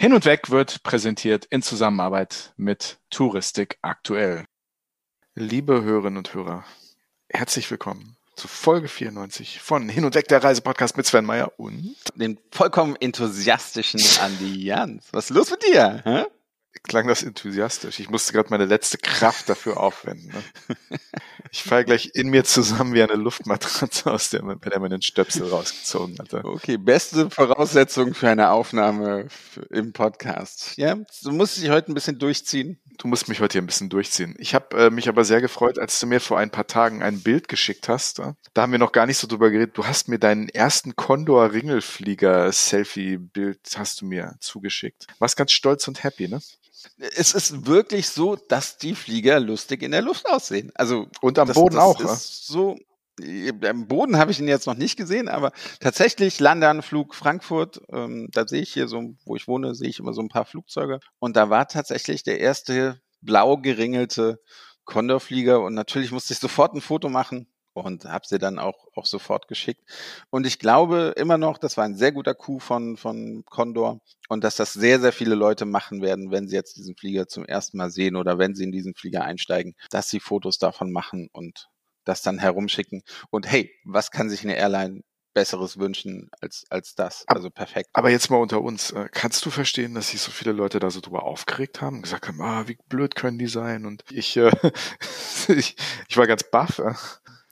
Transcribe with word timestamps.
Hin 0.00 0.14
und 0.14 0.24
Weg 0.24 0.48
wird 0.48 0.82
präsentiert 0.82 1.44
in 1.50 1.60
Zusammenarbeit 1.60 2.54
mit 2.56 2.96
Touristik 3.10 3.76
aktuell. 3.82 4.46
Liebe 5.34 5.82
Hörerinnen 5.82 6.16
und 6.16 6.32
Hörer, 6.32 6.64
herzlich 7.28 7.70
willkommen 7.70 8.16
zu 8.34 8.48
Folge 8.48 8.88
94 8.88 9.60
von 9.60 9.90
Hin 9.90 10.06
und 10.06 10.14
Weg 10.14 10.26
der 10.28 10.42
Reisepodcast 10.42 10.96
mit 10.96 11.04
Sven 11.04 11.26
Meyer 11.26 11.52
und 11.58 11.96
den 12.14 12.40
vollkommen 12.50 12.96
enthusiastischen 12.96 14.00
Andi 14.22 14.64
Jans. 14.64 15.06
Was 15.12 15.28
ist 15.28 15.36
los 15.36 15.50
mit 15.50 15.64
dir? 15.64 16.00
Hä? 16.02 16.24
Klang 16.82 17.06
das 17.06 17.22
enthusiastisch? 17.22 18.00
Ich 18.00 18.10
musste 18.10 18.32
gerade 18.32 18.50
meine 18.50 18.64
letzte 18.64 18.98
Kraft 18.98 19.48
dafür 19.48 19.78
aufwenden. 19.78 20.32
Ne? 20.32 20.78
Ich 21.52 21.64
falle 21.64 21.84
gleich 21.84 22.10
in 22.14 22.28
mir 22.28 22.44
zusammen 22.44 22.94
wie 22.94 23.02
eine 23.02 23.14
Luftmatratze, 23.14 24.08
aus 24.08 24.30
der, 24.30 24.42
bei 24.42 24.70
der 24.70 24.78
man 24.78 24.90
den 24.90 25.02
Stöpsel 25.02 25.48
rausgezogen 25.48 26.16
hatte. 26.20 26.44
Okay, 26.44 26.76
beste 26.76 27.28
Voraussetzung 27.28 28.14
für 28.14 28.28
eine 28.28 28.50
Aufnahme 28.50 29.26
im 29.70 29.92
Podcast. 29.92 30.76
Ja, 30.76 30.96
du 31.22 31.32
musst 31.32 31.60
dich 31.60 31.70
heute 31.70 31.90
ein 31.90 31.94
bisschen 31.94 32.20
durchziehen. 32.20 32.78
Du 32.98 33.08
musst 33.08 33.28
mich 33.28 33.40
heute 33.40 33.54
hier 33.54 33.62
ein 33.62 33.66
bisschen 33.66 33.88
durchziehen. 33.88 34.36
Ich 34.38 34.54
habe 34.54 34.76
äh, 34.76 34.90
mich 34.90 35.08
aber 35.08 35.24
sehr 35.24 35.40
gefreut, 35.40 35.78
als 35.78 35.98
du 35.98 36.06
mir 36.06 36.20
vor 36.20 36.38
ein 36.38 36.50
paar 36.50 36.68
Tagen 36.68 37.02
ein 37.02 37.20
Bild 37.20 37.48
geschickt 37.48 37.88
hast. 37.88 38.18
Ja? 38.18 38.36
Da 38.54 38.62
haben 38.62 38.72
wir 38.72 38.78
noch 38.78 38.92
gar 38.92 39.06
nicht 39.06 39.18
so 39.18 39.26
drüber 39.26 39.50
geredet. 39.50 39.76
Du 39.76 39.86
hast 39.86 40.08
mir 40.08 40.20
deinen 40.20 40.48
ersten 40.48 40.94
Condor 40.94 41.52
Ringelflieger 41.52 42.52
Selfie 42.52 43.16
Bild 43.16 43.58
hast 43.76 44.02
du 44.02 44.06
mir 44.06 44.36
zugeschickt. 44.40 45.06
Warst 45.18 45.36
ganz 45.36 45.50
stolz 45.50 45.88
und 45.88 46.04
happy, 46.04 46.28
ne? 46.28 46.40
Es 46.98 47.34
ist 47.34 47.66
wirklich 47.66 48.08
so, 48.08 48.36
dass 48.36 48.78
die 48.78 48.94
Flieger 48.94 49.40
lustig 49.40 49.82
in 49.82 49.90
der 49.90 50.02
Luft 50.02 50.26
aussehen. 50.28 50.70
Also 50.74 51.08
und 51.20 51.38
am 51.38 51.48
das, 51.48 51.54
Boden 51.54 51.76
das 51.76 51.84
auch. 51.84 52.00
Ist 52.00 52.46
so. 52.46 52.76
Am 53.66 53.86
Boden 53.86 54.16
habe 54.16 54.30
ich 54.30 54.40
ihn 54.40 54.48
jetzt 54.48 54.66
noch 54.66 54.76
nicht 54.76 54.96
gesehen, 54.96 55.28
aber 55.28 55.52
tatsächlich 55.78 56.40
Landeanflug 56.40 57.14
Frankfurt, 57.14 57.82
ähm, 57.92 58.28
da 58.32 58.48
sehe 58.48 58.62
ich 58.62 58.72
hier 58.72 58.88
so, 58.88 59.14
wo 59.26 59.36
ich 59.36 59.46
wohne, 59.46 59.74
sehe 59.74 59.90
ich 59.90 59.98
immer 59.98 60.14
so 60.14 60.22
ein 60.22 60.30
paar 60.30 60.46
Flugzeuge. 60.46 61.00
Und 61.18 61.36
da 61.36 61.50
war 61.50 61.68
tatsächlich 61.68 62.22
der 62.22 62.40
erste 62.40 62.98
blau 63.20 63.58
geringelte 63.58 64.40
Condorflieger 64.84 65.60
und 65.60 65.74
natürlich 65.74 66.12
musste 66.12 66.32
ich 66.32 66.38
sofort 66.38 66.74
ein 66.74 66.80
Foto 66.80 67.10
machen 67.10 67.46
und 67.72 68.04
habe 68.04 68.26
sie 68.26 68.38
dann 68.38 68.58
auch, 68.58 68.86
auch 68.94 69.06
sofort 69.06 69.48
geschickt. 69.48 69.82
Und 70.30 70.46
ich 70.46 70.58
glaube 70.58 71.14
immer 71.16 71.38
noch, 71.38 71.58
das 71.58 71.76
war 71.76 71.84
ein 71.84 71.96
sehr 71.96 72.12
guter 72.12 72.34
Coup 72.34 72.62
von, 72.62 72.96
von 72.96 73.44
Condor 73.46 74.00
und 74.28 74.44
dass 74.44 74.56
das 74.56 74.72
sehr, 74.72 75.00
sehr 75.00 75.12
viele 75.12 75.34
Leute 75.34 75.64
machen 75.64 76.02
werden, 76.02 76.30
wenn 76.30 76.48
sie 76.48 76.56
jetzt 76.56 76.76
diesen 76.76 76.96
Flieger 76.96 77.28
zum 77.28 77.44
ersten 77.44 77.76
Mal 77.76 77.90
sehen 77.90 78.16
oder 78.16 78.38
wenn 78.38 78.54
sie 78.54 78.64
in 78.64 78.72
diesen 78.72 78.94
Flieger 78.94 79.24
einsteigen, 79.24 79.74
dass 79.90 80.10
sie 80.10 80.20
Fotos 80.20 80.58
davon 80.58 80.92
machen 80.92 81.28
und 81.32 81.68
das 82.04 82.22
dann 82.22 82.38
herumschicken. 82.38 83.02
Und 83.30 83.50
hey, 83.50 83.70
was 83.84 84.10
kann 84.10 84.30
sich 84.30 84.42
eine 84.42 84.56
Airline 84.56 85.02
Besseres 85.32 85.78
wünschen 85.78 86.30
als, 86.40 86.64
als 86.70 86.94
das. 86.94 87.24
Also 87.28 87.50
perfekt. 87.50 87.88
Aber 87.92 88.10
jetzt 88.10 88.30
mal 88.30 88.38
unter 88.38 88.60
uns. 88.62 88.90
Äh, 88.90 89.08
kannst 89.12 89.44
du 89.46 89.50
verstehen, 89.50 89.94
dass 89.94 90.08
sich 90.08 90.20
so 90.20 90.30
viele 90.30 90.52
Leute 90.52 90.80
da 90.80 90.90
so 90.90 91.00
drüber 91.00 91.22
aufgeregt 91.22 91.80
haben? 91.80 92.02
Gesagt 92.02 92.28
haben, 92.28 92.40
ah, 92.40 92.66
wie 92.66 92.78
blöd 92.88 93.14
können 93.14 93.38
die 93.38 93.46
sein? 93.46 93.86
Und 93.86 94.04
ich, 94.10 94.36
äh, 94.36 94.50
ich, 95.48 95.76
ich 96.08 96.16
war 96.16 96.26
ganz 96.26 96.42
baff. 96.50 96.80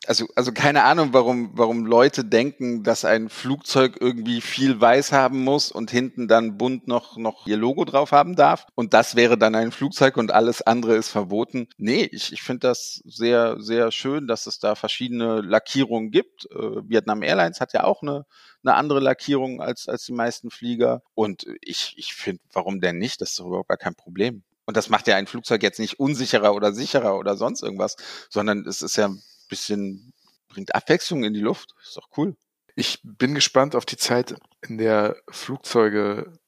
Also, 0.08 0.26
also 0.34 0.52
keine 0.52 0.84
Ahnung, 0.84 1.10
warum, 1.12 1.50
warum 1.52 1.84
Leute 1.84 2.24
denken, 2.24 2.82
dass 2.82 3.04
ein 3.04 3.28
Flugzeug 3.28 3.98
irgendwie 4.00 4.40
viel 4.40 4.80
weiß 4.80 5.12
haben 5.12 5.44
muss 5.44 5.70
und 5.70 5.90
hinten 5.90 6.28
dann 6.28 6.56
bunt 6.56 6.88
noch, 6.88 7.18
noch 7.18 7.46
ihr 7.46 7.58
Logo 7.58 7.84
drauf 7.84 8.10
haben 8.10 8.34
darf. 8.34 8.64
Und 8.74 8.94
das 8.94 9.16
wäre 9.16 9.36
dann 9.36 9.54
ein 9.54 9.70
Flugzeug 9.70 10.16
und 10.16 10.32
alles 10.32 10.62
andere 10.62 10.96
ist 10.96 11.10
verboten. 11.10 11.68
Nee, 11.76 12.08
ich, 12.10 12.32
ich 12.32 12.40
finde 12.40 12.68
das 12.68 13.02
sehr, 13.04 13.60
sehr 13.60 13.92
schön, 13.92 14.26
dass 14.26 14.46
es 14.46 14.58
da 14.58 14.76
verschiedene 14.76 15.42
Lackierungen 15.42 16.10
gibt. 16.10 16.46
Äh, 16.52 16.88
Vietnam 16.88 17.22
Airlines 17.22 17.60
hat 17.60 17.74
ja 17.74 17.84
auch 17.84 18.00
eine, 18.00 18.24
eine 18.64 18.76
andere 18.76 19.00
Lackierung 19.00 19.60
als, 19.60 19.90
als 19.90 20.06
die 20.06 20.14
meisten 20.14 20.50
Flieger. 20.50 21.02
Und 21.12 21.44
ich, 21.60 21.92
ich 21.98 22.14
finde, 22.14 22.40
warum 22.54 22.80
denn 22.80 22.96
nicht? 22.96 23.20
Das 23.20 23.32
ist 23.32 23.40
überhaupt 23.40 23.68
gar 23.68 23.76
kein 23.76 23.94
Problem. 23.94 24.42
Und 24.64 24.78
das 24.78 24.88
macht 24.88 25.06
ja 25.06 25.16
ein 25.16 25.26
Flugzeug 25.26 25.62
jetzt 25.62 25.80
nicht 25.80 26.00
unsicherer 26.00 26.54
oder 26.54 26.72
sicherer 26.72 27.18
oder 27.18 27.36
sonst 27.36 27.62
irgendwas, 27.62 27.96
sondern 28.30 28.66
es 28.66 28.80
ist 28.80 28.96
ja 28.96 29.10
bisschen, 29.48 30.12
bringt 30.48 30.74
Abwechslung 30.74 31.24
in 31.24 31.34
die 31.34 31.40
Luft. 31.40 31.74
Ist 31.82 31.96
doch 31.96 32.08
cool. 32.16 32.36
Ich 32.74 33.00
bin 33.02 33.34
gespannt 33.34 33.74
auf 33.74 33.84
die 33.84 33.96
Zeit, 33.96 34.36
in 34.62 34.78
der 34.78 35.16
Flugzeuge 35.28 36.38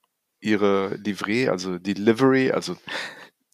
ihre 0.41 0.94
Livree, 0.97 1.49
also 1.49 1.78
die 1.78 1.94
Livery, 1.94 2.53
also 2.53 2.77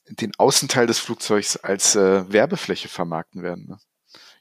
den 0.08 0.32
Außenteil 0.38 0.86
des 0.86 0.98
Flugzeugs 0.98 1.56
als 1.56 1.96
äh, 1.96 2.30
Werbefläche 2.32 2.88
vermarkten 2.88 3.42
werden. 3.42 3.66
Ne? 3.68 3.78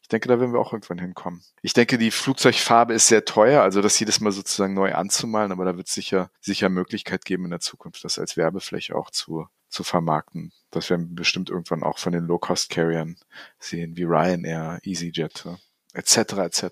Ich 0.02 0.10
denke, 0.10 0.28
da 0.28 0.40
werden 0.40 0.54
wir 0.54 0.60
auch 0.60 0.72
irgendwann 0.72 1.00
hinkommen. 1.00 1.44
Ich 1.64 1.74
denke, 1.74 1.98
die 1.98 2.12
Flugzeugfarbe 2.12 2.94
ist 2.94 3.08
sehr 3.08 3.26
teuer, 3.26 3.64
also 3.64 3.82
das 3.82 4.00
jedes 4.00 4.20
Mal 4.20 4.32
sozusagen 4.32 4.76
neu 4.76 4.94
anzumalen, 4.94 5.52
aber 5.52 5.66
da 5.66 5.78
wird 5.78 5.88
es 5.88 5.96
sicher, 5.96 6.30
sicher 6.40 6.70
Möglichkeit 6.70 7.26
geben 7.26 7.46
in 7.46 7.50
der 7.50 7.60
Zukunft, 7.60 8.04
das 8.04 8.20
als 8.20 8.38
Werbefläche 8.38 8.96
auch 8.96 9.10
zu, 9.10 9.48
zu 9.76 9.84
vermarkten. 9.84 10.52
Das 10.72 10.90
werden 10.90 11.10
wir 11.10 11.16
bestimmt 11.16 11.50
irgendwann 11.50 11.84
auch 11.84 12.00
von 12.00 12.14
den 12.14 12.26
Low-Cost-Carriern 12.26 13.18
sehen, 13.60 13.96
wie 13.98 14.04
Ryanair, 14.04 14.80
EasyJet, 14.84 15.46
etc. 15.94 16.18
etc. 16.18 16.68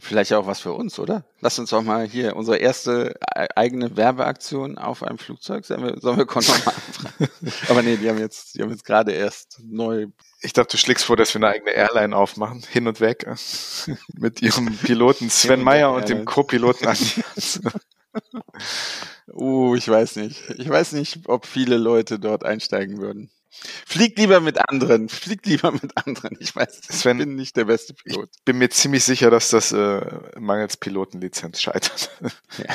Vielleicht 0.00 0.34
auch 0.34 0.46
was 0.46 0.60
für 0.60 0.72
uns, 0.74 0.98
oder? 0.98 1.24
Lass 1.40 1.58
uns 1.58 1.70
doch 1.70 1.82
mal 1.82 2.06
hier 2.06 2.36
unsere 2.36 2.58
erste 2.58 3.18
e-, 3.34 3.46
eigene 3.56 3.96
Werbeaktion 3.96 4.76
auf 4.76 5.02
einem 5.02 5.16
Flugzeug. 5.16 5.64
Sollen 5.64 5.82
wir, 5.82 5.98
sollen 5.98 6.18
wir 6.18 6.28
anfragen? 6.36 7.30
Aber 7.68 7.82
nee, 7.82 7.96
die 7.96 8.08
haben 8.08 8.18
jetzt, 8.18 8.54
die 8.54 8.62
haben 8.62 8.70
jetzt 8.70 8.84
gerade 8.84 9.12
erst 9.12 9.60
neu. 9.64 10.08
Ich 10.42 10.52
dachte, 10.52 10.72
du 10.72 10.76
schlägst 10.76 11.06
vor, 11.06 11.16
dass 11.16 11.32
wir 11.34 11.38
eine 11.38 11.48
eigene 11.48 11.70
Airline 11.70 12.14
aufmachen, 12.14 12.62
hin 12.70 12.86
und 12.86 13.00
weg, 13.00 13.26
mit 14.14 14.42
ihrem 14.42 14.76
Piloten 14.76 15.30
Sven 15.30 15.62
Meyer 15.62 15.92
und 15.92 16.08
dem 16.08 16.26
Co-Piloten 16.26 16.86
Andi. 16.86 17.22
Uh, 19.32 19.74
ich 19.74 19.88
weiß 19.88 20.16
nicht. 20.16 20.50
Ich 20.58 20.68
weiß 20.68 20.92
nicht, 20.92 21.28
ob 21.28 21.46
viele 21.46 21.76
Leute 21.76 22.18
dort 22.18 22.44
einsteigen 22.44 22.98
würden. 22.98 23.30
Flieg 23.86 24.18
lieber 24.18 24.40
mit 24.40 24.58
anderen. 24.68 25.08
Flieg 25.08 25.44
lieber 25.46 25.72
mit 25.72 25.96
anderen. 25.96 26.36
Ich 26.40 26.54
weiß, 26.54 26.80
Sven, 26.88 27.18
ich 27.18 27.26
bin 27.26 27.34
nicht 27.34 27.56
der 27.56 27.64
beste 27.64 27.94
Pilot. 27.94 28.28
Ich 28.36 28.44
bin 28.44 28.58
mir 28.58 28.70
ziemlich 28.70 29.04
sicher, 29.04 29.30
dass 29.30 29.50
das 29.50 29.72
äh, 29.72 30.00
mangels 30.38 30.76
Pilotenlizenz 30.76 31.60
scheitert. 31.60 32.10
Ja. 32.58 32.74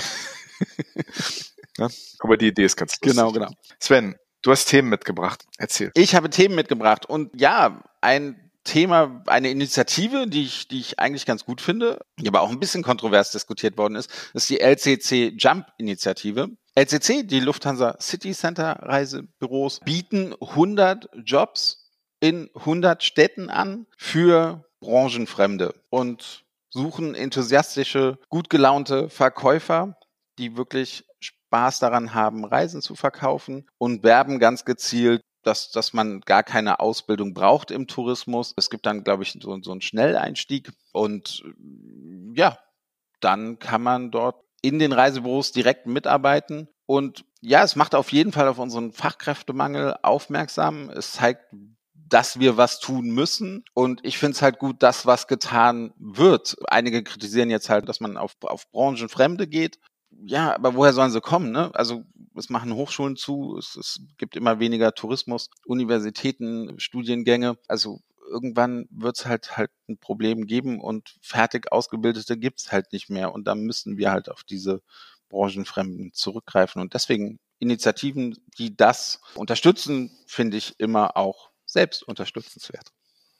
ja. 1.77 1.89
Aber 2.19 2.37
die 2.37 2.47
Idee 2.47 2.65
ist 2.65 2.75
ganz 2.75 2.93
lustig. 2.93 3.11
Genau, 3.11 3.31
genau. 3.31 3.51
Sven, 3.79 4.15
du 4.41 4.51
hast 4.51 4.65
Themen 4.65 4.89
mitgebracht. 4.89 5.45
Erzähl. 5.57 5.91
Ich 5.95 6.15
habe 6.15 6.29
Themen 6.29 6.55
mitgebracht 6.55 7.05
und 7.05 7.39
ja, 7.39 7.83
ein 8.01 8.42
Thema, 8.63 9.23
eine 9.27 9.49
Initiative, 9.49 10.27
die 10.27 10.43
ich, 10.43 10.67
die 10.67 10.79
ich 10.79 10.99
eigentlich 10.99 11.25
ganz 11.25 11.45
gut 11.45 11.61
finde, 11.61 11.99
die 12.19 12.27
aber 12.27 12.41
auch 12.41 12.49
ein 12.49 12.59
bisschen 12.59 12.83
kontrovers 12.83 13.31
diskutiert 13.31 13.77
worden 13.77 13.95
ist, 13.95 14.09
ist 14.33 14.49
die 14.49 14.59
LCC 14.59 15.33
Jump 15.37 15.67
Initiative. 15.77 16.49
LCC, 16.75 17.23
die 17.23 17.39
Lufthansa 17.39 17.97
City 18.01 18.31
Center 18.33 18.77
Reisebüros, 18.81 19.79
bieten 19.81 20.33
100 20.41 21.09
Jobs 21.23 21.91
in 22.19 22.49
100 22.55 23.03
Städten 23.03 23.49
an 23.49 23.85
für 23.97 24.65
Branchenfremde 24.79 25.75
und 25.89 26.45
suchen 26.69 27.15
enthusiastische, 27.15 28.17
gut 28.29 28.49
gelaunte 28.49 29.09
Verkäufer, 29.09 29.97
die 30.39 30.57
wirklich 30.57 31.05
Spaß 31.19 31.79
daran 31.79 32.13
haben, 32.13 32.45
Reisen 32.45 32.81
zu 32.81 32.95
verkaufen 32.95 33.67
und 33.77 34.03
werben 34.03 34.39
ganz 34.39 34.65
gezielt 34.65 35.21
dass, 35.43 35.71
dass 35.71 35.93
man 35.93 36.21
gar 36.21 36.43
keine 36.43 36.79
Ausbildung 36.79 37.33
braucht 37.33 37.71
im 37.71 37.87
Tourismus. 37.87 38.53
Es 38.57 38.69
gibt 38.69 38.85
dann, 38.85 39.03
glaube 39.03 39.23
ich, 39.23 39.37
so, 39.39 39.61
so 39.61 39.71
einen 39.71 39.81
Schnelleinstieg 39.81 40.71
und 40.91 41.43
ja, 42.35 42.57
dann 43.19 43.59
kann 43.59 43.81
man 43.81 44.11
dort 44.11 44.43
in 44.61 44.79
den 44.79 44.91
Reisebüros 44.93 45.51
direkt 45.51 45.85
mitarbeiten. 45.85 46.67
Und 46.85 47.25
ja, 47.41 47.63
es 47.63 47.75
macht 47.75 47.95
auf 47.95 48.11
jeden 48.11 48.31
Fall 48.31 48.47
auf 48.47 48.59
unseren 48.59 48.93
Fachkräftemangel 48.93 49.95
aufmerksam. 50.01 50.89
Es 50.89 51.13
zeigt, 51.13 51.45
dass 51.93 52.39
wir 52.39 52.57
was 52.57 52.79
tun 52.79 53.09
müssen. 53.09 53.65
Und 53.73 53.99
ich 54.03 54.17
finde 54.17 54.33
es 54.33 54.41
halt 54.41 54.59
gut, 54.59 54.81
dass 54.81 55.05
was 55.05 55.27
getan 55.27 55.93
wird. 55.97 56.55
Einige 56.67 57.03
kritisieren 57.03 57.49
jetzt 57.49 57.69
halt, 57.69 57.89
dass 57.89 57.99
man 57.99 58.17
auf, 58.17 58.35
auf 58.41 58.69
Branchenfremde 58.71 59.47
geht. 59.47 59.79
Ja, 60.25 60.55
aber 60.55 60.75
woher 60.75 60.93
sollen 60.93 61.11
sie 61.11 61.21
kommen? 61.21 61.51
Ne? 61.51 61.71
Also 61.73 62.03
es 62.35 62.49
machen 62.49 62.73
Hochschulen 62.73 63.15
zu, 63.15 63.57
es, 63.57 63.75
es 63.75 64.01
gibt 64.17 64.35
immer 64.35 64.59
weniger 64.59 64.93
Tourismus, 64.93 65.49
Universitäten, 65.65 66.79
Studiengänge. 66.79 67.57
Also 67.67 68.01
irgendwann 68.29 68.87
wird 68.89 69.17
es 69.19 69.25
halt 69.25 69.57
halt 69.57 69.71
ein 69.87 69.97
Problem 69.97 70.45
geben 70.45 70.79
und 70.79 71.15
fertig 71.21 71.71
ausgebildete 71.71 72.37
gibt 72.37 72.61
es 72.61 72.71
halt 72.71 72.91
nicht 72.93 73.09
mehr. 73.09 73.33
Und 73.33 73.45
da 73.45 73.55
müssen 73.55 73.97
wir 73.97 74.11
halt 74.11 74.29
auf 74.29 74.43
diese 74.43 74.81
Branchenfremden 75.29 76.13
zurückgreifen. 76.13 76.81
Und 76.81 76.93
deswegen 76.93 77.39
Initiativen, 77.59 78.37
die 78.57 78.75
das 78.75 79.21
unterstützen, 79.35 80.11
finde 80.27 80.57
ich 80.57 80.79
immer 80.79 81.17
auch 81.17 81.51
selbst 81.65 82.03
unterstützenswert. 82.03 82.89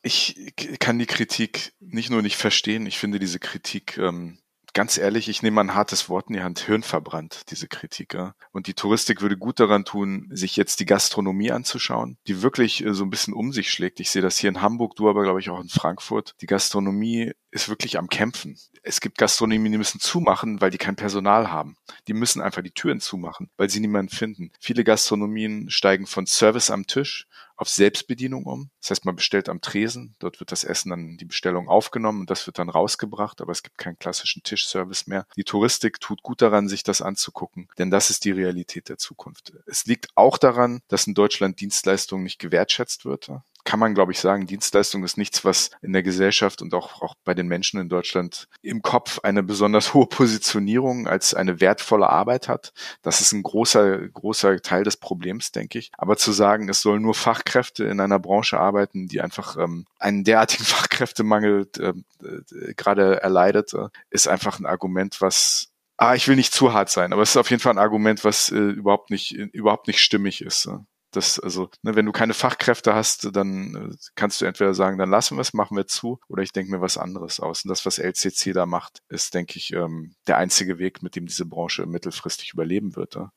Ich 0.01 0.53
kann 0.79 1.00
die 1.00 1.06
Kritik 1.06 1.73
nicht 1.79 2.09
nur 2.09 2.21
nicht 2.21 2.35
verstehen, 2.35 2.85
ich 2.85 3.00
finde 3.00 3.19
diese 3.19 3.39
Kritik 3.39 3.97
ähm, 3.97 4.39
ganz 4.73 4.97
ehrlich, 4.97 5.29
ich 5.29 5.41
nehme 5.41 5.61
ein 5.61 5.75
hartes 5.75 6.09
Wort 6.09 6.27
in 6.29 6.35
die 6.35 6.43
Hand, 6.43 6.59
hirnverbrannt, 6.59 7.43
diese 7.49 7.67
Kritiker. 7.67 8.35
Und 8.51 8.67
die 8.67 8.73
Touristik 8.73 9.21
würde 9.21 9.37
gut 9.37 9.59
daran 9.59 9.85
tun, 9.85 10.29
sich 10.31 10.55
jetzt 10.55 10.79
die 10.79 10.85
Gastronomie 10.85 11.51
anzuschauen, 11.51 12.17
die 12.27 12.41
wirklich 12.41 12.83
äh, 12.83 12.93
so 12.93 13.03
ein 13.03 13.09
bisschen 13.09 13.33
um 13.33 13.53
sich 13.53 13.71
schlägt. 13.71 13.99
Ich 13.99 14.09
sehe 14.09 14.21
das 14.21 14.37
hier 14.37 14.49
in 14.49 14.61
Hamburg, 14.61 14.95
du 14.95 15.09
aber 15.09 15.23
glaube 15.23 15.39
ich 15.39 15.49
auch 15.49 15.61
in 15.61 15.69
Frankfurt. 15.69 16.35
Die 16.41 16.47
Gastronomie 16.47 17.33
ist 17.53 17.69
wirklich 17.69 17.97
am 18.00 18.07
Kämpfen. 18.07 18.57
Es 18.81 19.00
gibt 19.00 19.19
Gastronomien, 19.19 19.71
die 19.71 19.77
müssen 19.77 20.00
zumachen, 20.00 20.59
weil 20.59 20.71
die 20.71 20.79
kein 20.79 20.95
Personal 20.95 21.51
haben. 21.51 21.77
Die 22.07 22.13
müssen 22.13 22.41
einfach 22.41 22.63
die 22.63 22.71
Türen 22.71 23.00
zumachen, 23.00 23.50
weil 23.57 23.69
sie 23.69 23.79
niemanden 23.79 24.13
finden. 24.13 24.51
Viele 24.59 24.83
Gastronomien 24.83 25.69
steigen 25.69 26.07
von 26.07 26.25
Service 26.25 26.71
am 26.71 26.88
Tisch 26.88 27.27
auf 27.55 27.69
Selbstbedienung 27.69 28.45
um. 28.45 28.71
Das 28.81 28.89
heißt, 28.89 29.05
man 29.05 29.15
bestellt 29.15 29.47
am 29.50 29.61
Tresen, 29.61 30.15
dort 30.17 30.39
wird 30.39 30.51
das 30.51 30.63
Essen 30.63 30.89
dann 30.89 31.17
die 31.17 31.25
Bestellung 31.25 31.69
aufgenommen 31.69 32.21
und 32.21 32.29
das 32.29 32.47
wird 32.47 32.57
dann 32.57 32.69
rausgebracht, 32.69 33.39
aber 33.41 33.51
es 33.51 33.61
gibt 33.61 33.77
keinen 33.77 34.00
klassischen 34.00 34.41
Tischservice 34.41 35.05
mehr. 35.05 35.27
Die 35.38 35.44
Touristik 35.44 36.00
tut 36.00 36.23
gut 36.23 36.41
daran, 36.41 36.67
sich 36.67 36.81
das 36.81 37.01
anzugucken, 37.01 37.69
denn 37.77 37.91
das 37.91 38.09
ist 38.09 38.25
die 38.25 38.31
Realität 38.31 38.89
der 38.89 38.97
Zukunft. 38.97 39.53
Es 39.67 39.85
liegt 39.85 40.07
auch 40.15 40.39
daran, 40.39 40.81
dass 40.88 41.05
in 41.05 41.13
Deutschland 41.13 41.61
Dienstleistung 41.61 42.23
nicht 42.23 42.39
gewertschätzt 42.39 43.05
wird 43.05 43.29
kann 43.63 43.80
man, 43.80 43.94
glaube 43.94 44.12
ich, 44.12 44.19
sagen, 44.19 44.45
Dienstleistung 44.45 45.04
ist 45.04 45.18
nichts, 45.18 45.45
was 45.45 45.71
in 45.81 45.94
der 45.94 46.04
Gesellschaft 46.04 46.62
und 46.62 46.74
auch, 46.74 47.01
auch 47.01 47.15
bei 47.24 47.33
den 47.33 47.48
Menschen 47.48 47.80
in 47.80 47.89
Deutschland 47.89 48.48
im 48.62 48.81
Kopf 48.81 49.19
eine 49.24 49.44
besonders 49.44 49.94
hohe 49.94 50.07
Positionierung 50.07 51.07
als 51.07 51.33
eine 51.33 51.60
wertvolle 51.62 52.10
Arbeit 52.10 52.48
hat. 52.48 52.74
Das 53.01 53.21
ist 53.21 53.31
ein 53.31 53.44
großer, 53.44 54.10
großer 54.10 54.62
Teil 54.62 54.83
des 54.83 54.98
Problems, 54.98 55.51
denke 55.51 55.80
ich. 55.80 55.92
Aber 55.98 56.18
zu 56.18 56.31
sagen, 56.31 56.69
es 56.69 56.81
sollen 56.81 57.01
nur 57.01 57.15
Fachkräfte 57.15 57.86
in 57.86 58.00
einer 58.00 58.19
Branche 58.19 58.60
arbeiten, 58.60 59.07
die 59.07 59.21
einfach 59.21 59.57
ähm, 59.57 59.86
einen 60.00 60.24
derartigen 60.24 60.65
Fachkräftemangel 60.65 61.69
äh, 61.80 61.94
äh, 62.25 62.74
gerade 62.75 63.21
erleidet, 63.21 63.74
äh, 63.74 63.88
ist 64.10 64.27
einfach 64.27 64.60
ein 64.60 64.65
Argument, 64.65 65.21
was 65.21 65.69
Ah, 65.95 66.15
ich 66.15 66.27
will 66.27 66.36
nicht 66.36 66.54
zu 66.54 66.74
hart 66.74 66.89
sein, 66.89 67.13
aber 67.13 67.21
es 67.21 67.30
ist 67.30 67.38
auf 67.38 67.51
jeden 67.51 67.62
Fall 67.62 67.74
ein 67.74 67.77
Argument, 67.77 68.24
was 68.25 68.51
äh, 68.51 68.57
überhaupt 68.57 69.12
nicht 69.12 69.31
überhaupt 69.31 69.88
nicht 69.88 70.00
stimmig 70.00 70.42
ist. 70.42 70.68
Das, 71.13 71.39
also, 71.39 71.69
ne, 71.83 71.95
wenn 71.95 72.06
du 72.06 72.12
keine 72.12 72.33
Fachkräfte 72.33 72.94
hast, 72.94 73.36
dann 73.36 73.92
äh, 73.92 73.95
kannst 74.15 74.42
du 74.42 74.45
entweder 74.45 74.74
sagen, 74.74 74.98
dann 74.98 75.10
lassen 75.10 75.38
wir 75.38 75.42
es, 75.42 75.54
machen 75.54 75.77
wir 75.77 75.88
zu, 75.88 76.19
oder 76.27 76.44
ich 76.44 76.51
denke 76.51 76.71
mir 76.71 76.81
was 76.81 76.98
anderes 76.98 77.39
aus. 77.39 77.63
Und 77.63 77.69
das, 77.69 77.86
was 77.86 78.00
LCC 78.00 78.54
da 78.54 78.65
macht, 78.65 79.04
ist, 79.10 79.33
denke 79.33 79.57
ich, 79.57 79.74
ähm, 79.74 80.15
der 80.27 80.38
einzige 80.38 80.80
Weg, 80.80 81.04
mit 81.04 81.15
dem 81.15 81.27
diese 81.27 81.45
Branche 81.45 81.86
mittelfristig 81.86 82.54
überleben 82.54 82.95
wird. 82.95 83.15
Ja. 83.15 83.31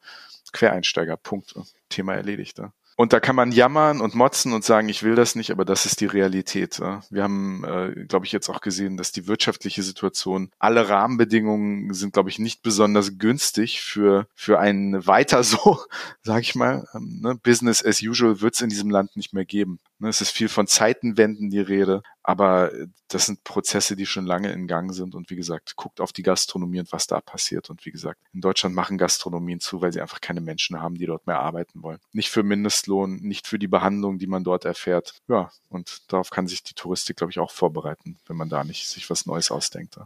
Quereinsteiger, 0.52 1.16
Punkt. 1.16 1.54
Thema 1.88 2.14
erledigt. 2.14 2.58
Ja. 2.58 2.72
Und 2.96 3.12
da 3.12 3.20
kann 3.20 3.36
man 3.36 3.52
jammern 3.52 4.00
und 4.00 4.14
motzen 4.14 4.54
und 4.54 4.64
sagen, 4.64 4.88
ich 4.88 5.02
will 5.02 5.14
das 5.14 5.34
nicht, 5.34 5.50
aber 5.50 5.66
das 5.66 5.84
ist 5.84 6.00
die 6.00 6.06
Realität. 6.06 6.80
Wir 7.10 7.22
haben, 7.22 7.62
äh, 7.64 8.06
glaube 8.06 8.24
ich, 8.24 8.32
jetzt 8.32 8.48
auch 8.48 8.62
gesehen, 8.62 8.96
dass 8.96 9.12
die 9.12 9.26
wirtschaftliche 9.26 9.82
Situation, 9.82 10.50
alle 10.58 10.88
Rahmenbedingungen 10.88 11.92
sind, 11.92 12.14
glaube 12.14 12.30
ich, 12.30 12.38
nicht 12.38 12.62
besonders 12.62 13.18
günstig 13.18 13.82
für, 13.82 14.26
für 14.34 14.58
ein 14.58 15.06
weiter 15.06 15.44
so, 15.44 15.78
sage 16.22 16.40
ich 16.40 16.54
mal. 16.54 16.88
Ähm, 16.94 17.20
ne? 17.22 17.34
Business 17.34 17.84
as 17.84 18.00
usual 18.00 18.40
wird 18.40 18.54
es 18.54 18.62
in 18.62 18.70
diesem 18.70 18.88
Land 18.88 19.14
nicht 19.14 19.34
mehr 19.34 19.44
geben. 19.44 19.78
Ne? 19.98 20.08
Es 20.08 20.22
ist 20.22 20.30
viel 20.30 20.48
von 20.48 20.66
Zeitenwenden 20.66 21.50
die 21.50 21.60
Rede. 21.60 22.02
Aber 22.26 22.74
äh, 22.74 22.88
das 23.06 23.26
sind 23.26 23.44
Prozesse, 23.44 23.94
die 23.94 24.04
schon 24.04 24.26
lange 24.26 24.50
in 24.50 24.66
Gang 24.66 24.92
sind. 24.92 25.14
Und 25.14 25.30
wie 25.30 25.36
gesagt, 25.36 25.76
guckt 25.76 26.00
auf 26.00 26.12
die 26.12 26.24
Gastronomie 26.24 26.80
und 26.80 26.90
was 26.90 27.06
da 27.06 27.20
passiert. 27.20 27.70
Und 27.70 27.86
wie 27.86 27.92
gesagt, 27.92 28.20
in 28.34 28.40
Deutschland 28.40 28.74
machen 28.74 28.98
Gastronomien 28.98 29.60
zu, 29.60 29.80
weil 29.80 29.92
sie 29.92 30.00
einfach 30.00 30.20
keine 30.20 30.40
Menschen 30.40 30.82
haben, 30.82 30.96
die 30.96 31.06
dort 31.06 31.28
mehr 31.28 31.38
arbeiten 31.38 31.84
wollen. 31.84 32.00
Nicht 32.12 32.30
für 32.30 32.42
Mindestlohn, 32.42 33.20
nicht 33.22 33.46
für 33.46 33.60
die 33.60 33.68
Behandlung, 33.68 34.18
die 34.18 34.26
man 34.26 34.42
dort 34.42 34.64
erfährt. 34.64 35.14
Ja, 35.28 35.52
und 35.68 36.12
darauf 36.12 36.30
kann 36.30 36.48
sich 36.48 36.64
die 36.64 36.74
Touristik, 36.74 37.16
glaube 37.16 37.30
ich, 37.30 37.38
auch 37.38 37.52
vorbereiten, 37.52 38.18
wenn 38.26 38.36
man 38.36 38.48
da 38.48 38.64
nicht 38.64 38.88
sich 38.88 39.08
was 39.08 39.26
Neues 39.26 39.52
ausdenkt. 39.52 39.96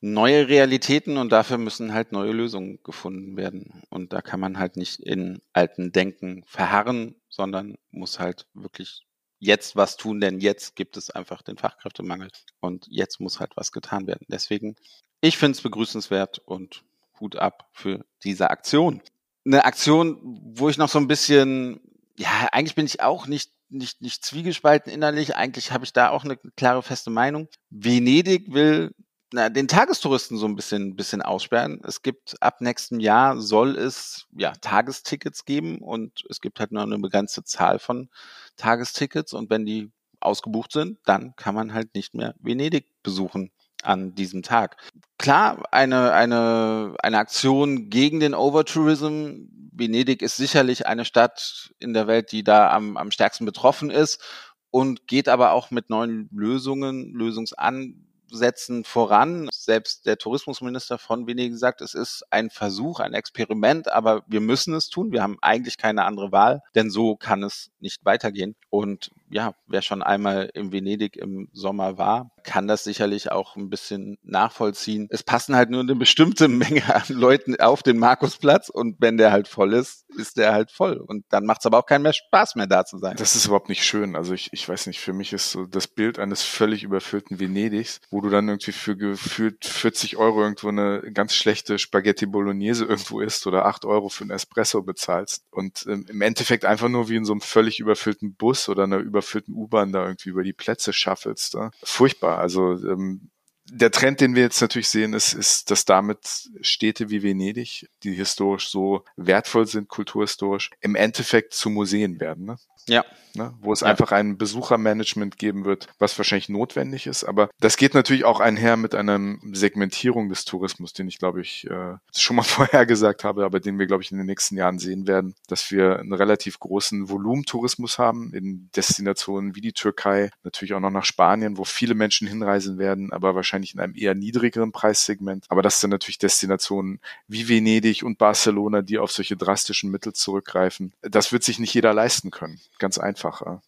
Neue 0.00 0.48
Realitäten 0.48 1.18
und 1.18 1.30
dafür 1.30 1.58
müssen 1.58 1.92
halt 1.92 2.12
neue 2.12 2.32
Lösungen 2.32 2.78
gefunden 2.82 3.36
werden. 3.36 3.82
Und 3.90 4.14
da 4.14 4.22
kann 4.22 4.40
man 4.40 4.58
halt 4.58 4.78
nicht 4.78 5.00
in 5.00 5.42
alten 5.52 5.92
Denken 5.92 6.44
verharren, 6.46 7.14
sondern 7.28 7.76
muss 7.90 8.18
halt 8.18 8.46
wirklich 8.54 9.04
jetzt 9.42 9.74
was 9.74 9.96
tun, 9.96 10.20
denn 10.20 10.38
jetzt 10.38 10.76
gibt 10.76 10.96
es 10.96 11.10
einfach 11.10 11.42
den 11.42 11.58
Fachkräftemangel 11.58 12.30
und 12.60 12.86
jetzt 12.88 13.20
muss 13.20 13.40
halt 13.40 13.56
was 13.56 13.72
getan 13.72 14.06
werden. 14.06 14.24
Deswegen, 14.28 14.76
ich 15.20 15.36
finde 15.36 15.56
es 15.56 15.62
begrüßenswert 15.62 16.38
und 16.38 16.84
Hut 17.18 17.34
ab 17.36 17.68
für 17.72 18.04
diese 18.22 18.50
Aktion. 18.50 19.02
Eine 19.44 19.64
Aktion, 19.64 20.40
wo 20.54 20.68
ich 20.68 20.78
noch 20.78 20.88
so 20.88 21.00
ein 21.00 21.08
bisschen, 21.08 21.80
ja, 22.16 22.48
eigentlich 22.52 22.76
bin 22.76 22.86
ich 22.86 23.02
auch 23.02 23.26
nicht 23.26 23.50
nicht, 23.72 24.02
nicht 24.02 24.22
zwiegespalten 24.22 24.92
innerlich. 24.92 25.34
Eigentlich 25.34 25.72
habe 25.72 25.84
ich 25.84 25.94
da 25.94 26.10
auch 26.10 26.24
eine 26.24 26.36
klare, 26.36 26.82
feste 26.82 27.08
Meinung. 27.08 27.48
Venedig 27.70 28.52
will 28.52 28.92
na, 29.32 29.48
den 29.48 29.68
Tagestouristen 29.68 30.36
so 30.36 30.46
ein 30.46 30.56
bisschen, 30.56 30.94
bisschen 30.96 31.22
aussperren. 31.22 31.80
Es 31.84 32.02
gibt 32.02 32.36
ab 32.40 32.60
nächstem 32.60 33.00
Jahr 33.00 33.40
soll 33.40 33.76
es 33.76 34.26
ja 34.32 34.52
Tagestickets 34.60 35.44
geben 35.44 35.78
und 35.78 36.24
es 36.28 36.40
gibt 36.40 36.60
halt 36.60 36.72
nur 36.72 36.82
eine 36.82 36.98
begrenzte 36.98 37.42
Zahl 37.44 37.78
von 37.78 38.10
Tagestickets 38.56 39.32
und 39.32 39.50
wenn 39.50 39.64
die 39.64 39.90
ausgebucht 40.20 40.72
sind, 40.72 40.98
dann 41.04 41.34
kann 41.36 41.54
man 41.54 41.74
halt 41.74 41.94
nicht 41.94 42.14
mehr 42.14 42.34
Venedig 42.38 42.86
besuchen 43.02 43.50
an 43.82 44.14
diesem 44.14 44.42
Tag. 44.42 44.76
Klar, 45.18 45.62
eine, 45.72 46.12
eine, 46.12 46.94
eine 47.02 47.18
Aktion 47.18 47.90
gegen 47.90 48.20
den 48.20 48.34
Overtourism. 48.34 49.48
Venedig 49.72 50.22
ist 50.22 50.36
sicherlich 50.36 50.86
eine 50.86 51.04
Stadt 51.04 51.72
in 51.78 51.92
der 51.94 52.06
Welt, 52.06 52.30
die 52.32 52.44
da 52.44 52.70
am, 52.70 52.96
am 52.96 53.10
stärksten 53.10 53.44
betroffen 53.44 53.90
ist 53.90 54.22
und 54.70 55.06
geht 55.06 55.28
aber 55.28 55.52
auch 55.52 55.70
mit 55.70 55.90
neuen 55.90 56.28
Lösungen, 56.32 57.12
Lösungsan 57.14 58.11
Setzen 58.32 58.84
voran. 58.84 59.48
Selbst 59.52 60.06
der 60.06 60.18
Tourismusminister 60.18 60.98
von 60.98 61.26
Venedig 61.26 61.56
sagt, 61.56 61.80
es 61.80 61.94
ist 61.94 62.24
ein 62.30 62.50
Versuch, 62.50 63.00
ein 63.00 63.14
Experiment, 63.14 63.90
aber 63.90 64.22
wir 64.26 64.40
müssen 64.40 64.74
es 64.74 64.88
tun. 64.88 65.12
Wir 65.12 65.22
haben 65.22 65.38
eigentlich 65.40 65.78
keine 65.78 66.04
andere 66.04 66.32
Wahl, 66.32 66.62
denn 66.74 66.90
so 66.90 67.16
kann 67.16 67.42
es 67.42 67.70
nicht 67.80 68.04
weitergehen. 68.04 68.56
Und 68.70 69.10
ja, 69.32 69.54
wer 69.66 69.82
schon 69.82 70.02
einmal 70.02 70.50
in 70.54 70.72
Venedig 70.72 71.16
im 71.16 71.48
Sommer 71.52 71.98
war, 71.98 72.30
kann 72.44 72.68
das 72.68 72.84
sicherlich 72.84 73.32
auch 73.32 73.56
ein 73.56 73.70
bisschen 73.70 74.18
nachvollziehen. 74.22 75.08
Es 75.10 75.22
passen 75.22 75.56
halt 75.56 75.70
nur 75.70 75.80
eine 75.80 75.94
bestimmte 75.94 76.48
Menge 76.62 76.94
an 76.94 77.02
Leuten 77.08 77.58
auf 77.58 77.82
den 77.82 77.98
Markusplatz 77.98 78.68
und 78.68 78.96
wenn 79.00 79.16
der 79.16 79.32
halt 79.32 79.48
voll 79.48 79.72
ist, 79.72 80.04
ist 80.16 80.36
der 80.36 80.52
halt 80.52 80.70
voll. 80.70 80.98
Und 80.98 81.24
dann 81.30 81.46
macht 81.46 81.60
es 81.60 81.66
aber 81.66 81.78
auch 81.78 81.86
keinen 81.86 82.02
mehr 82.02 82.12
Spaß 82.12 82.56
mehr 82.56 82.66
da 82.66 82.84
zu 82.84 82.98
sein. 82.98 83.16
Das 83.16 83.34
ist 83.34 83.46
überhaupt 83.46 83.68
nicht 83.68 83.84
schön. 83.84 84.16
Also 84.16 84.34
ich, 84.34 84.50
ich 84.52 84.68
weiß 84.68 84.86
nicht, 84.86 85.00
für 85.00 85.12
mich 85.12 85.32
ist 85.32 85.50
so 85.50 85.66
das 85.66 85.88
Bild 85.88 86.18
eines 86.18 86.42
völlig 86.42 86.82
überfüllten 86.82 87.40
Venedigs, 87.40 88.00
wo 88.10 88.20
du 88.20 88.28
dann 88.28 88.48
irgendwie 88.48 88.72
für 88.72 88.96
gefühlt 88.96 89.64
40 89.64 90.18
Euro 90.18 90.42
irgendwo 90.42 90.68
eine 90.68 91.10
ganz 91.12 91.34
schlechte 91.34 91.78
Spaghetti 91.78 92.26
Bolognese 92.26 92.84
irgendwo 92.84 93.20
isst 93.20 93.46
oder 93.46 93.64
8 93.64 93.84
Euro 93.86 94.08
für 94.08 94.24
einen 94.24 94.30
Espresso 94.30 94.82
bezahlst 94.82 95.44
und 95.50 95.86
ähm, 95.88 96.04
im 96.08 96.20
Endeffekt 96.20 96.64
einfach 96.64 96.88
nur 96.88 97.08
wie 97.08 97.16
in 97.16 97.24
so 97.24 97.32
einem 97.32 97.40
völlig 97.40 97.80
überfüllten 97.80 98.34
Bus 98.34 98.68
oder 98.68 98.84
einer 98.84 98.98
überfüllten 99.22 99.54
U-Bahn 99.54 99.92
da 99.92 100.04
irgendwie 100.04 100.30
über 100.30 100.42
die 100.42 100.52
Plätze 100.52 100.92
schaffelst. 100.92 101.54
Da. 101.54 101.70
Furchtbar. 101.82 102.38
Also 102.38 102.72
ähm, 102.72 103.30
der 103.64 103.90
Trend, 103.90 104.20
den 104.20 104.34
wir 104.34 104.42
jetzt 104.42 104.60
natürlich 104.60 104.88
sehen, 104.88 105.14
ist, 105.14 105.32
ist, 105.32 105.70
dass 105.70 105.84
damit 105.84 106.50
Städte 106.60 107.10
wie 107.10 107.22
Venedig, 107.22 107.88
die 108.02 108.12
historisch 108.12 108.68
so 108.68 109.04
wertvoll 109.16 109.66
sind, 109.66 109.88
kulturhistorisch, 109.88 110.70
im 110.80 110.96
Endeffekt 110.96 111.54
zu 111.54 111.70
Museen 111.70 112.20
werden. 112.20 112.46
Ne? 112.46 112.56
Ja. 112.88 113.04
Ne, 113.34 113.54
wo 113.62 113.72
es 113.72 113.80
ja. 113.80 113.86
einfach 113.86 114.12
ein 114.12 114.36
Besuchermanagement 114.36 115.38
geben 115.38 115.64
wird, 115.64 115.88
was 115.98 116.18
wahrscheinlich 116.18 116.50
notwendig 116.50 117.06
ist. 117.06 117.24
Aber 117.24 117.48
das 117.60 117.78
geht 117.78 117.94
natürlich 117.94 118.26
auch 118.26 118.40
einher 118.40 118.76
mit 118.76 118.94
einer 118.94 119.18
Segmentierung 119.52 120.28
des 120.28 120.44
Tourismus, 120.44 120.92
den 120.92 121.08
ich, 121.08 121.18
glaube 121.18 121.40
ich, 121.40 121.66
äh, 121.70 121.94
schon 122.14 122.36
mal 122.36 122.42
vorher 122.42 122.84
gesagt 122.84 123.24
habe, 123.24 123.46
aber 123.46 123.58
den 123.58 123.78
wir, 123.78 123.86
glaube 123.86 124.02
ich, 124.02 124.12
in 124.12 124.18
den 124.18 124.26
nächsten 124.26 124.56
Jahren 124.56 124.78
sehen 124.78 125.06
werden, 125.06 125.34
dass 125.48 125.70
wir 125.70 125.98
einen 125.98 126.12
relativ 126.12 126.58
großen 126.58 127.08
Volumentourismus 127.08 127.98
haben 127.98 128.34
in 128.34 128.68
Destinationen 128.76 129.54
wie 129.54 129.62
die 129.62 129.72
Türkei, 129.72 130.28
natürlich 130.44 130.74
auch 130.74 130.80
noch 130.80 130.90
nach 130.90 131.06
Spanien, 131.06 131.56
wo 131.56 131.64
viele 131.64 131.94
Menschen 131.94 132.28
hinreisen 132.28 132.76
werden, 132.76 133.14
aber 133.14 133.34
wahrscheinlich 133.34 133.72
in 133.72 133.80
einem 133.80 133.94
eher 133.96 134.14
niedrigeren 134.14 134.72
Preissegment. 134.72 135.46
Aber 135.48 135.62
das 135.62 135.80
sind 135.80 135.88
natürlich 135.88 136.18
Destinationen 136.18 137.00
wie 137.28 137.48
Venedig 137.48 138.02
und 138.02 138.18
Barcelona, 138.18 138.82
die 138.82 138.98
auf 138.98 139.10
solche 139.10 139.38
drastischen 139.38 139.90
Mittel 139.90 140.12
zurückgreifen. 140.12 140.92
Das 141.00 141.32
wird 141.32 141.44
sich 141.44 141.58
nicht 141.58 141.72
jeder 141.72 141.94
leisten 141.94 142.30
können. 142.30 142.60
Ganz 142.82 142.98
einfach. 142.98 143.60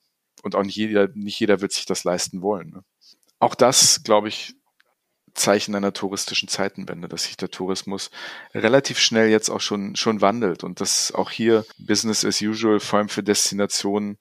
Und 0.42 0.56
auch 0.56 0.64
nicht 0.64 0.74
jeder, 0.74 1.06
nicht 1.14 1.38
jeder 1.38 1.60
wird 1.60 1.70
sich 1.70 1.86
das 1.86 2.02
leisten 2.02 2.42
wollen. 2.42 2.70
Ne? 2.70 2.84
Auch 3.38 3.54
das, 3.54 4.02
glaube 4.02 4.26
ich, 4.26 4.56
Zeichen 5.34 5.76
einer 5.76 5.92
touristischen 5.92 6.48
Zeitenwende, 6.48 7.06
dass 7.06 7.24
sich 7.24 7.36
der 7.36 7.48
Tourismus 7.48 8.10
relativ 8.54 8.98
schnell 8.98 9.28
jetzt 9.28 9.50
auch 9.50 9.60
schon, 9.60 9.94
schon 9.94 10.20
wandelt 10.20 10.64
und 10.64 10.80
dass 10.80 11.12
auch 11.12 11.30
hier 11.30 11.64
Business 11.78 12.24
as 12.24 12.42
usual, 12.42 12.80
vor 12.80 12.98
allem 12.98 13.08
für 13.08 13.22
Destinationen, 13.22 14.18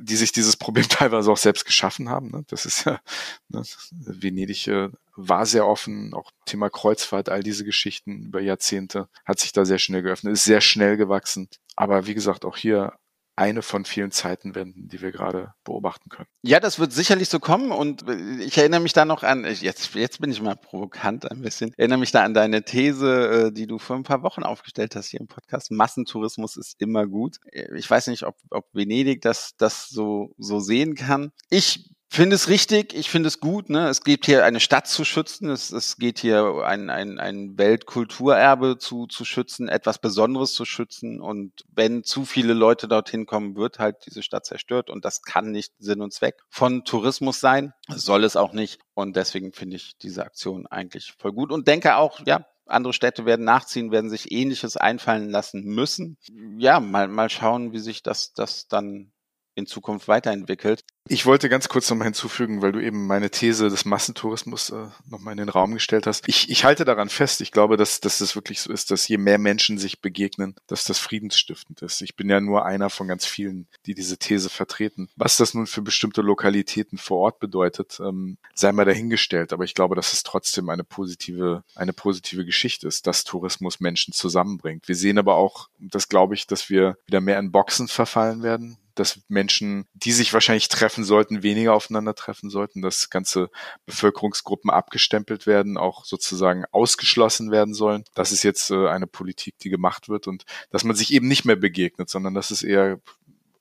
die 0.00 0.14
sich 0.14 0.30
dieses 0.30 0.56
Problem 0.56 0.86
teilweise 0.88 1.32
auch 1.32 1.36
selbst 1.36 1.64
geschaffen 1.64 2.08
haben. 2.08 2.30
Ne? 2.30 2.44
Das 2.46 2.66
ist 2.66 2.84
ja, 2.84 3.00
ne? 3.48 3.64
Venedig 3.90 4.68
äh, 4.68 4.90
war 5.16 5.44
sehr 5.44 5.66
offen, 5.66 6.14
auch 6.14 6.30
Thema 6.44 6.70
Kreuzfahrt, 6.70 7.30
all 7.30 7.42
diese 7.42 7.64
Geschichten 7.64 8.26
über 8.26 8.40
Jahrzehnte 8.40 9.08
hat 9.24 9.40
sich 9.40 9.50
da 9.50 9.64
sehr 9.64 9.80
schnell 9.80 10.02
geöffnet, 10.02 10.34
ist 10.34 10.44
sehr 10.44 10.60
schnell 10.60 10.96
gewachsen. 10.96 11.48
Aber 11.74 12.06
wie 12.06 12.14
gesagt, 12.14 12.44
auch 12.44 12.56
hier 12.56 12.92
eine 13.36 13.62
von 13.62 13.84
vielen 13.84 14.10
Zeitenwenden, 14.10 14.88
die 14.88 15.00
wir 15.02 15.12
gerade 15.12 15.52
beobachten 15.62 16.08
können. 16.08 16.28
Ja, 16.42 16.58
das 16.58 16.78
wird 16.78 16.92
sicherlich 16.92 17.28
so 17.28 17.38
kommen 17.38 17.70
und 17.70 18.04
ich 18.40 18.56
erinnere 18.56 18.80
mich 18.80 18.94
da 18.94 19.04
noch 19.04 19.22
an, 19.22 19.44
jetzt, 19.44 19.94
jetzt 19.94 20.20
bin 20.20 20.30
ich 20.30 20.40
mal 20.40 20.56
provokant 20.56 21.30
ein 21.30 21.42
bisschen, 21.42 21.72
erinnere 21.76 21.98
mich 21.98 22.12
da 22.12 22.24
an 22.24 22.34
deine 22.34 22.64
These, 22.64 23.48
äh, 23.48 23.52
die 23.52 23.66
du 23.66 23.78
vor 23.78 23.96
ein 23.96 24.04
paar 24.04 24.22
Wochen 24.22 24.42
aufgestellt 24.42 24.96
hast 24.96 25.08
hier 25.08 25.20
im 25.20 25.28
Podcast. 25.28 25.70
Massentourismus 25.70 26.56
ist 26.56 26.80
immer 26.80 27.06
gut. 27.06 27.36
Ich 27.74 27.88
weiß 27.88 28.06
nicht, 28.06 28.24
ob, 28.24 28.36
ob 28.50 28.66
Venedig 28.72 29.20
das, 29.20 29.52
das 29.58 29.88
so, 29.88 30.32
so 30.38 30.58
sehen 30.58 30.94
kann. 30.94 31.32
Ich 31.50 31.90
finde 32.08 32.36
es 32.36 32.48
richtig, 32.48 32.94
ich 32.94 33.10
finde 33.10 33.28
es 33.28 33.40
gut. 33.40 33.70
Ne? 33.70 33.88
Es 33.88 34.02
geht 34.02 34.26
hier 34.26 34.44
eine 34.44 34.60
Stadt 34.60 34.86
zu 34.86 35.04
schützen, 35.04 35.50
es, 35.50 35.72
es 35.72 35.96
geht 35.96 36.18
hier 36.18 36.62
ein, 36.64 36.90
ein, 36.90 37.18
ein 37.18 37.58
Weltkulturerbe 37.58 38.78
zu, 38.78 39.06
zu 39.06 39.24
schützen, 39.24 39.68
etwas 39.68 39.98
Besonderes 39.98 40.54
zu 40.54 40.64
schützen. 40.64 41.20
Und 41.20 41.52
wenn 41.72 42.04
zu 42.04 42.24
viele 42.24 42.54
Leute 42.54 42.88
dorthin 42.88 43.26
kommen, 43.26 43.56
wird 43.56 43.78
halt 43.78 44.06
diese 44.06 44.22
Stadt 44.22 44.46
zerstört. 44.46 44.90
Und 44.90 45.04
das 45.04 45.22
kann 45.22 45.50
nicht 45.50 45.72
Sinn 45.78 46.00
und 46.00 46.12
Zweck 46.12 46.36
von 46.48 46.84
Tourismus 46.84 47.40
sein, 47.40 47.72
soll 47.88 48.24
es 48.24 48.36
auch 48.36 48.52
nicht. 48.52 48.80
Und 48.94 49.16
deswegen 49.16 49.52
finde 49.52 49.76
ich 49.76 49.96
diese 49.98 50.24
Aktion 50.24 50.66
eigentlich 50.66 51.12
voll 51.18 51.32
gut 51.32 51.52
und 51.52 51.68
denke 51.68 51.96
auch, 51.96 52.20
ja, 52.26 52.46
andere 52.66 52.92
Städte 52.92 53.24
werden 53.24 53.44
nachziehen, 53.44 53.92
werden 53.92 54.10
sich 54.10 54.32
Ähnliches 54.32 54.76
einfallen 54.76 55.30
lassen 55.30 55.64
müssen. 55.64 56.18
Ja, 56.58 56.80
mal, 56.80 57.08
mal 57.08 57.30
schauen, 57.30 57.72
wie 57.72 57.78
sich 57.78 58.02
das, 58.02 58.32
das 58.32 58.66
dann 58.66 59.12
in 59.56 59.66
Zukunft 59.66 60.06
weiterentwickelt. 60.06 60.84
Ich 61.08 61.24
wollte 61.24 61.48
ganz 61.48 61.68
kurz 61.68 61.88
nochmal 61.88 62.06
hinzufügen, 62.06 62.62
weil 62.62 62.72
du 62.72 62.80
eben 62.80 63.06
meine 63.06 63.30
These 63.30 63.70
des 63.70 63.84
Massentourismus 63.84 64.70
äh, 64.70 64.88
nochmal 65.08 65.32
in 65.32 65.38
den 65.38 65.48
Raum 65.48 65.72
gestellt 65.72 66.06
hast. 66.06 66.28
Ich, 66.28 66.50
ich 66.50 66.64
halte 66.64 66.84
daran 66.84 67.08
fest. 67.08 67.40
Ich 67.40 67.52
glaube, 67.52 67.76
dass, 67.76 68.00
dass 68.00 68.18
das 68.18 68.34
wirklich 68.34 68.60
so 68.60 68.72
ist, 68.72 68.90
dass 68.90 69.08
je 69.08 69.16
mehr 69.16 69.38
Menschen 69.38 69.78
sich 69.78 70.00
begegnen, 70.00 70.56
dass 70.66 70.84
das 70.84 70.98
friedensstiftend 70.98 71.80
ist. 71.80 72.02
Ich 72.02 72.16
bin 72.16 72.28
ja 72.28 72.40
nur 72.40 72.66
einer 72.66 72.90
von 72.90 73.08
ganz 73.08 73.24
vielen, 73.24 73.66
die 73.86 73.94
diese 73.94 74.18
These 74.18 74.50
vertreten. 74.50 75.08
Was 75.16 75.36
das 75.38 75.54
nun 75.54 75.66
für 75.66 75.80
bestimmte 75.80 76.20
Lokalitäten 76.20 76.98
vor 76.98 77.18
Ort 77.18 77.38
bedeutet, 77.38 77.98
ähm, 78.00 78.36
sei 78.54 78.72
mal 78.72 78.84
dahingestellt. 78.84 79.52
Aber 79.52 79.64
ich 79.64 79.74
glaube, 79.74 79.94
dass 79.94 80.12
es 80.12 80.22
trotzdem 80.22 80.68
eine 80.68 80.84
positive, 80.84 81.64
eine 81.76 81.94
positive 81.94 82.44
Geschichte 82.44 82.88
ist, 82.88 83.06
dass 83.06 83.24
Tourismus 83.24 83.80
Menschen 83.80 84.12
zusammenbringt. 84.12 84.86
Wir 84.86 84.96
sehen 84.96 85.18
aber 85.18 85.36
auch, 85.36 85.68
das 85.78 86.08
glaube 86.08 86.34
ich, 86.34 86.46
dass 86.46 86.68
wir 86.68 86.98
wieder 87.06 87.22
mehr 87.22 87.38
in 87.38 87.52
Boxen 87.52 87.88
verfallen 87.88 88.42
werden 88.42 88.76
dass 88.96 89.20
Menschen, 89.28 89.86
die 89.94 90.12
sich 90.12 90.32
wahrscheinlich 90.32 90.68
treffen 90.68 91.04
sollten, 91.04 91.42
weniger 91.42 91.74
aufeinandertreffen 91.74 92.50
sollten, 92.50 92.82
dass 92.82 93.10
ganze 93.10 93.50
Bevölkerungsgruppen 93.86 94.70
abgestempelt 94.70 95.46
werden, 95.46 95.76
auch 95.76 96.04
sozusagen 96.04 96.64
ausgeschlossen 96.72 97.50
werden 97.50 97.74
sollen. 97.74 98.04
Das 98.14 98.32
ist 98.32 98.42
jetzt 98.42 98.70
äh, 98.70 98.88
eine 98.88 99.06
Politik, 99.06 99.58
die 99.58 99.70
gemacht 99.70 100.08
wird 100.08 100.26
und 100.26 100.44
dass 100.70 100.84
man 100.84 100.96
sich 100.96 101.12
eben 101.12 101.28
nicht 101.28 101.44
mehr 101.44 101.56
begegnet, 101.56 102.08
sondern 102.08 102.34
dass 102.34 102.50
es 102.50 102.62
eher 102.62 103.00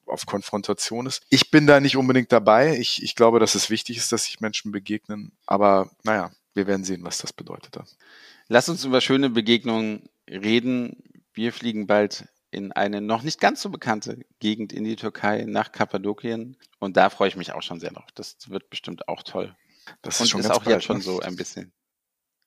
auf 0.06 0.25
Konfrontation 0.25 1.06
ist. 1.06 1.24
Ich 1.30 1.51
bin 1.51 1.68
da 1.68 1.80
nicht 1.80 1.98
unbedingt 1.98 2.32
dabei. 2.32 2.77
Ich, 2.77 3.04
ich 3.04 3.15
glaube, 3.15 3.39
dass 3.39 3.56
es 3.56 3.70
wichtig 3.70 3.98
ist, 3.98 4.12
dass 4.12 4.25
sich 4.25 4.39
Menschen 4.39 4.72
begegnen. 4.72 5.32
Aber 5.46 5.89
naja, 6.04 6.32
wir 6.54 6.68
werden 6.68 6.86
sehen, 6.86 7.04
was 7.04 7.18
das 7.18 7.34
bedeutet. 7.34 7.77
Lass 8.48 8.70
uns 8.70 8.86
über 8.86 9.01
schöne 9.01 9.30
Begegnungen 9.30 10.10
reden. 10.30 11.04
Wir 11.34 11.51
fliegen 11.51 11.88
bald 11.88 12.25
in 12.52 12.72
eine 12.72 13.02
noch 13.02 13.22
nicht 13.22 13.40
ganz 13.40 13.62
so 13.62 13.70
bekannte 13.70 14.20
Gegend 14.40 14.72
in 14.72 14.84
die 14.84 14.96
Türkei, 14.96 15.46
nach 15.48 15.72
Kappadokien. 15.72 16.58
Und 16.80 16.98
da 16.98 17.10
freue 17.10 17.28
ich 17.28 17.36
mich 17.36 17.54
auch 17.54 17.62
schon 17.62 17.80
sehr 17.80 17.92
drauf. 17.92 18.08
Das 18.16 18.50
wird 18.50 18.70
bestimmt 18.70 19.08
auch 19.08 19.24
toll. 19.24 19.56
Das 20.02 20.22
ist 20.22 20.30
schon 20.30 20.42
ist 20.42 20.52
auch 20.52 20.64
bald, 20.64 20.78
jetzt 20.78 20.86
schon 20.86 20.98
ne? 20.98 21.04
so 21.04 21.20
ein 21.20 21.36
bisschen. 21.36 21.74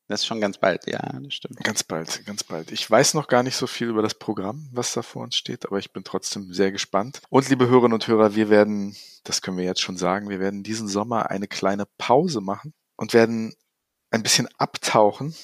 Das 0.09 0.21
ist 0.21 0.26
schon 0.26 0.40
ganz 0.40 0.57
bald, 0.57 0.87
ja, 0.87 1.00
das 1.21 1.35
stimmt. 1.35 1.62
Ganz 1.62 1.85
bald, 1.85 2.25
ganz 2.25 2.43
bald. 2.43 2.73
Ich 2.73 2.90
weiß 2.90 3.12
noch 3.12 3.28
gar 3.28 3.43
nicht 3.43 3.57
so 3.57 3.67
viel 3.67 3.88
über 3.88 4.00
das 4.00 4.14
Programm, 4.14 4.71
was 4.73 4.95
da 4.95 5.02
vor 5.02 5.23
uns 5.23 5.37
steht, 5.37 5.67
aber 5.67 5.78
ich 5.78 5.93
bin 5.93 6.02
trotzdem 6.02 6.55
sehr 6.55 6.73
gespannt. 6.73 7.21
Und 7.28 7.50
liebe 7.50 7.69
Hörerinnen 7.69 7.93
und 7.93 8.09
Hörer, 8.09 8.35
wir 8.35 8.49
werden, 8.49 8.97
das 9.25 9.43
können 9.43 9.59
wir 9.59 9.67
jetzt 9.67 9.83
schon 9.83 9.99
sagen, 9.99 10.31
wir 10.31 10.40
werden 10.40 10.62
diesen 10.62 10.88
Sommer 10.88 11.31
eine 11.31 11.47
kleine 11.47 11.85
Pause 11.99 12.40
machen 12.40 12.73
und 12.97 13.12
werden 13.12 13.55
ein 14.11 14.23
bisschen 14.23 14.49
abtauchen, 14.57 15.35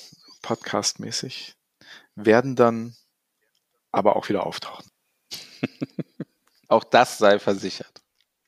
podcastmäßig, 0.40 1.56
werden 2.14 2.56
dann 2.56 2.96
aber 3.94 4.16
auch 4.16 4.28
wieder 4.28 4.44
auftauchen. 4.46 4.86
auch 6.68 6.84
das 6.84 7.18
sei 7.18 7.38
versichert. 7.38 8.02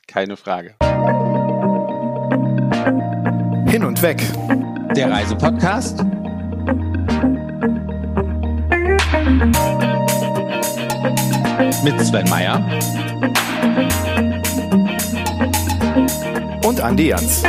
Keine 0.07 0.37
Frage. 0.37 0.77
Hin 3.71 3.85
und 3.85 4.03
weg. 4.03 4.23
Der 4.95 5.11
Reisepodcast. 5.11 6.03
Mit 11.83 12.01
Sven 12.01 12.29
Meyer. 12.29 12.57
Und 16.65 16.81
Andi 16.81 17.09
Jans. 17.09 17.43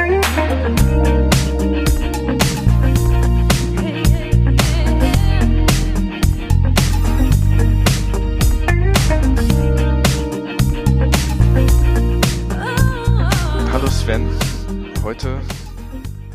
Sven, 14.07 14.29
heute 15.03 15.41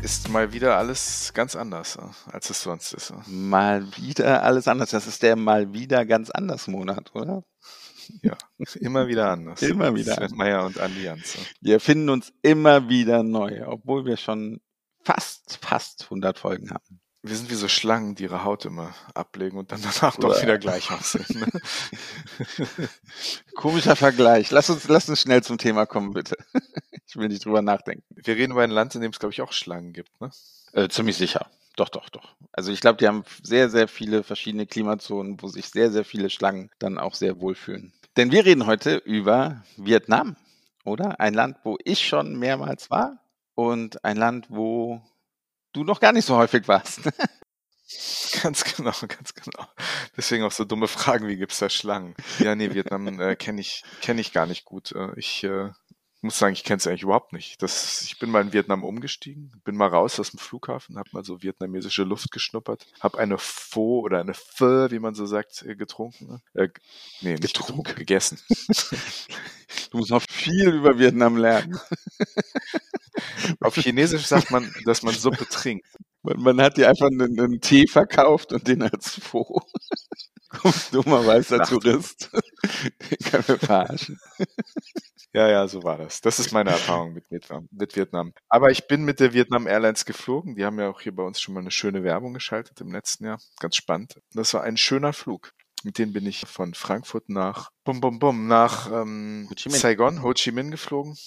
ist 0.03 0.29
mal 0.29 0.53
wieder 0.53 0.77
alles 0.77 1.31
ganz 1.33 1.55
anders, 1.55 1.95
äh, 1.95 2.31
als 2.31 2.51
es 2.51 2.61
sonst 2.61 2.93
ist. 2.93 3.11
Mal 3.25 3.83
wieder 3.97 4.43
alles 4.43 4.67
anders. 4.67 4.91
Das 4.91 5.07
ist 5.07 5.23
der 5.23 5.35
mal 5.35 5.73
wieder 5.73 6.05
ganz 6.05 6.29
anders 6.29 6.67
Monat, 6.67 7.09
oder? 7.15 7.43
Ja, 8.21 8.37
immer 8.79 9.07
wieder 9.07 9.31
anders. 9.31 9.59
immer 9.63 9.95
wieder. 9.95 10.13
Sven 10.13 10.37
Meier 10.37 10.63
und 10.67 10.79
Andi 10.79 11.01
Jans. 11.01 11.35
Wir 11.61 11.79
finden 11.79 12.09
uns 12.09 12.31
immer 12.43 12.89
wieder 12.89 13.23
neu, 13.23 13.65
obwohl 13.65 14.05
wir 14.05 14.17
schon 14.17 14.61
fast, 15.03 15.57
fast 15.59 16.03
100 16.03 16.37
Folgen 16.37 16.69
haben. 16.69 17.01
Wir 17.25 17.37
sind 17.37 17.49
wie 17.49 17.55
so 17.55 17.69
Schlangen, 17.69 18.15
die 18.15 18.23
ihre 18.23 18.43
Haut 18.43 18.65
immer 18.65 18.93
ablegen 19.13 19.57
und 19.57 19.71
dann 19.71 19.81
danach 19.81 20.17
doch 20.17 20.41
wieder 20.41 20.57
gleich 20.57 20.91
aussehen. 20.91 21.39
Ne? 21.39 21.47
Komischer 23.55 23.95
Vergleich. 23.95 24.51
Lass 24.51 24.69
uns, 24.69 24.89
lass 24.89 25.07
uns 25.07 25.21
schnell 25.21 25.41
zum 25.41 25.57
Thema 25.57 25.85
kommen, 25.85 26.11
bitte. 26.11 26.35
Ich 27.07 27.15
will 27.15 27.29
nicht 27.29 27.45
drüber 27.45 27.61
nachdenken. 27.61 28.03
Wir 28.09 28.35
reden 28.35 28.51
über 28.51 28.63
ein 28.63 28.71
Land, 28.71 28.95
in 28.95 29.01
dem 29.01 29.11
es, 29.11 29.19
glaube 29.19 29.31
ich, 29.31 29.41
auch 29.41 29.53
Schlangen 29.53 29.93
gibt, 29.93 30.19
ne? 30.19 30.31
Äh, 30.73 30.89
ziemlich 30.89 31.15
sicher. 31.15 31.47
Doch, 31.77 31.89
doch, 31.89 32.09
doch. 32.09 32.35
Also 32.51 32.71
ich 32.71 32.81
glaube, 32.81 32.97
die 32.97 33.07
haben 33.07 33.23
sehr, 33.41 33.69
sehr 33.69 33.87
viele 33.87 34.23
verschiedene 34.23 34.67
Klimazonen, 34.67 35.41
wo 35.41 35.47
sich 35.47 35.69
sehr, 35.69 35.91
sehr 35.91 36.03
viele 36.03 36.29
Schlangen 36.29 36.71
dann 36.79 36.97
auch 36.97 37.15
sehr 37.15 37.39
wohlfühlen. 37.39 37.93
Denn 38.17 38.31
wir 38.31 38.45
reden 38.45 38.65
heute 38.65 38.97
über 38.97 39.63
Vietnam, 39.77 40.35
oder? 40.83 41.19
Ein 41.19 41.33
Land, 41.33 41.57
wo 41.63 41.77
ich 41.83 42.05
schon 42.05 42.37
mehrmals 42.37 42.91
war 42.91 43.17
und 43.55 44.03
ein 44.03 44.17
Land, 44.17 44.47
wo 44.49 45.01
du 45.73 45.83
noch 45.83 45.99
gar 45.99 46.11
nicht 46.11 46.25
so 46.25 46.37
häufig 46.37 46.67
warst. 46.67 47.01
Ganz 48.41 48.63
genau, 48.63 48.93
ganz 49.07 49.35
genau. 49.35 49.67
Deswegen 50.17 50.43
auch 50.43 50.51
so 50.51 50.65
dumme 50.65 50.87
Fragen, 50.87 51.27
wie 51.27 51.35
gibt's 51.35 51.59
da 51.59 51.69
Schlangen? 51.69 52.15
Ja, 52.39 52.55
nee, 52.55 52.73
Vietnam 52.73 53.19
äh, 53.19 53.35
kenne 53.35 53.61
ich, 53.61 53.83
kenn 54.01 54.17
ich 54.17 54.33
gar 54.33 54.47
nicht 54.47 54.65
gut. 54.65 54.93
Äh, 54.93 55.09
ich 55.15 55.43
äh, 55.43 55.69
muss 56.23 56.39
sagen, 56.39 56.53
ich 56.53 56.63
kenne 56.63 56.77
es 56.77 56.87
eigentlich 56.87 57.03
überhaupt 57.03 57.33
nicht. 57.33 57.61
Das, 57.61 58.01
ich 58.01 58.17
bin 58.17 58.31
mal 58.31 58.41
in 58.41 58.53
Vietnam 58.53 58.83
umgestiegen, 58.83 59.51
bin 59.65 59.75
mal 59.75 59.89
raus 59.89 60.19
aus 60.19 60.31
dem 60.31 60.39
Flughafen, 60.39 60.97
habe 60.97 61.09
mal 61.11 61.23
so 61.23 61.43
vietnamesische 61.43 62.03
Luft 62.03 62.31
geschnuppert, 62.31 62.87
habe 63.01 63.19
eine 63.19 63.37
Pho 63.37 63.99
oder 63.99 64.21
eine 64.21 64.33
Pho, 64.33 64.89
wie 64.89 64.99
man 64.99 65.15
so 65.15 65.25
sagt, 65.25 65.63
äh, 65.63 65.75
getrunken. 65.75 66.41
Äh, 66.53 66.69
nee, 67.21 67.31
nicht 67.31 67.41
getrunken, 67.41 67.83
getrunken 67.83 67.95
gegessen. 67.99 68.39
du 69.91 69.97
musst 69.97 70.11
noch 70.11 70.23
viel 70.29 70.69
über 70.69 70.97
Vietnam 70.97 71.35
lernen. 71.35 71.77
Auf 73.59 73.75
Chinesisch 73.75 74.25
sagt 74.25 74.49
man, 74.49 74.73
dass 74.85 75.03
man 75.03 75.13
Suppe 75.13 75.45
trinkt. 75.47 75.85
Man, 76.21 76.39
man 76.39 76.61
hat 76.61 76.77
dir 76.77 76.89
einfach 76.89 77.07
einen, 77.07 77.37
einen, 77.37 77.59
Tee 77.61 77.85
verkauft 77.85 78.53
und 78.53 78.67
den 78.67 78.81
als 78.81 79.19
Pho. 79.19 79.61
Dummer 80.91 81.25
weißer 81.25 81.63
Tourist. 81.63 82.29
Den 82.31 83.17
kann 83.29 83.47
wir 83.47 83.59
verarschen. 83.59 84.19
Ja, 85.35 85.49
ja, 85.49 85.67
so 85.67 85.81
war 85.81 85.97
das. 85.97 86.21
Das 86.21 86.37
ist 86.37 86.51
meine 86.51 86.69
Erfahrung 86.69 87.13
mit 87.13 87.29
Vietnam, 87.31 87.67
mit 87.71 87.95
Vietnam. 87.95 88.33
Aber 88.49 88.69
ich 88.69 88.87
bin 88.87 89.03
mit 89.03 89.19
der 89.19 89.33
Vietnam 89.33 89.65
Airlines 89.65 90.05
geflogen. 90.05 90.55
Die 90.55 90.63
haben 90.63 90.79
ja 90.79 90.89
auch 90.89 91.01
hier 91.01 91.15
bei 91.15 91.23
uns 91.23 91.41
schon 91.41 91.55
mal 91.55 91.61
eine 91.61 91.71
schöne 91.71 92.03
Werbung 92.03 92.35
geschaltet 92.35 92.79
im 92.81 92.91
letzten 92.91 93.25
Jahr. 93.25 93.39
Ganz 93.59 93.75
spannend. 93.75 94.21
Das 94.33 94.53
war 94.53 94.61
ein 94.61 94.77
schöner 94.77 95.11
Flug. 95.11 95.53
Mit 95.83 95.97
denen 95.97 96.13
bin 96.13 96.27
ich 96.27 96.41
von 96.47 96.75
Frankfurt 96.75 97.29
nach 97.29 97.71
bum 97.83 97.99
bum 97.99 98.19
bum 98.19 98.47
nach 98.47 98.91
ähm, 98.91 99.49
Ho 99.49 99.69
Saigon, 99.69 100.21
Ho 100.21 100.33
Chi 100.33 100.51
Minh 100.51 100.69
geflogen 100.69 101.17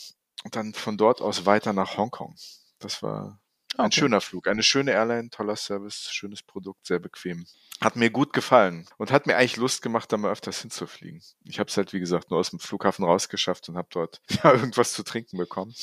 und 0.45 0.55
dann 0.55 0.73
von 0.73 0.97
dort 0.97 1.21
aus 1.21 1.45
weiter 1.45 1.73
nach 1.73 1.97
Hongkong. 1.97 2.37
Das 2.79 3.03
war 3.03 3.41
ein 3.79 3.87
okay. 3.87 4.01
schöner 4.01 4.21
Flug, 4.21 4.49
eine 4.49 4.63
schöne 4.63 4.93
Airline, 4.93 5.31
toller 5.31 5.57
Service, 5.57 6.09
schönes 6.11 6.43
Produkt, 6.43 6.87
sehr 6.87 6.99
bequem. 6.99 7.47
Hat 7.81 7.95
mir 7.95 8.11
gut 8.11 8.33
gefallen 8.33 8.87
und 8.97 9.13
hat 9.13 9.27
mir 9.27 9.37
eigentlich 9.37 9.57
Lust 9.57 9.83
gemacht, 9.83 10.11
da 10.11 10.17
mal 10.17 10.31
öfters 10.31 10.63
hinzufliegen. 10.63 11.23
Ich 11.45 11.59
habe 11.59 11.69
es 11.69 11.77
halt, 11.77 11.93
wie 11.93 12.01
gesagt, 12.01 12.31
nur 12.31 12.41
aus 12.41 12.51
dem 12.51 12.59
Flughafen 12.59 13.05
rausgeschafft 13.05 13.69
und 13.69 13.77
habe 13.77 13.89
dort 13.91 14.23
ja, 14.43 14.53
irgendwas 14.53 14.93
zu 14.93 15.03
trinken 15.03 15.37
bekommen, 15.37 15.75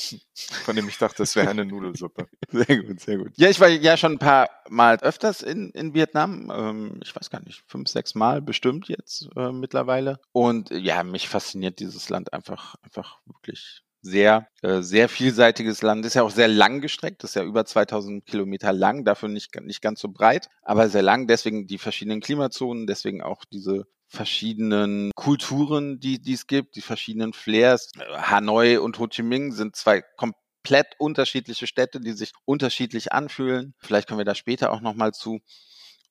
von 0.65 0.75
dem 0.75 0.87
ich 0.89 0.97
dachte, 0.97 1.23
es 1.23 1.35
wäre 1.35 1.49
eine 1.49 1.65
Nudelsuppe. 1.65 2.27
Sehr 2.49 2.83
gut, 2.83 2.99
sehr 2.99 3.17
gut. 3.17 3.31
Ja, 3.35 3.49
ich 3.49 3.59
war 3.59 3.67
ja 3.67 3.97
schon 3.97 4.13
ein 4.13 4.19
paar 4.19 4.47
Mal 4.69 4.97
öfters 4.97 5.41
in, 5.41 5.71
in 5.71 5.93
Vietnam. 5.93 6.51
Ähm, 6.53 6.99
ich 7.03 7.15
weiß 7.15 7.29
gar 7.29 7.41
nicht, 7.41 7.63
fünf, 7.67 7.89
sechs 7.89 8.15
Mal 8.15 8.41
bestimmt 8.41 8.87
jetzt 8.87 9.27
äh, 9.35 9.51
mittlerweile. 9.51 10.19
Und 10.31 10.69
ja, 10.69 11.03
mich 11.03 11.27
fasziniert 11.27 11.79
dieses 11.79 12.09
Land 12.09 12.31
einfach, 12.31 12.75
einfach 12.83 13.19
wirklich 13.25 13.83
sehr, 14.03 14.47
äh, 14.61 14.81
sehr 14.81 15.09
vielseitiges 15.09 15.81
Land. 15.81 16.05
Ist 16.05 16.13
ja 16.13 16.23
auch 16.23 16.31
sehr 16.31 16.49
lang 16.49 16.81
gestreckt, 16.81 17.23
ist 17.23 17.35
ja 17.35 17.43
über 17.43 17.65
2000 17.65 18.25
Kilometer 18.25 18.73
lang, 18.73 19.05
dafür 19.05 19.29
nicht, 19.29 19.59
nicht 19.61 19.81
ganz 19.81 20.01
so 20.01 20.09
breit, 20.09 20.49
aber 20.61 20.89
sehr 20.89 21.01
lang. 21.01 21.25
Deswegen 21.25 21.65
die 21.67 21.77
verschiedenen 21.77 22.19
Klimazonen, 22.19 22.85
deswegen 22.85 23.23
auch 23.23 23.45
diese 23.45 23.87
verschiedenen 24.07 25.11
Kulturen, 25.15 25.99
die, 25.99 26.21
die 26.21 26.33
es 26.33 26.45
gibt, 26.45 26.75
die 26.75 26.81
verschiedenen 26.81 27.33
Flairs. 27.33 27.91
Hanoi 27.97 28.77
und 28.77 28.99
Ho 28.99 29.07
Chi 29.07 29.23
Minh 29.23 29.53
sind 29.53 29.75
zwei 29.75 30.03
komplett 30.17 30.95
unterschiedliche 30.99 31.65
Städte, 31.65 31.99
die 31.99 32.11
sich 32.11 32.33
unterschiedlich 32.45 33.13
anfühlen. 33.13 33.73
Vielleicht 33.79 34.07
kommen 34.07 34.19
wir 34.19 34.25
da 34.25 34.35
später 34.35 34.71
auch 34.71 34.81
nochmal 34.81 35.13
zu. 35.13 35.39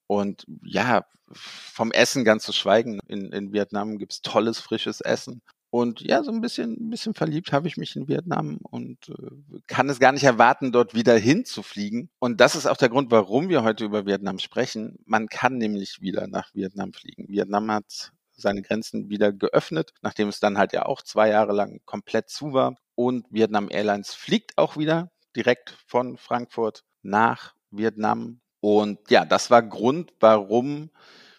Und 0.07 0.45
ja, 0.65 1.05
vom 1.33 1.93
Essen 1.93 2.25
ganz 2.25 2.45
zu 2.45 2.53
schweigen. 2.53 3.01
In, 3.07 3.33
in 3.33 3.53
Vietnam 3.53 3.99
gibt's 3.99 4.23
tolles, 4.23 4.59
frisches 4.59 5.01
Essen. 5.01 5.43
Und 5.73 6.03
ja, 6.03 6.23
so 6.23 6.31
ein 6.31 6.43
bisschen, 6.43 6.73
ein 6.73 6.91
bisschen 6.91 7.15
verliebt 7.15 7.51
habe 7.51 7.67
ich 7.67 7.79
mich 7.79 7.97
in 7.97 8.07
Vietnam 8.07 8.59
und 8.59 9.09
äh, 9.09 9.59
kann 9.69 9.89
es 9.89 10.01
gar 10.01 10.13
nicht 10.13 10.25
erwarten, 10.25 10.71
dort 10.71 10.93
wieder 10.93 11.17
hinzufliegen. 11.17 12.11
Und 12.19 12.43
das 12.43 12.55
ist 12.55 12.67
auch 12.67 12.77
der 12.77 12.91
Grund, 12.91 13.11
warum 13.11 13.49
wir 13.49 13.63
heute 13.63 13.87
über 13.87 14.05
Vietnam 14.05 14.39
sprechen. 14.39 14.99
Man 15.07 15.29
kann 15.29 15.57
nämlich 15.57 16.03
wieder 16.03 16.27
nach 16.27 16.55
Vietnam 16.55 16.93
fliegen. 16.93 17.27
Vietnam 17.27 17.71
hat 17.71 18.13
seine 18.33 18.61
Grenzen 18.61 19.09
wieder 19.09 19.33
geöffnet, 19.33 19.95
nachdem 20.03 20.29
es 20.29 20.41
dann 20.41 20.59
halt 20.59 20.75
ja 20.75 20.85
auch 20.85 21.01
zwei 21.01 21.31
Jahre 21.31 21.55
lang 21.55 21.81
komplett 21.87 22.29
zu 22.29 22.53
war. 22.53 22.77
Und 22.95 23.25
Vietnam 23.31 23.69
Airlines 23.71 24.13
fliegt 24.13 24.59
auch 24.59 24.77
wieder 24.77 25.11
direkt 25.35 25.71
von 25.87 26.19
Frankfurt 26.19 26.85
nach 27.01 27.55
Vietnam. 27.71 28.43
Und 28.61 29.11
ja, 29.11 29.25
das 29.25 29.51
war 29.51 29.63
Grund, 29.63 30.13
warum 30.21 30.91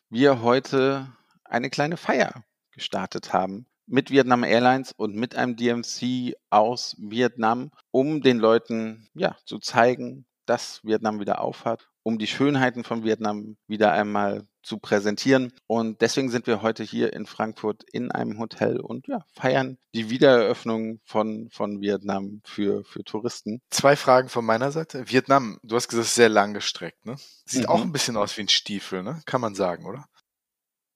wir 0.09 0.41
heute 0.41 1.13
eine 1.43 1.69
kleine 1.69 1.97
Feier 1.97 2.43
gestartet 2.71 3.31
haben 3.31 3.67
mit 3.85 4.11
Vietnam 4.11 4.43
Airlines 4.43 4.93
und 4.95 5.15
mit 5.15 5.35
einem 5.35 5.55
DMC 5.55 6.35
aus 6.49 6.95
Vietnam, 6.99 7.71
um 7.91 8.21
den 8.21 8.39
Leuten 8.39 9.07
ja 9.13 9.35
zu 9.45 9.59
zeigen, 9.59 10.25
dass 10.45 10.83
Vietnam 10.83 11.19
wieder 11.19 11.41
aufhat, 11.41 11.87
um 12.03 12.17
die 12.17 12.27
Schönheiten 12.27 12.83
von 12.83 13.03
Vietnam 13.03 13.57
wieder 13.67 13.93
einmal 13.93 14.45
zu 14.61 14.77
präsentieren. 14.77 15.53
Und 15.67 16.01
deswegen 16.01 16.29
sind 16.29 16.47
wir 16.47 16.61
heute 16.61 16.83
hier 16.83 17.13
in 17.13 17.25
Frankfurt 17.25 17.83
in 17.91 18.11
einem 18.11 18.39
Hotel 18.39 18.79
und 18.79 19.07
ja, 19.07 19.25
feiern 19.33 19.77
die 19.93 20.09
Wiedereröffnung 20.09 20.99
von, 21.03 21.49
von 21.51 21.81
Vietnam 21.81 22.41
für, 22.45 22.83
für 22.85 23.03
Touristen. 23.03 23.61
Zwei 23.69 23.95
Fragen 23.95 24.29
von 24.29 24.45
meiner 24.45 24.71
Seite. 24.71 25.09
Vietnam, 25.09 25.59
du 25.63 25.75
hast 25.75 25.89
gesagt, 25.89 26.09
sehr 26.09 26.29
lang 26.29 26.53
gestreckt, 26.53 27.05
ne? 27.05 27.15
Sieht 27.45 27.63
mhm. 27.63 27.69
auch 27.69 27.81
ein 27.81 27.91
bisschen 27.91 28.17
aus 28.17 28.37
wie 28.37 28.41
ein 28.41 28.49
Stiefel, 28.49 29.03
ne? 29.03 29.21
Kann 29.25 29.41
man 29.41 29.55
sagen, 29.55 29.85
oder? 29.85 30.05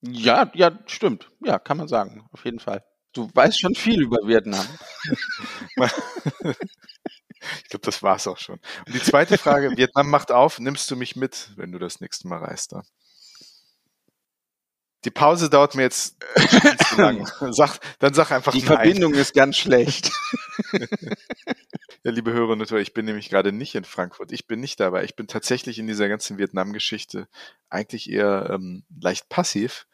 Ja, 0.01 0.51
ja, 0.53 0.77
stimmt. 0.85 1.29
Ja, 1.43 1.59
kann 1.59 1.77
man 1.77 1.87
sagen, 1.87 2.27
auf 2.31 2.45
jeden 2.45 2.59
Fall. 2.59 2.83
Du 3.13 3.29
weißt 3.33 3.59
schon 3.59 3.73
viel 3.75 4.01
über 4.03 4.17
Vietnam. 4.27 4.65
ich 5.75 7.69
glaube, 7.69 7.85
das 7.85 8.03
war's 8.03 8.27
auch 8.27 8.37
schon. 8.37 8.59
Und 8.85 8.93
die 8.93 9.01
zweite 9.01 9.37
Frage, 9.37 9.75
Vietnam 9.75 10.09
macht 10.09 10.31
auf, 10.31 10.59
nimmst 10.59 10.89
du 10.91 10.95
mich 10.95 11.15
mit, 11.15 11.51
wenn 11.55 11.71
du 11.71 11.79
das 11.79 11.99
nächste 11.99 12.27
Mal 12.27 12.39
reist? 12.43 12.73
Da? 12.73 12.83
Die 15.05 15.11
Pause 15.11 15.49
dauert 15.49 15.75
mir 15.75 15.83
jetzt 15.83 16.17
zu 16.89 17.01
lang. 17.01 17.27
Sag, 17.53 17.79
dann 17.99 18.13
sag 18.13 18.31
einfach 18.31 18.51
Die 18.51 18.59
nein. 18.59 18.67
Verbindung 18.67 19.13
ist 19.13 19.33
ganz 19.33 19.57
schlecht. 19.57 20.11
Ja, 22.03 22.11
liebe 22.11 22.31
Hörerinnen 22.31 22.61
und 22.61 22.71
Hörer, 22.71 22.81
ich 22.81 22.93
bin 22.93 23.05
nämlich 23.05 23.29
gerade 23.29 23.51
nicht 23.51 23.75
in 23.75 23.83
Frankfurt. 23.83 24.31
Ich 24.31 24.47
bin 24.47 24.59
nicht 24.59 24.79
dabei. 24.79 25.03
Ich 25.03 25.15
bin 25.15 25.27
tatsächlich 25.27 25.79
in 25.79 25.87
dieser 25.87 26.07
ganzen 26.07 26.37
Vietnam-Geschichte 26.37 27.27
eigentlich 27.69 28.09
eher 28.09 28.49
ähm, 28.51 28.83
leicht 29.01 29.29
passiv 29.29 29.87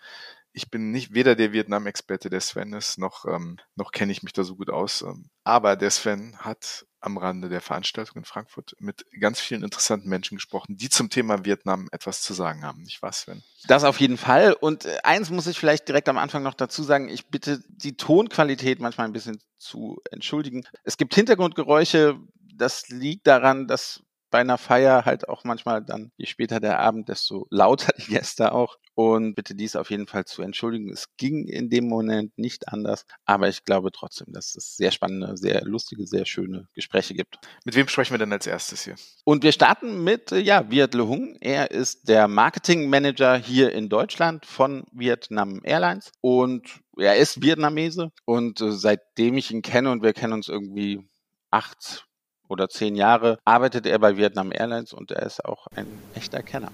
ich 0.54 0.70
bin 0.70 0.92
nicht 0.92 1.14
weder 1.14 1.36
der 1.36 1.52
Vietnam-Experte 1.52 2.30
der 2.30 2.40
Sven 2.42 2.74
ist, 2.74 2.98
noch, 2.98 3.26
ähm, 3.26 3.58
noch 3.76 3.92
kenne 3.92 4.12
ich 4.12 4.24
mich 4.24 4.34
da 4.34 4.44
so 4.44 4.56
gut 4.56 4.70
aus. 4.70 5.02
Ähm, 5.02 5.30
aber 5.44 5.76
der 5.76 5.90
Sven 5.90 6.38
hat 6.38 6.86
am 7.00 7.18
Rande 7.18 7.50
der 7.50 7.60
Veranstaltung 7.60 8.18
in 8.18 8.24
Frankfurt 8.24 8.76
mit 8.80 9.06
ganz 9.20 9.40
vielen 9.40 9.64
interessanten 9.64 10.08
Menschen 10.08 10.38
gesprochen, 10.38 10.78
die 10.78 10.90
zum 10.90 11.10
Thema 11.10 11.44
Vietnam 11.44 11.90
etwas 11.92 12.22
zu 12.22 12.34
sagen 12.34 12.64
haben. 12.64 12.84
Nicht 12.84 13.02
wahr, 13.02 13.12
Sven? 13.12 13.44
Das 13.68 13.84
auf 13.84 14.00
jeden 14.00 14.18
Fall. 14.18 14.54
Und 14.54 14.86
äh, 14.86 15.00
eins 15.04 15.30
muss 15.30 15.48
ich 15.48 15.60
vielleicht 15.60 15.88
direkt 15.88 16.08
am 16.08 16.18
Anfang 16.18 16.44
noch 16.44 16.54
dazu 16.54 16.84
sagen. 16.84 17.10
Ich 17.10 17.28
bitte 17.28 17.62
die 17.68 17.98
Tonqualität 17.98 18.80
manchmal 18.80 19.08
ein 19.08 19.14
bisschen 19.14 19.42
zu 19.58 20.02
entschuldigen. 20.12 20.64
Es 20.84 20.98
gibt 20.98 21.16
Hintergrundgeräusche. 21.16 22.18
Das 22.56 22.88
liegt 22.90 23.26
daran, 23.26 23.68
dass 23.68 24.04
bei 24.34 24.40
einer 24.40 24.58
Feier 24.58 25.06
halt 25.06 25.30
auch 25.30 25.44
manchmal 25.44 25.84
dann, 25.84 26.12
je 26.18 26.26
später 26.26 26.60
der 26.60 26.80
Abend, 26.80 27.08
desto 27.08 27.46
lauter 27.52 27.94
die 28.00 28.14
Gäste 28.14 28.52
auch. 28.52 28.80
Und 28.96 29.36
bitte 29.36 29.54
dies 29.54 29.76
auf 29.76 29.92
jeden 29.92 30.08
Fall 30.08 30.26
zu 30.26 30.42
entschuldigen. 30.42 30.92
Es 30.92 31.16
ging 31.18 31.48
in 31.48 31.70
dem 31.70 31.88
Moment 31.88 32.36
nicht 32.36 32.68
anders. 32.70 33.06
Aber 33.26 33.48
ich 33.48 33.64
glaube 33.64 33.92
trotzdem, 33.92 34.34
dass 34.34 34.56
es 34.56 34.76
sehr 34.76 34.90
spannende, 34.90 35.38
sehr 35.38 35.64
lustige, 35.66 36.08
sehr 36.08 36.26
schöne 36.26 36.68
Gespräche 36.74 37.14
gibt. 37.14 37.38
Mit 37.64 37.76
wem 37.76 37.88
sprechen 37.88 38.16
wir 38.16 38.18
denn 38.18 38.34
als 38.34 38.48
erstes 38.48 38.86
hier? 38.86 38.96
Und 39.24 39.44
wir 39.44 39.52
starten 39.52 40.04
mit, 40.04 40.32
äh, 40.32 40.40
ja, 40.40 40.68
Viet 40.72 40.96
Le 40.96 41.08
Hung. 41.08 41.38
Er 41.40 41.70
ist 41.70 42.10
der 42.10 42.28
Marketing 42.28 42.90
Manager 42.90 43.38
hier 43.38 43.72
in 43.72 43.88
Deutschland 43.88 44.48
von 44.48 44.84
Vietnam 44.92 45.62
Airlines. 45.64 46.12
Und 46.22 46.82
er 46.98 47.18
ist 47.18 47.44
Vietnamese. 47.44 48.12
Und 48.26 48.62
äh, 48.62 48.72
seitdem 48.72 49.38
ich 49.38 49.52
ihn 49.52 49.62
kenne 49.62 49.92
und 49.92 50.02
wir 50.02 50.14
kennen 50.14 50.34
uns 50.34 50.50
irgendwie 50.50 51.08
acht 51.52 52.08
oder 52.48 52.70
zehn 52.70 52.96
Jahre 52.96 53.38
arbeitet 53.46 53.86
er 53.86 54.00
bei 54.00 54.18
Vietnam 54.18 54.52
Airlines 54.52 54.94
und 54.94 55.12
er 55.12 55.24
ist 55.24 55.44
auch 55.44 55.68
ein 55.76 55.88
echter 56.16 56.42
Kenner. 56.42 56.72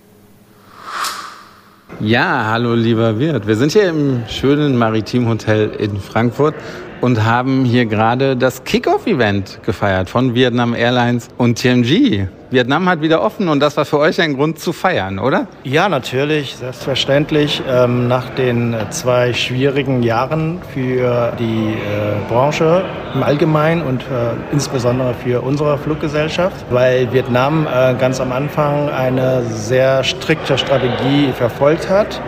Ja, 2.00 2.46
hallo 2.46 2.76
lieber 2.76 3.20
Wirt. 3.20 3.48
Wir 3.48 3.56
sind 3.56 3.72
hier 3.72 3.90
im 3.90 4.24
schönen 4.28 4.78
Maritim 4.78 5.28
Hotel 5.28 5.70
in 5.72 6.00
Frankfurt 6.00 6.56
und 7.02 7.26
haben 7.26 7.66
hier 7.66 7.86
gerade 7.86 8.36
das 8.36 8.64
Kickoff-Event 8.64 9.60
gefeiert 9.66 10.10
von 10.10 10.36
Vietnam 10.36 10.74
Airlines 10.74 11.28
und 11.38 11.56
TMG. 11.60 12.28
Vietnam 12.52 12.90
hat 12.90 13.02
wieder 13.02 13.22
offen 13.22 13.48
und 13.48 13.60
das 13.60 13.78
war 13.78 13.86
für 13.86 14.00
euch 14.00 14.20
ein 14.20 14.36
Grund 14.36 14.58
zu 14.58 14.74
feiern, 14.74 15.20
oder? 15.20 15.46
Ja, 15.64 15.88
natürlich, 15.88 16.56
selbstverständlich. 16.56 17.62
Ähm, 17.70 18.08
nach 18.08 18.30
den 18.30 18.76
zwei 18.90 19.34
schwierigen 19.34 20.02
Jahren 20.02 20.60
für 20.74 21.34
die 21.38 21.74
äh, 21.74 22.28
Branche 22.28 22.84
im 23.14 23.22
Allgemeinen 23.22 23.84
und 23.84 24.02
äh, 24.02 24.34
insbesondere 24.52 25.14
für 25.14 25.42
unsere 25.42 25.78
Fluggesellschaft, 25.78 26.66
weil 26.72 27.14
Vietnam 27.14 27.68
äh, 27.68 27.94
ganz 27.94 28.20
am 28.20 28.32
Anfang 28.32 28.90
eine 28.90 29.44
sehr 29.44 30.04
strikte 30.04 30.58
Strategie 30.58 31.32
verfolgt 31.38 31.88
hat, 31.88 32.20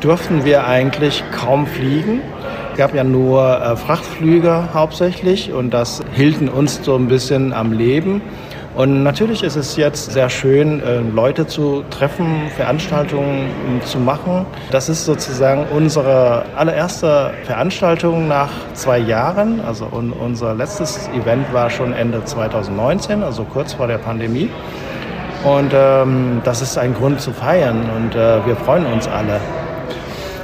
durften 0.00 0.46
wir 0.46 0.66
eigentlich 0.66 1.22
kaum 1.32 1.66
fliegen 1.66 2.22
gab 2.80 2.94
ja 2.94 3.04
nur 3.04 3.60
äh, 3.60 3.76
Frachtflüge 3.76 4.72
hauptsächlich 4.72 5.52
und 5.52 5.74
das 5.74 6.00
hielten 6.14 6.48
uns 6.48 6.80
so 6.82 6.96
ein 6.96 7.08
bisschen 7.08 7.52
am 7.52 7.72
Leben. 7.72 8.22
Und 8.74 9.02
natürlich 9.02 9.42
ist 9.42 9.56
es 9.56 9.76
jetzt 9.76 10.12
sehr 10.12 10.30
schön, 10.30 10.82
äh, 10.82 11.00
Leute 11.00 11.46
zu 11.46 11.84
treffen, 11.90 12.48
Veranstaltungen 12.56 13.50
zu 13.84 13.98
machen. 13.98 14.46
Das 14.70 14.88
ist 14.88 15.04
sozusagen 15.04 15.66
unsere 15.76 16.46
allererste 16.56 17.32
Veranstaltung 17.44 18.28
nach 18.28 18.48
zwei 18.72 18.96
Jahren. 18.96 19.60
Also 19.60 19.86
unser 20.18 20.54
letztes 20.54 21.06
Event 21.08 21.52
war 21.52 21.68
schon 21.68 21.92
Ende 21.92 22.24
2019, 22.24 23.22
also 23.22 23.44
kurz 23.44 23.74
vor 23.74 23.88
der 23.88 23.98
Pandemie. 23.98 24.48
Und 25.44 25.72
ähm, 25.74 26.40
das 26.44 26.62
ist 26.62 26.78
ein 26.78 26.94
Grund 26.94 27.20
zu 27.20 27.32
feiern 27.32 27.90
und 27.94 28.14
äh, 28.14 28.46
wir 28.46 28.56
freuen 28.56 28.86
uns 28.86 29.06
alle. 29.06 29.38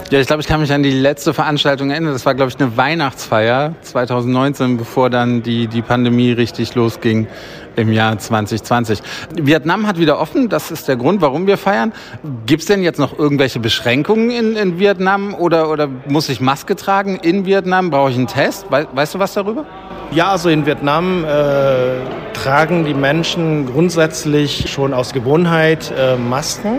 Ja, 0.08 0.20
ich 0.20 0.28
glaube, 0.28 0.40
ich 0.40 0.46
kann 0.46 0.60
mich 0.60 0.72
an 0.72 0.84
die 0.84 0.92
letzte 0.92 1.34
Veranstaltung 1.34 1.90
erinnern. 1.90 2.12
Das 2.12 2.24
war, 2.24 2.36
glaube 2.36 2.48
ich, 2.50 2.60
eine 2.60 2.76
Weihnachtsfeier 2.76 3.74
2019, 3.82 4.76
bevor 4.76 5.10
dann 5.10 5.42
die, 5.42 5.66
die 5.66 5.82
Pandemie 5.82 6.30
richtig 6.30 6.76
losging 6.76 7.26
im 7.74 7.92
Jahr 7.92 8.16
2020. 8.16 9.00
Vietnam 9.34 9.88
hat 9.88 9.98
wieder 9.98 10.20
offen. 10.20 10.48
Das 10.48 10.70
ist 10.70 10.86
der 10.86 10.94
Grund, 10.94 11.22
warum 11.22 11.48
wir 11.48 11.58
feiern. 11.58 11.92
Gibt 12.46 12.62
es 12.62 12.68
denn 12.68 12.84
jetzt 12.84 13.00
noch 13.00 13.18
irgendwelche 13.18 13.58
Beschränkungen 13.58 14.30
in, 14.30 14.54
in 14.54 14.78
Vietnam 14.78 15.34
oder, 15.34 15.70
oder 15.70 15.88
muss 16.06 16.28
ich 16.28 16.40
Maske 16.40 16.76
tragen 16.76 17.16
in 17.16 17.44
Vietnam? 17.44 17.90
Brauche 17.90 18.10
ich 18.10 18.16
einen 18.16 18.28
Test? 18.28 18.66
weißt 18.70 19.16
du 19.16 19.18
was 19.18 19.34
darüber? 19.34 19.64
Ja, 20.12 20.30
also 20.30 20.48
in 20.50 20.66
Vietnam 20.66 21.24
äh, 21.24 21.96
tragen 22.32 22.84
die 22.84 22.94
Menschen 22.94 23.66
grundsätzlich 23.66 24.70
schon 24.70 24.94
aus 24.94 25.12
Gewohnheit 25.12 25.92
äh, 25.98 26.16
Masken 26.16 26.78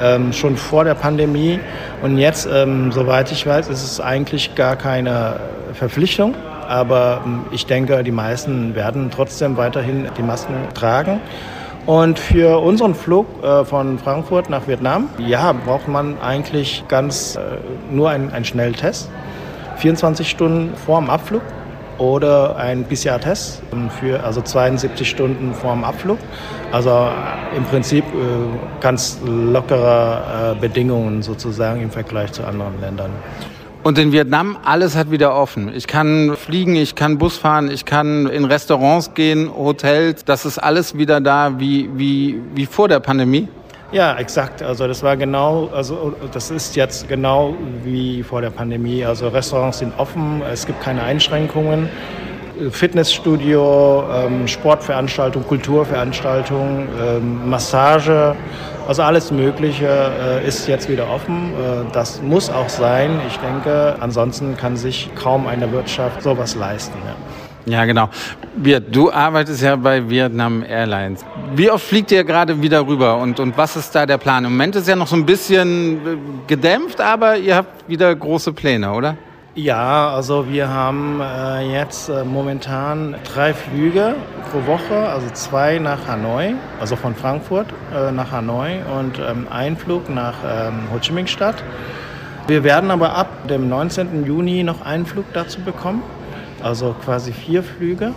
ähm, 0.00 0.32
schon 0.32 0.56
vor 0.56 0.84
der 0.84 0.94
Pandemie. 0.94 1.60
Und 2.02 2.18
jetzt, 2.18 2.48
ähm, 2.52 2.92
soweit 2.92 3.30
ich 3.32 3.46
weiß, 3.46 3.68
ist 3.68 3.82
es 3.82 4.00
eigentlich 4.00 4.54
gar 4.54 4.76
keine 4.76 5.36
Verpflichtung. 5.74 6.34
Aber 6.68 7.22
ähm, 7.24 7.44
ich 7.50 7.66
denke, 7.66 8.02
die 8.02 8.12
meisten 8.12 8.74
werden 8.74 9.10
trotzdem 9.14 9.56
weiterhin 9.56 10.08
die 10.16 10.22
Masken 10.22 10.54
tragen. 10.74 11.20
Und 11.86 12.18
für 12.18 12.58
unseren 12.58 12.94
Flug 12.94 13.26
äh, 13.42 13.64
von 13.64 13.98
Frankfurt 13.98 14.50
nach 14.50 14.68
Vietnam, 14.68 15.08
ja, 15.18 15.52
braucht 15.52 15.88
man 15.88 16.20
eigentlich 16.20 16.84
ganz 16.88 17.36
äh, 17.36 17.40
nur 17.92 18.10
einen 18.10 18.44
Schnelltest. 18.44 19.10
24 19.78 20.28
Stunden 20.28 20.76
vor 20.76 21.00
dem 21.00 21.08
Abflug 21.08 21.42
oder 22.00 22.56
ein 22.56 22.84
PCR-Test 22.84 23.62
für 24.00 24.24
also 24.24 24.40
72 24.40 25.08
Stunden 25.08 25.52
vor 25.54 25.74
dem 25.74 25.84
Abflug. 25.84 26.18
Also 26.72 26.90
äh, 26.90 27.56
im 27.56 27.64
Prinzip 27.64 28.04
äh, 28.04 28.80
ganz 28.80 29.18
lockere 29.24 30.54
äh, 30.56 30.60
Bedingungen 30.60 31.22
sozusagen 31.22 31.82
im 31.82 31.90
Vergleich 31.90 32.32
zu 32.32 32.44
anderen 32.44 32.80
Ländern. 32.80 33.10
Und 33.82 33.98
in 33.98 34.12
Vietnam, 34.12 34.58
alles 34.64 34.94
hat 34.96 35.10
wieder 35.10 35.34
offen. 35.34 35.72
Ich 35.74 35.86
kann 35.86 36.36
fliegen, 36.36 36.76
ich 36.76 36.94
kann 36.94 37.18
Bus 37.18 37.38
fahren, 37.38 37.70
ich 37.70 37.84
kann 37.86 38.26
in 38.26 38.44
Restaurants 38.44 39.14
gehen, 39.14 39.50
Hotels. 39.54 40.24
Das 40.24 40.44
ist 40.44 40.58
alles 40.58 40.96
wieder 40.96 41.20
da 41.20 41.58
wie, 41.58 41.88
wie, 41.94 42.40
wie 42.54 42.66
vor 42.66 42.88
der 42.88 43.00
Pandemie. 43.00 43.48
Ja, 43.92 44.16
exakt. 44.18 44.62
Also 44.62 44.86
das 44.86 45.02
war 45.02 45.16
genau, 45.16 45.68
also 45.74 46.14
das 46.32 46.50
ist 46.50 46.76
jetzt 46.76 47.08
genau 47.08 47.56
wie 47.82 48.22
vor 48.22 48.40
der 48.40 48.50
Pandemie. 48.50 49.04
Also 49.04 49.28
Restaurants 49.28 49.78
sind 49.78 49.92
offen, 49.98 50.42
es 50.52 50.64
gibt 50.64 50.80
keine 50.80 51.02
Einschränkungen. 51.02 51.88
Fitnessstudio, 52.70 54.04
ähm, 54.12 54.46
Sportveranstaltung, 54.46 55.46
Kulturveranstaltung, 55.46 56.86
ähm, 57.00 57.48
Massage, 57.48 58.36
also 58.86 59.02
alles 59.02 59.30
Mögliche 59.30 59.86
äh, 59.86 60.46
ist 60.46 60.68
jetzt 60.68 60.88
wieder 60.88 61.08
offen. 61.08 61.52
Äh, 61.54 61.92
das 61.92 62.20
muss 62.20 62.50
auch 62.50 62.68
sein. 62.68 63.18
Ich 63.28 63.38
denke, 63.38 63.96
ansonsten 64.00 64.56
kann 64.56 64.76
sich 64.76 65.10
kaum 65.14 65.46
eine 65.46 65.72
Wirtschaft 65.72 66.22
sowas 66.22 66.54
leisten. 66.54 66.98
Ja. 67.06 67.14
Ja, 67.66 67.84
genau. 67.84 68.08
Du 68.90 69.12
arbeitest 69.12 69.62
ja 69.62 69.76
bei 69.76 70.08
Vietnam 70.08 70.62
Airlines. 70.62 71.24
Wie 71.54 71.70
oft 71.70 71.84
fliegt 71.84 72.10
ihr 72.12 72.24
gerade 72.24 72.60
wieder 72.60 72.86
rüber 72.86 73.18
und, 73.18 73.38
und 73.40 73.56
was 73.56 73.76
ist 73.76 73.94
da 73.94 74.06
der 74.06 74.18
Plan? 74.18 74.44
Im 74.44 74.52
Moment 74.52 74.76
ist 74.76 74.88
ja 74.88 74.96
noch 74.96 75.06
so 75.06 75.16
ein 75.16 75.26
bisschen 75.26 75.96
äh, 75.96 76.16
gedämpft, 76.46 77.00
aber 77.00 77.36
ihr 77.36 77.56
habt 77.56 77.88
wieder 77.88 78.14
große 78.14 78.52
Pläne, 78.52 78.92
oder? 78.92 79.16
Ja, 79.56 80.10
also 80.10 80.48
wir 80.48 80.68
haben 80.68 81.20
äh, 81.20 81.72
jetzt 81.72 82.08
äh, 82.08 82.24
momentan 82.24 83.16
drei 83.34 83.52
Flüge 83.52 84.14
pro 84.50 84.64
Woche, 84.64 84.96
also 85.08 85.28
zwei 85.32 85.80
nach 85.80 86.06
Hanoi, 86.06 86.54
also 86.80 86.94
von 86.94 87.16
Frankfurt 87.16 87.66
äh, 87.92 88.12
nach 88.12 88.30
Hanoi 88.30 88.78
und 88.98 89.18
ähm, 89.18 89.48
ein 89.50 89.76
Flug 89.76 90.08
nach 90.08 90.34
ähm, 90.48 90.84
Ho 90.92 90.98
Chi 91.00 91.12
Minh 91.12 91.26
Stadt. 91.26 91.64
Wir 92.46 92.62
werden 92.62 92.92
aber 92.92 93.16
ab 93.16 93.48
dem 93.48 93.68
19. 93.68 94.24
Juni 94.24 94.62
noch 94.62 94.82
einen 94.82 95.04
Flug 95.04 95.24
dazu 95.32 95.60
bekommen, 95.60 96.02
also 96.62 96.94
quasi 97.04 97.32
vier 97.32 97.62
Flüge. 97.62 98.12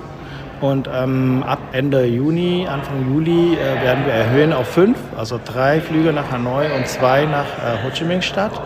Und 0.61 0.89
ähm, 0.93 1.43
ab 1.45 1.59
Ende 1.73 2.05
Juni, 2.05 2.65
Anfang 2.69 3.13
Juli 3.13 3.55
äh, 3.55 3.83
werden 3.83 4.05
wir 4.05 4.13
erhöhen 4.13 4.53
auf 4.53 4.67
fünf, 4.67 4.97
also 5.17 5.37
drei 5.43 5.81
Flüge 5.81 6.13
nach 6.13 6.31
Hanoi 6.31 6.67
und 6.77 6.87
zwei 6.87 7.25
nach 7.25 7.45
äh, 7.57 7.83
Ho 7.83 7.89
Chi 7.93 8.05
Minh 8.05 8.21
Stadt. 8.21 8.61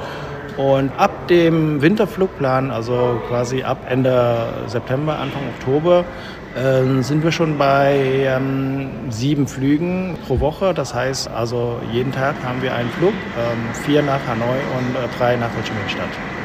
Und 0.57 0.91
ab 0.97 1.27
dem 1.27 1.81
Winterflugplan, 1.81 2.71
also 2.71 3.21
quasi 3.27 3.63
ab 3.63 3.77
Ende 3.89 4.47
September, 4.67 5.17
Anfang 5.17 5.43
Oktober, 5.55 6.03
äh, 6.55 7.01
sind 7.01 7.23
wir 7.23 7.31
schon 7.31 7.57
bei 7.57 8.25
ähm, 8.27 8.89
sieben 9.09 9.47
Flügen 9.47 10.17
pro 10.27 10.39
Woche. 10.39 10.73
Das 10.73 10.93
heißt 10.93 11.29
also, 11.29 11.79
jeden 11.91 12.11
Tag 12.11 12.35
haben 12.43 12.61
wir 12.61 12.73
einen 12.75 12.89
Flug, 12.91 13.13
ähm, 13.13 13.73
vier 13.85 14.01
nach 14.01 14.19
Hanoi 14.27 14.59
und 14.77 14.95
äh, 14.95 15.17
drei 15.17 15.35
nach 15.35 15.49
Ho 15.49 15.61
Chi 15.63 15.71
Minh 15.73 15.89
Stadt. 15.89 16.36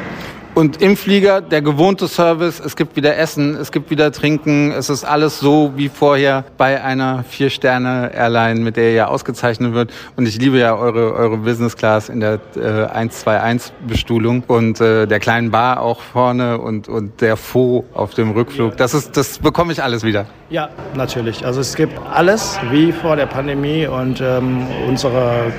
Und 0.55 0.83
im 0.83 0.99
Flieger 0.99 1.41
der 1.41 1.63
gewohnte 1.63 2.09
Service, 2.09 2.61
es 2.61 2.77
gibt 2.77 2.95
wieder 2.95 3.17
Essen, 3.17 3.57
es 3.57 3.73
gibt 3.73 3.91
wieder 3.91 4.13
Trinken, 4.13 4.71
es 4.71 4.91
ist 4.91 5.03
alles 5.03 5.39
so 5.39 5.73
wie 5.77 5.89
vorher 5.89 6.45
bei 6.59 6.85
einer 6.85 7.25
Vier-Sterne-Airline, 7.25 8.61
mit 8.61 8.77
der 8.77 8.91
ihr 8.91 8.93
ja 8.93 9.07
ausgezeichnet 9.09 9.73
wird. 9.73 9.91
Und 10.17 10.29
ich 10.29 10.39
liebe 10.39 10.59
ja 10.59 10.77
eure, 10.77 11.15
eure 11.15 11.39
Business 11.39 11.75
Class 11.75 12.11
in 12.11 12.21
der 12.21 12.39
äh, 12.55 12.59
121-Bestuhlung 12.59 14.45
und 14.47 14.79
äh, 14.83 15.07
der 15.07 15.21
kleinen 15.21 15.51
Bar 15.51 15.81
auch 15.81 16.03
vorne 16.03 16.59
und, 16.59 16.87
und 16.87 17.23
der 17.23 17.39
Faux 17.39 17.87
auf 17.95 18.13
dem 18.13 18.33
Rückflug. 18.33 18.77
Das, 18.77 18.93
ist, 18.93 19.17
das 19.17 19.39
bekomme 19.39 19.73
ich 19.73 19.83
alles 19.83 20.05
wieder. 20.05 20.27
Ja, 20.51 20.69
natürlich. 20.95 21.47
Also 21.47 21.61
es 21.63 21.75
gibt 21.75 21.99
alles 22.13 22.59
wie 22.71 22.93
vor 22.93 23.17
der 23.17 23.25
Pandemie 23.25 23.87
und 23.87 24.21
ähm, 24.21 24.67
unsere, 24.87 25.51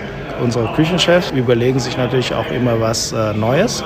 unsere 0.42 0.74
Küchenchefs 0.74 1.32
überlegen 1.32 1.80
sich 1.80 1.98
natürlich 1.98 2.34
auch 2.34 2.50
immer 2.52 2.80
was 2.80 3.12
äh, 3.12 3.34
Neues. 3.34 3.84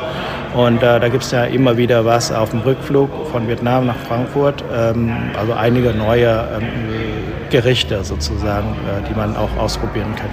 Und 0.56 0.78
äh, 0.78 1.00
da 1.00 1.10
gibt 1.10 1.24
es 1.24 1.32
ja 1.32 1.44
immer 1.44 1.78
wieder 1.78 2.06
was 2.06 2.32
auf 2.32 2.52
dem 2.52 2.62
Rückflug 2.62 3.10
von 3.32 3.48
Vietnam 3.48 3.86
nach 3.86 3.98
Frankfurt, 3.98 4.64
ähm, 4.74 5.12
also 5.38 5.54
einige 5.54 5.94
neue 5.94 6.48
ähm, 6.58 6.68
Gerichte 7.50 8.04
sozusagen, 8.04 8.70
äh, 8.70 9.08
die 9.10 9.16
man 9.16 9.36
auch 9.36 9.56
ausprobieren 9.58 10.16
kann. 10.16 10.30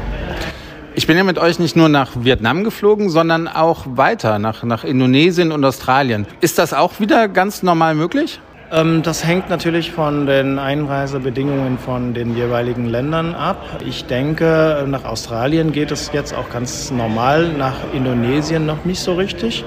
Ich 0.97 1.09
bin 1.09 1.17
ja 1.17 1.25
mit 1.25 1.39
euch 1.39 1.59
nicht 1.59 1.75
nur 1.75 1.89
nach 1.89 2.13
Vietnam 2.15 2.63
geflogen, 2.63 3.11
sondern 3.11 3.49
auch 3.49 3.85
weiter 3.87 4.39
nach, 4.39 4.63
nach 4.63 4.85
Indonesien 4.85 5.51
und 5.51 5.65
Australien. 5.65 6.27
Ist 6.41 6.59
das 6.59 6.73
auch 6.73 7.01
wieder 7.01 7.27
ganz 7.27 7.65
normal 7.65 7.97
möglich? 7.97 8.41
Ähm, 8.75 9.03
das 9.03 9.25
hängt 9.25 9.51
natürlich 9.51 9.93
von 9.93 10.27
den 10.27 10.59
Einreisebedingungen 10.59 11.79
von 11.79 12.13
den 12.13 12.37
jeweiligen 12.37 12.87
Ländern 12.87 13.35
ab. 13.35 13.81
Ich 13.87 14.07
denke, 14.07 14.85
nach 14.89 15.05
Australien 15.05 15.71
geht 15.71 15.93
es 15.93 16.11
jetzt 16.13 16.35
auch 16.35 16.51
ganz 16.51 16.91
normal, 16.91 17.49
nach 17.57 17.77
Indonesien 17.93 18.67
noch 18.67 18.85
nicht 18.85 19.01
so 19.01 19.15
richtig 19.15 19.65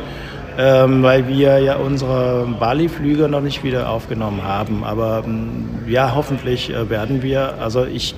ähm, 0.57 1.03
weil 1.03 1.27
wir 1.27 1.59
ja 1.59 1.75
unsere 1.75 2.47
Bali-Flüge 2.59 3.29
noch 3.29 3.41
nicht 3.41 3.63
wieder 3.63 3.89
aufgenommen 3.89 4.43
haben. 4.43 4.83
Aber 4.83 5.23
ähm, 5.25 5.69
ja, 5.87 6.13
hoffentlich 6.15 6.71
äh, 6.71 6.89
werden 6.89 7.21
wir. 7.21 7.61
Also 7.61 7.85
ich 7.85 8.15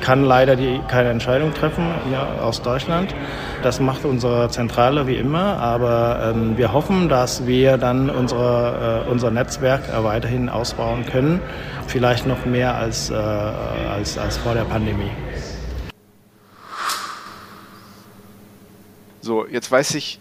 kann 0.00 0.24
leider 0.24 0.56
die, 0.56 0.80
keine 0.88 1.10
Entscheidung 1.10 1.54
treffen 1.54 1.84
hier 2.08 2.42
aus 2.42 2.62
Deutschland. 2.62 3.14
Das 3.62 3.78
macht 3.78 4.04
unsere 4.04 4.48
Zentrale 4.48 5.06
wie 5.06 5.16
immer, 5.16 5.58
aber 5.58 6.32
ähm, 6.34 6.56
wir 6.56 6.72
hoffen, 6.72 7.08
dass 7.08 7.46
wir 7.46 7.76
dann 7.76 8.10
unsere, 8.10 9.04
äh, 9.06 9.10
unser 9.10 9.30
Netzwerk 9.30 9.82
äh, 9.88 10.02
weiterhin 10.02 10.48
ausbauen 10.48 11.06
können, 11.06 11.40
vielleicht 11.86 12.26
noch 12.26 12.46
mehr 12.46 12.74
als, 12.74 13.10
äh, 13.10 13.14
als, 13.14 14.18
als 14.18 14.38
vor 14.38 14.54
der 14.54 14.64
Pandemie. 14.64 15.10
So, 19.20 19.46
jetzt 19.46 19.70
weiß 19.70 19.94
ich, 19.94 20.18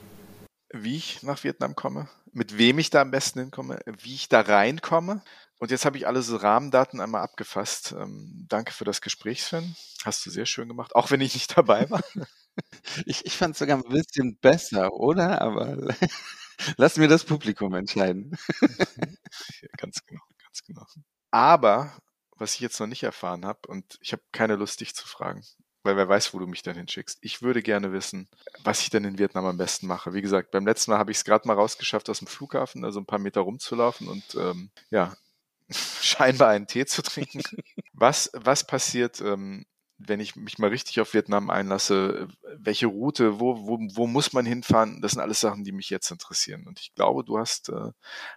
wie 0.72 0.98
ich 0.98 1.24
nach 1.24 1.44
Vietnam 1.44 1.76
komme, 1.76 2.08
mit 2.32 2.58
wem 2.58 2.80
ich 2.80 2.90
da 2.90 3.02
am 3.02 3.12
besten 3.12 3.40
hinkomme, 3.40 3.80
wie 3.86 4.16
ich 4.16 4.30
da 4.30 4.42
reinkomme. 4.42 5.22
Und 5.60 5.72
jetzt 5.72 5.86
habe 5.86 5.98
ich 5.98 6.08
alle 6.08 6.22
so 6.22 6.38
Rahmendaten 6.38 7.02
einmal 7.02 7.22
abgefasst. 7.22 7.92
Ähm, 7.92 8.46
danke 8.48 8.72
für 8.72 8.86
das 8.86 9.02
Gespräch, 9.02 9.44
Sven. 9.44 9.76
Hast 10.06 10.26
du 10.26 10.30
sehr 10.30 10.46
schön 10.46 10.70
gemacht, 10.70 10.96
auch 10.96 11.12
wenn 11.12 11.22
ich 11.22 11.34
nicht 11.34 11.58
dabei 11.58 11.90
war. 11.90 12.02
Ich, 13.06 13.26
ich 13.26 13.38
fand 13.38 13.54
es 13.54 13.60
sogar 13.60 13.78
ein 13.78 13.90
bisschen 13.90 14.38
besser, 14.38 14.94
oder? 14.94 15.42
Aber 15.42 15.78
lass 16.78 16.98
mir 16.98 17.08
das 17.08 17.26
Publikum 17.26 17.74
entscheiden. 17.74 18.38
ja, 18.62 19.70
ganz 19.78 20.06
genau, 20.06 20.22
ganz 20.42 20.64
genau. 20.66 20.86
Aber 21.32 21.94
was 22.38 22.56
ich 22.56 22.62
jetzt 22.62 22.80
noch 22.80 22.88
nicht 22.88 23.04
erfahren 23.04 23.46
habe, 23.46 23.60
und 23.68 23.98
ich 24.02 24.14
habe 24.14 24.24
keine 24.32 24.56
Lust, 24.56 24.80
dich 24.80 24.96
zu 24.96 25.08
fragen, 25.08 25.44
weil 25.90 25.98
wer 25.98 26.08
weiß, 26.08 26.36
wo 26.36 26.40
du 26.40 26.46
mich 26.46 26.62
dann 26.62 26.76
hinschickst. 26.76 27.18
Ich 27.22 27.42
würde 27.42 27.64
gerne 27.64 27.92
wissen, 27.92 28.28
was 28.64 28.82
ich 28.82 28.92
denn 28.92 29.06
in 29.06 29.18
Vietnam 29.18 29.46
am 29.46 29.58
besten 29.58 29.88
mache. 29.88 30.14
Wie 30.14 30.22
gesagt, 30.22 30.52
beim 30.52 30.68
letzten 30.68 30.92
Mal 30.92 31.00
habe 31.00 31.10
ich 31.10 31.18
es 31.18 31.26
gerade 31.26 31.48
mal 31.48 31.56
rausgeschafft, 31.56 32.10
aus 32.10 32.20
dem 32.20 32.28
Flughafen, 32.28 32.86
also 32.86 33.00
ein 33.00 33.08
paar 33.08 33.18
Meter 33.18 33.42
rumzulaufen 33.42 34.08
und 34.08 34.36
ähm, 34.36 34.70
ja, 34.92 35.16
scheinbar 35.72 36.50
einen 36.50 36.68
Tee 36.68 36.86
zu 36.86 37.02
trinken. 37.02 37.42
Was, 37.94 38.30
was 38.34 38.68
passiert, 38.68 39.20
ähm, 39.22 39.66
wenn 39.98 40.20
ich 40.20 40.36
mich 40.36 40.60
mal 40.60 40.70
richtig 40.70 41.02
auf 41.02 41.16
Vietnam 41.16 41.50
einlasse? 41.50 42.28
Welche 42.56 42.86
Route, 42.86 43.40
wo, 43.40 43.66
wo, 43.66 43.80
wo 43.96 44.06
muss 44.06 44.32
man 44.32 44.46
hinfahren? 44.46 45.02
Das 45.02 45.14
sind 45.14 45.22
alles 45.22 45.40
Sachen, 45.40 45.64
die 45.64 45.72
mich 45.72 45.90
jetzt 45.90 46.12
interessieren. 46.12 46.68
Und 46.68 46.80
ich 46.80 46.94
glaube, 46.94 47.24
du 47.24 47.40
hast, 47.40 47.70
äh, 47.70 47.92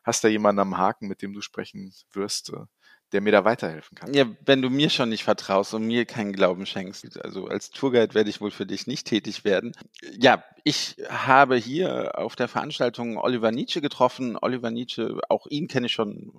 hast 0.04 0.24
da 0.24 0.28
jemanden 0.28 0.60
am 0.60 0.78
Haken, 0.78 1.06
mit 1.06 1.20
dem 1.20 1.34
du 1.34 1.42
sprechen 1.42 1.92
wirst. 2.12 2.54
Äh, 2.54 2.64
der 3.12 3.20
mir 3.20 3.32
da 3.32 3.44
weiterhelfen 3.44 3.94
kann. 3.96 4.14
Ja, 4.14 4.26
wenn 4.44 4.62
du 4.62 4.70
mir 4.70 4.90
schon 4.90 5.08
nicht 5.08 5.24
vertraust 5.24 5.74
und 5.74 5.86
mir 5.86 6.04
keinen 6.04 6.32
Glauben 6.32 6.66
schenkst, 6.66 7.22
also 7.22 7.46
als 7.46 7.70
Tourguide 7.70 8.14
werde 8.14 8.30
ich 8.30 8.40
wohl 8.40 8.50
für 8.50 8.66
dich 8.66 8.86
nicht 8.86 9.06
tätig 9.06 9.44
werden. 9.44 9.72
Ja, 10.18 10.42
ich 10.64 10.96
habe 11.08 11.56
hier 11.56 12.18
auf 12.18 12.36
der 12.36 12.48
Veranstaltung 12.48 13.18
Oliver 13.18 13.52
Nietzsche 13.52 13.80
getroffen. 13.80 14.38
Oliver 14.40 14.70
Nietzsche, 14.70 15.20
auch 15.28 15.46
ihn 15.46 15.68
kenne 15.68 15.86
ich 15.86 15.92
schon 15.92 16.32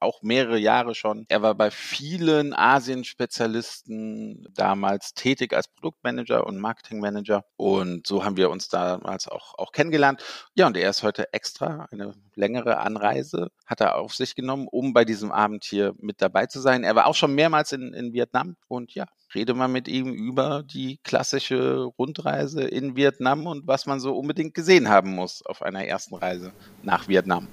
auch 0.00 0.22
mehrere 0.22 0.58
Jahre 0.58 0.94
schon. 0.94 1.26
Er 1.28 1.42
war 1.42 1.54
bei 1.54 1.70
vielen 1.70 2.52
Asien-Spezialisten 2.52 4.46
damals 4.54 5.14
tätig 5.14 5.54
als 5.54 5.68
Produktmanager 5.68 6.46
und 6.46 6.58
Marketingmanager. 6.58 7.44
Und 7.56 8.06
so 8.06 8.24
haben 8.24 8.36
wir 8.36 8.50
uns 8.50 8.68
damals 8.68 9.28
auch, 9.28 9.54
auch 9.58 9.72
kennengelernt. 9.72 10.22
Ja, 10.54 10.66
und 10.66 10.76
er 10.76 10.90
ist 10.90 11.02
heute 11.02 11.32
extra 11.32 11.86
eine 11.90 12.14
längere 12.34 12.78
Anreise, 12.78 13.50
hat 13.66 13.80
er 13.80 13.96
auf 13.96 14.14
sich 14.14 14.34
genommen, 14.34 14.68
um 14.70 14.92
bei 14.92 15.04
diesem 15.04 15.32
Abend 15.32 15.64
hier 15.64 15.94
mit 15.98 16.20
dabei 16.20 16.46
zu 16.46 16.60
sein. 16.60 16.84
Er 16.84 16.94
war 16.94 17.06
auch 17.06 17.14
schon 17.14 17.34
mehrmals 17.34 17.72
in, 17.72 17.92
in 17.94 18.12
Vietnam 18.12 18.56
und 18.68 18.94
ja, 18.94 19.06
rede 19.34 19.54
mal 19.54 19.68
mit 19.68 19.88
ihm 19.88 20.12
über 20.12 20.62
die 20.62 20.98
klassische 21.02 21.84
Rundreise 21.98 22.62
in 22.62 22.96
Vietnam 22.96 23.46
und 23.46 23.66
was 23.66 23.86
man 23.86 24.00
so 24.00 24.16
unbedingt 24.16 24.54
gesehen 24.54 24.88
haben 24.88 25.14
muss 25.14 25.44
auf 25.44 25.62
einer 25.62 25.84
ersten 25.86 26.14
Reise 26.14 26.52
nach 26.82 27.08
Vietnam. 27.08 27.48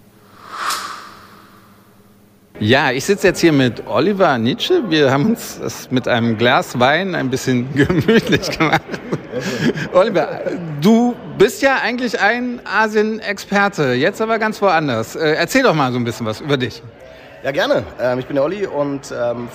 Ja, 2.61 2.91
ich 2.91 3.05
sitze 3.05 3.25
jetzt 3.25 3.39
hier 3.39 3.53
mit 3.53 3.87
Oliver 3.87 4.37
Nietzsche. 4.37 4.83
Wir 4.87 5.11
haben 5.11 5.31
uns 5.31 5.59
das 5.59 5.89
mit 5.89 6.07
einem 6.07 6.37
Glas 6.37 6.79
Wein 6.79 7.15
ein 7.15 7.31
bisschen 7.31 7.73
gemütlich 7.73 8.55
gemacht. 8.55 8.83
Oliver, 9.93 10.41
du 10.79 11.15
bist 11.39 11.63
ja 11.63 11.77
eigentlich 11.81 12.21
ein 12.21 12.61
Asien-Experte, 12.63 13.93
jetzt 13.93 14.21
aber 14.21 14.37
ganz 14.37 14.61
woanders. 14.61 15.15
Äh, 15.15 15.31
erzähl 15.31 15.63
doch 15.63 15.73
mal 15.73 15.91
so 15.91 15.97
ein 15.97 16.03
bisschen 16.03 16.27
was 16.27 16.39
über 16.39 16.55
dich. 16.55 16.83
Ja, 17.43 17.49
gerne. 17.49 17.83
Ähm, 17.99 18.19
ich 18.19 18.27
bin 18.27 18.35
der 18.35 18.43
Olli 18.43 18.67
und 18.67 19.11
ähm, 19.11 19.47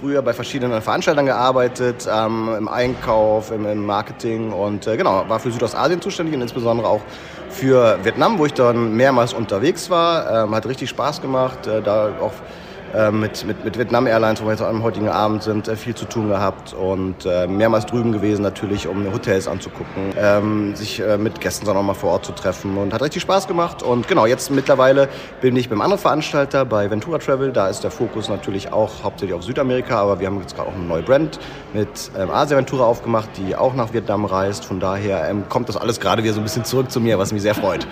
früher 0.00 0.20
bei 0.22 0.32
verschiedenen 0.32 0.82
Veranstaltern 0.82 1.26
gearbeitet, 1.26 2.08
ähm, 2.12 2.52
im 2.58 2.66
Einkauf, 2.66 3.52
im, 3.52 3.86
Marketing 3.86 4.50
und 4.50 4.88
äh, 4.88 4.96
genau, 4.96 5.24
war 5.28 5.38
für 5.38 5.52
Südostasien 5.52 6.00
zuständig 6.00 6.34
und 6.34 6.42
insbesondere 6.42 6.88
auch 6.88 7.02
für 7.50 7.98
Vietnam, 8.04 8.38
wo 8.38 8.46
ich 8.46 8.54
dann 8.54 8.94
mehrmals 8.94 9.32
unterwegs 9.32 9.90
war. 9.90 10.48
hat 10.54 10.66
richtig 10.66 10.90
Spaß 10.90 11.20
gemacht, 11.20 11.66
äh, 11.66 11.82
da 11.82 12.10
auch 12.20 12.32
mit, 13.12 13.44
mit, 13.46 13.64
mit 13.64 13.78
Vietnam 13.78 14.06
Airlines, 14.06 14.40
wo 14.40 14.46
wir 14.46 14.52
jetzt 14.52 14.62
am 14.62 14.82
heutigen 14.82 15.08
Abend 15.08 15.42
sind, 15.42 15.68
äh, 15.68 15.76
viel 15.76 15.94
zu 15.94 16.04
tun 16.04 16.28
gehabt 16.28 16.74
und 16.74 17.26
äh, 17.26 17.46
mehrmals 17.46 17.86
drüben 17.86 18.12
gewesen 18.12 18.42
natürlich, 18.42 18.86
um 18.86 19.12
Hotels 19.12 19.48
anzugucken, 19.48 20.12
ähm, 20.18 20.76
sich 20.76 21.00
äh, 21.00 21.18
mit 21.18 21.40
Gästen 21.40 21.66
dann 21.66 21.76
auch 21.76 21.82
mal 21.82 21.94
vor 21.94 22.12
Ort 22.12 22.24
zu 22.24 22.32
treffen 22.32 22.76
und 22.76 22.92
hat 22.92 23.02
richtig 23.02 23.22
Spaß 23.22 23.48
gemacht. 23.48 23.82
Und 23.82 24.08
genau, 24.08 24.26
jetzt 24.26 24.50
mittlerweile 24.50 25.08
bin 25.40 25.56
ich 25.56 25.68
beim 25.68 25.80
anderen 25.80 26.00
Veranstalter 26.00 26.64
bei 26.64 26.90
Ventura 26.90 27.18
Travel. 27.18 27.52
Da 27.52 27.68
ist 27.68 27.82
der 27.82 27.90
Fokus 27.90 28.28
natürlich 28.28 28.72
auch 28.72 29.02
hauptsächlich 29.02 29.36
auf 29.36 29.44
Südamerika, 29.44 29.98
aber 30.00 30.20
wir 30.20 30.26
haben 30.26 30.40
jetzt 30.40 30.54
gerade 30.54 30.68
auch 30.68 30.74
eine 30.74 30.84
neue 30.84 31.02
Brand 31.02 31.40
mit 31.74 32.10
ähm, 32.16 32.30
Asia 32.30 32.56
Ventura 32.56 32.84
aufgemacht, 32.84 33.30
die 33.36 33.56
auch 33.56 33.74
nach 33.74 33.92
Vietnam 33.92 34.24
reist. 34.24 34.64
Von 34.64 34.78
daher 34.78 35.28
ähm, 35.28 35.48
kommt 35.48 35.68
das 35.68 35.76
alles 35.76 35.98
gerade 35.98 36.22
wieder 36.22 36.34
so 36.34 36.40
ein 36.40 36.44
bisschen 36.44 36.64
zurück 36.64 36.90
zu 36.90 37.00
mir, 37.00 37.18
was 37.18 37.32
mich 37.32 37.42
sehr 37.42 37.54
freut. 37.54 37.86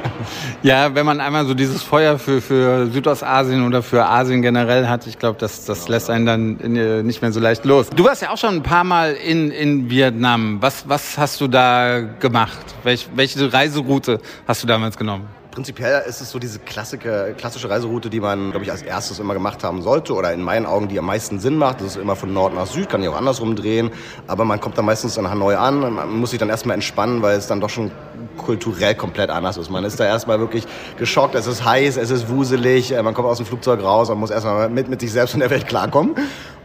ja, 0.62 0.94
wenn 0.94 1.06
man 1.06 1.20
einmal 1.20 1.46
so 1.46 1.54
dieses 1.54 1.82
Feuer 1.82 2.18
für, 2.18 2.40
für 2.40 2.86
Südostasien 2.86 3.66
oder 3.66 3.82
für 3.82 4.06
Asien 4.06 4.29
generell 4.38 4.88
hat, 4.88 5.06
ich 5.06 5.18
glaube, 5.18 5.38
das, 5.38 5.64
das 5.64 5.88
lässt 5.88 6.10
einen 6.10 6.26
dann 6.26 6.58
in, 6.60 6.76
äh, 6.76 7.02
nicht 7.02 7.22
mehr 7.22 7.32
so 7.32 7.40
leicht 7.40 7.64
los. 7.64 7.90
Du 7.90 8.04
warst 8.04 8.22
ja 8.22 8.30
auch 8.30 8.38
schon 8.38 8.56
ein 8.56 8.62
paar 8.62 8.84
Mal 8.84 9.14
in, 9.14 9.50
in 9.50 9.90
Vietnam. 9.90 10.58
Was, 10.60 10.88
was 10.88 11.18
hast 11.18 11.40
du 11.40 11.48
da 11.48 12.00
gemacht? 12.00 12.64
Welch, 12.82 13.08
welche 13.14 13.52
Reiseroute 13.52 14.20
hast 14.46 14.62
du 14.62 14.66
damals 14.66 14.96
genommen? 14.96 15.39
Prinzipiell 15.50 16.04
ist 16.06 16.20
es 16.20 16.30
so 16.30 16.38
diese 16.38 16.60
klassische, 16.60 17.34
klassische 17.36 17.68
Reiseroute, 17.68 18.08
die 18.08 18.20
man, 18.20 18.52
glaube 18.52 18.64
ich, 18.64 18.70
als 18.70 18.82
erstes 18.82 19.18
immer 19.18 19.34
gemacht 19.34 19.64
haben 19.64 19.82
sollte 19.82 20.14
oder 20.14 20.32
in 20.32 20.42
meinen 20.42 20.64
Augen, 20.64 20.86
die 20.86 20.96
am 20.96 21.06
meisten 21.06 21.40
Sinn 21.40 21.56
macht. 21.56 21.80
Das 21.80 21.88
ist 21.88 21.96
immer 21.96 22.14
von 22.14 22.32
Nord 22.32 22.54
nach 22.54 22.66
Süd, 22.66 22.88
kann 22.88 23.02
ich 23.02 23.08
auch 23.08 23.16
andersrum 23.16 23.56
drehen. 23.56 23.90
Aber 24.28 24.44
man 24.44 24.60
kommt 24.60 24.78
dann 24.78 24.84
meistens 24.84 25.16
in 25.16 25.28
Hanoi 25.28 25.56
an, 25.56 25.80
man 25.80 26.08
muss 26.20 26.30
sich 26.30 26.38
dann 26.38 26.50
erstmal 26.50 26.74
entspannen, 26.74 27.20
weil 27.22 27.36
es 27.36 27.48
dann 27.48 27.60
doch 27.60 27.68
schon 27.68 27.90
kulturell 28.36 28.94
komplett 28.94 29.28
anders 29.28 29.56
ist. 29.56 29.70
Man 29.70 29.84
ist 29.84 29.98
da 29.98 30.06
erstmal 30.06 30.38
wirklich 30.38 30.66
geschockt, 30.98 31.34
es 31.34 31.48
ist 31.48 31.64
heiß, 31.64 31.96
es 31.96 32.10
ist 32.10 32.28
wuselig, 32.28 32.92
äh, 32.92 33.02
man 33.02 33.14
kommt 33.14 33.26
aus 33.26 33.38
dem 33.38 33.46
Flugzeug 33.46 33.82
raus 33.82 34.08
und 34.08 34.20
muss 34.20 34.30
erstmal 34.30 34.68
mit, 34.68 34.88
mit 34.88 35.00
sich 35.00 35.10
selbst 35.10 35.34
und 35.34 35.40
der 35.40 35.50
Welt 35.50 35.66
klarkommen. 35.66 36.14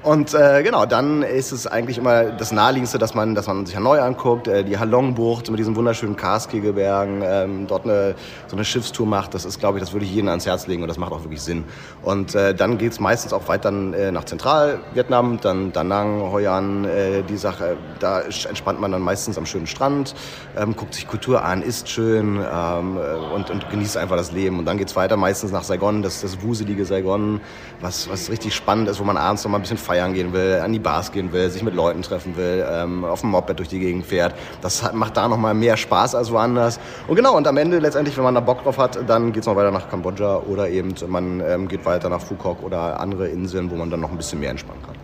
Und 0.06 0.36
äh, 0.36 0.62
genau, 0.62 0.86
dann 0.86 1.24
ist 1.24 1.52
es 1.52 1.65
eigentlich 1.65 1.98
immer 1.98 2.26
das 2.26 2.52
Naheliegendste, 2.52 3.00
dass 3.00 3.15
man, 3.15 3.34
dass 3.34 3.48
man 3.48 3.65
sich 3.65 3.76
Hanoi 3.76 3.98
anguckt, 3.98 4.48
äh, 4.48 4.63
die 4.63 4.78
Halongbucht 4.78 5.50
mit 5.50 5.58
diesen 5.58 5.76
wunderschönen 5.76 6.15
Karskegel-Bergen, 6.15 7.24
ähm, 7.26 7.65
dort 7.65 7.86
eine, 7.86 8.13
so 8.46 8.56
eine 8.56 8.65
Schiffstour 8.65 9.08
macht. 9.08 9.34
Das 9.34 9.46
ist, 9.46 9.60
glaube 9.60 9.80
ich, 9.80 9.84
das 9.84 9.94
würde 9.94 10.06
ich 10.06 10.13
jedem 10.13 10.30
ans 10.30 10.46
Herz 10.46 10.68
legen 10.68 10.84
und 10.84 10.89
das 10.89 11.00
macht 11.00 11.12
auch 11.12 11.24
wirklich 11.24 11.41
Sinn. 11.41 11.63
Und 12.04 12.36
äh, 12.36 12.54
dann 12.54 12.78
geht's 12.78 13.00
meistens 13.00 13.34
auch 13.34 13.48
weiter 13.48 13.70
äh, 13.70 14.12
nach 14.12 14.26
Zentralvietnam, 14.26 15.39
dann 15.41 15.72
Da 15.72 15.84
Nang, 15.84 16.32
Hoi 16.32 16.46
An, 16.46 16.86
äh, 16.86 17.24
die 17.24 17.38
Sache. 17.38 17.76
Da 18.00 18.22
entspannt 18.22 18.80
man 18.80 18.91
dann 18.91 19.02
meistens 19.02 19.39
am 19.39 19.48
schönen 19.48 19.65
Strand, 19.65 20.13
ähm, 20.56 20.76
guckt 20.76 20.94
sich 20.94 21.08
Kultur 21.08 21.44
an, 21.44 21.63
isst 21.63 21.89
schön 21.89 22.36
ähm, 22.36 23.00
äh, 23.00 23.34
und, 23.34 23.50
und 23.50 23.72
genießt 23.72 23.98
einfach 23.98 24.18
das 24.18 24.32
Leben. 24.32 24.60
Und 24.60 24.65
dann 24.65 24.78
geht's 24.78 24.96
weiter 24.96 25.18
meistens 25.18 25.52
nach 25.52 25.63
Saigon, 25.63 26.04
das, 26.04 26.22
das 26.22 26.44
wuselige 26.44 26.86
Saigon, 26.86 27.41
was, 27.82 28.08
was 28.08 28.30
richtig 28.30 28.54
spannend 28.54 28.88
ist, 28.88 29.00
wo 29.00 29.04
man 29.04 29.18
abends 29.18 29.44
noch 29.44 29.50
mal 29.50 29.58
ein 29.58 29.62
bisschen 29.62 29.80
feiern 29.96 30.14
gehen 30.14 30.34
will, 30.34 30.60
an 30.64 30.74
die 30.74 30.80
Bars 30.80 31.12
gehen 31.12 31.32
will, 31.32 31.50
sich 31.50 31.64
mit 31.64 31.74
Leuten 31.74 32.02
treffen 32.02 32.36
will, 32.36 32.66
ähm, 32.70 33.06
auf 33.06 33.22
dem 33.22 33.32
Moped 33.32 33.58
durch 33.58 33.70
die 33.70 33.80
Gegend 33.80 34.06
fährt. 34.06 34.36
Das 34.62 34.84
hat, 34.84 34.94
macht 34.94 35.16
da 35.16 35.28
noch 35.28 35.38
mal 35.38 35.54
mehr 35.54 35.78
Spaß 35.78 36.16
als 36.16 36.32
woanders. 36.32 36.80
Und 37.08 37.16
genau, 37.16 37.38
und 37.38 37.48
am 37.48 37.58
Ende 37.58 37.80
letztendlich, 37.80 38.18
wenn 38.18 38.26
man 38.26 38.36
da 38.36 38.42
Bock 38.42 38.64
drauf 38.64 38.78
hat, 38.78 39.00
dann 39.08 39.32
geht 39.32 39.42
es 39.42 39.48
noch 39.48 39.56
weiter 39.56 39.72
nach 39.72 39.90
Kambodscha 39.90 40.42
oder 40.48 40.68
eben 40.70 40.94
man 41.08 41.42
ähm, 41.48 41.68
geht 41.68 41.86
weiter 41.86 42.10
nach 42.10 42.22
Phuket 42.22 42.62
oder 42.62 43.00
andere 43.00 43.28
Inseln, 43.28 43.72
wo 43.72 43.76
man 43.76 43.90
dann 43.90 44.02
noch 44.02 44.12
ein 44.12 44.18
bisschen 44.18 44.40
mehr 44.40 44.52
entspannen 44.52 44.82
kann 44.86 44.96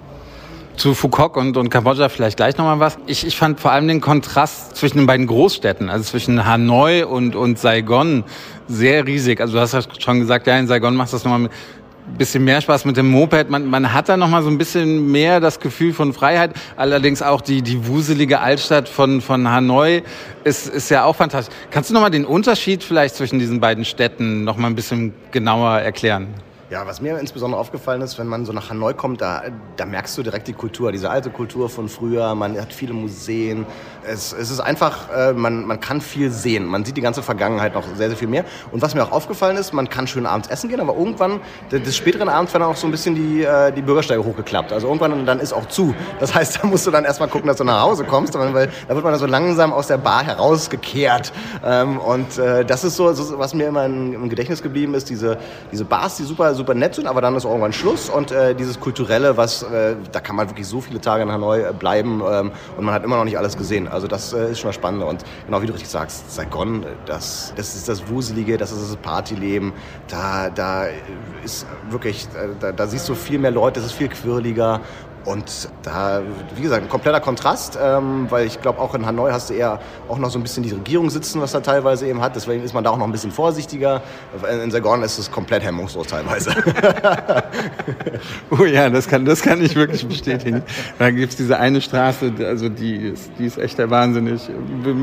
zu 0.77 0.95
Phuket 0.95 1.35
und, 1.35 1.57
und 1.57 1.69
Kambodscha 1.69 2.09
vielleicht 2.09 2.37
gleich 2.37 2.57
nochmal 2.57 2.79
was. 2.79 2.97
Ich, 3.05 3.27
ich 3.27 3.37
fand 3.37 3.59
vor 3.59 3.71
allem 3.71 3.87
den 3.87 4.01
Kontrast 4.01 4.75
zwischen 4.75 4.97
den 4.97 5.05
beiden 5.05 5.27
Großstädten, 5.27 5.89
also 5.89 6.05
zwischen 6.05 6.43
Hanoi 6.43 7.03
und, 7.03 7.35
und 7.35 7.59
Saigon, 7.59 8.23
sehr 8.67 9.05
riesig. 9.05 9.41
Also 9.41 9.53
du 9.53 9.59
hast 9.59 9.73
ja 9.73 9.81
schon 9.99 10.19
gesagt, 10.19 10.47
ja, 10.47 10.57
in 10.57 10.65
Saigon 10.65 10.95
machst 10.95 11.13
du 11.13 11.17
das 11.17 11.23
nochmal 11.23 11.41
mit 11.41 11.51
bisschen 12.17 12.43
mehr 12.43 12.61
Spaß 12.61 12.85
mit 12.85 12.97
dem 12.97 13.09
Moped. 13.09 13.49
Man, 13.49 13.65
man 13.65 13.93
hat 13.93 14.09
da 14.09 14.17
noch 14.17 14.29
mal 14.29 14.43
so 14.43 14.49
ein 14.49 14.57
bisschen 14.57 15.11
mehr 15.11 15.39
das 15.39 15.59
Gefühl 15.59 15.93
von 15.93 16.13
Freiheit. 16.13 16.51
Allerdings 16.75 17.21
auch 17.21 17.41
die, 17.41 17.61
die 17.61 17.87
wuselige 17.87 18.39
Altstadt 18.39 18.87
von, 18.87 19.21
von 19.21 19.49
Hanoi 19.49 20.03
ist, 20.43 20.67
ist 20.67 20.89
ja 20.89 21.05
auch 21.05 21.15
fantastisch. 21.15 21.55
Kannst 21.71 21.89
du 21.89 21.93
noch 21.93 22.01
mal 22.01 22.09
den 22.09 22.25
Unterschied 22.25 22.83
vielleicht 22.83 23.15
zwischen 23.15 23.39
diesen 23.39 23.59
beiden 23.59 23.85
Städten 23.85 24.43
noch 24.43 24.57
mal 24.57 24.67
ein 24.67 24.75
bisschen 24.75 25.13
genauer 25.31 25.79
erklären? 25.79 26.27
Ja, 26.71 26.87
was 26.87 27.01
mir 27.01 27.19
insbesondere 27.19 27.59
aufgefallen 27.59 28.01
ist, 28.01 28.17
wenn 28.17 28.27
man 28.27 28.45
so 28.45 28.53
nach 28.53 28.69
Hanoi 28.69 28.93
kommt, 28.93 29.19
da, 29.19 29.43
da 29.75 29.85
merkst 29.85 30.17
du 30.17 30.23
direkt 30.23 30.47
die 30.47 30.53
Kultur, 30.53 30.93
diese 30.93 31.09
alte 31.09 31.29
Kultur 31.29 31.69
von 31.69 31.89
früher. 31.89 32.33
Man 32.33 32.57
hat 32.57 32.71
viele 32.71 32.93
Museen. 32.93 33.65
Es, 34.07 34.33
es 34.33 34.49
ist 34.49 34.59
einfach, 34.59 35.09
äh, 35.15 35.33
man, 35.33 35.65
man 35.65 35.79
kann 35.79 36.01
viel 36.01 36.31
sehen. 36.31 36.65
Man 36.65 36.85
sieht 36.85 36.97
die 36.97 37.01
ganze 37.01 37.21
Vergangenheit 37.21 37.73
noch 37.73 37.83
sehr, 37.95 38.09
sehr 38.09 38.17
viel 38.17 38.27
mehr. 38.27 38.45
Und 38.71 38.81
was 38.81 38.95
mir 38.95 39.03
auch 39.03 39.11
aufgefallen 39.11 39.57
ist, 39.57 39.73
man 39.73 39.89
kann 39.89 40.07
schön 40.07 40.25
abends 40.25 40.47
essen 40.49 40.69
gehen, 40.69 40.79
aber 40.79 40.95
irgendwann, 40.95 41.39
des 41.71 41.95
späteren 41.95 42.29
Abends 42.29 42.53
werden 42.53 42.63
auch 42.63 42.75
so 42.75 42.87
ein 42.87 42.91
bisschen 42.91 43.15
die, 43.15 43.43
äh, 43.43 43.71
die 43.71 43.81
Bürgersteige 43.81 44.23
hochgeklappt. 44.23 44.73
Also 44.73 44.87
irgendwann 44.87 45.25
dann 45.25 45.39
ist 45.39 45.53
auch 45.53 45.67
zu. 45.67 45.93
Das 46.19 46.33
heißt, 46.33 46.59
da 46.61 46.67
musst 46.67 46.87
du 46.87 46.91
dann 46.91 47.05
erstmal 47.05 47.29
gucken, 47.29 47.47
dass 47.47 47.57
du 47.57 47.63
nach 47.63 47.81
Hause 47.81 48.03
kommst, 48.03 48.33
weil 48.33 48.69
da 48.87 48.95
wird 48.95 49.03
man 49.03 49.13
dann 49.13 49.19
so 49.19 49.25
langsam 49.25 49.73
aus 49.73 49.87
der 49.87 49.97
Bar 49.97 50.23
herausgekehrt. 50.23 51.31
Ähm, 51.63 51.97
und 51.97 52.37
äh, 52.37 52.65
das 52.65 52.83
ist 52.83 52.95
so, 52.95 53.11
so, 53.13 53.37
was 53.37 53.53
mir 53.53 53.67
immer 53.67 53.85
im 53.85 54.29
Gedächtnis 54.29 54.61
geblieben 54.61 54.93
ist, 54.93 55.09
diese, 55.09 55.37
diese 55.71 55.85
Bars, 55.85 56.17
die 56.17 56.23
super, 56.23 56.53
super 56.55 56.73
nett 56.73 56.95
sind, 56.95 57.07
aber 57.07 57.21
dann 57.21 57.35
ist 57.35 57.45
irgendwann 57.45 57.73
Schluss 57.73 58.09
und 58.09 58.31
äh, 58.31 58.55
dieses 58.55 58.79
Kulturelle, 58.79 59.37
was, 59.37 59.63
äh, 59.63 59.95
da 60.11 60.19
kann 60.19 60.35
man 60.35 60.49
wirklich 60.49 60.67
so 60.67 60.81
viele 60.81 61.01
Tage 61.01 61.23
in 61.23 61.31
Hanoi 61.31 61.61
äh, 61.61 61.73
bleiben 61.73 62.21
ähm, 62.27 62.51
und 62.77 62.85
man 62.85 62.93
hat 62.93 63.03
immer 63.03 63.17
noch 63.17 63.25
nicht 63.25 63.37
alles 63.37 63.57
gesehen. 63.57 63.87
Also 63.91 64.07
das 64.07 64.33
äh, 64.33 64.51
ist 64.51 64.59
schon 64.59 64.69
mal 64.69 64.73
spannend. 64.73 65.03
Und 65.03 65.23
genau 65.45 65.61
wie 65.61 65.67
du 65.67 65.73
richtig 65.73 65.89
sagst, 65.89 66.31
Saigon, 66.31 66.85
das, 67.05 67.53
das 67.55 67.75
ist 67.75 67.89
das 67.89 68.07
Wuselige, 68.07 68.57
das 68.57 68.71
ist 68.71 68.81
das 68.81 68.95
Partyleben, 68.97 69.73
da, 70.07 70.49
da 70.49 70.85
ist 71.43 71.65
wirklich, 71.89 72.27
äh, 72.35 72.49
da, 72.59 72.71
da 72.71 72.87
siehst 72.87 73.07
du 73.09 73.15
viel 73.15 73.39
mehr 73.39 73.51
Leute, 73.51 73.79
es 73.79 73.87
ist 73.87 73.93
viel 73.93 74.09
quirliger 74.09 74.81
und 75.25 75.69
da, 75.83 76.21
wie 76.55 76.63
gesagt, 76.63 76.83
ein 76.83 76.89
kompletter 76.89 77.19
Kontrast, 77.19 77.77
ähm, 77.81 78.25
weil 78.29 78.47
ich 78.47 78.59
glaube, 78.61 78.79
auch 78.79 78.95
in 78.95 79.05
Hanoi 79.05 79.31
hast 79.31 79.51
du 79.51 79.53
eher 79.53 79.79
auch 80.09 80.17
noch 80.17 80.31
so 80.31 80.39
ein 80.39 80.41
bisschen 80.41 80.63
die 80.63 80.71
Regierung 80.71 81.09
sitzen, 81.11 81.41
was 81.41 81.53
er 81.53 81.61
teilweise 81.61 82.07
eben 82.07 82.21
hat. 82.21 82.35
Deswegen 82.35 82.63
ist 82.63 82.73
man 82.73 82.83
da 82.83 82.89
auch 82.89 82.97
noch 82.97 83.05
ein 83.05 83.11
bisschen 83.11 83.31
vorsichtiger. 83.31 84.01
In 84.63 84.71
Saigon 84.71 85.03
ist 85.03 85.19
es 85.19 85.31
komplett 85.31 85.63
hemmungslos 85.63 86.07
teilweise. 86.07 86.51
oh 88.49 88.65
ja, 88.65 88.89
das 88.89 89.07
kann, 89.07 89.23
das 89.25 89.41
kann 89.43 89.61
ich 89.63 89.75
wirklich 89.75 90.07
bestätigen. 90.07 90.63
Da 90.97 91.11
gibt 91.11 91.31
es 91.31 91.37
diese 91.37 91.59
eine 91.59 91.81
Straße, 91.81 92.33
also 92.39 92.69
die 92.69 92.95
ist, 92.95 93.31
die 93.37 93.45
ist 93.45 93.59
echt 93.59 93.77
der 93.77 93.91
Wahnsinn. 93.91 94.39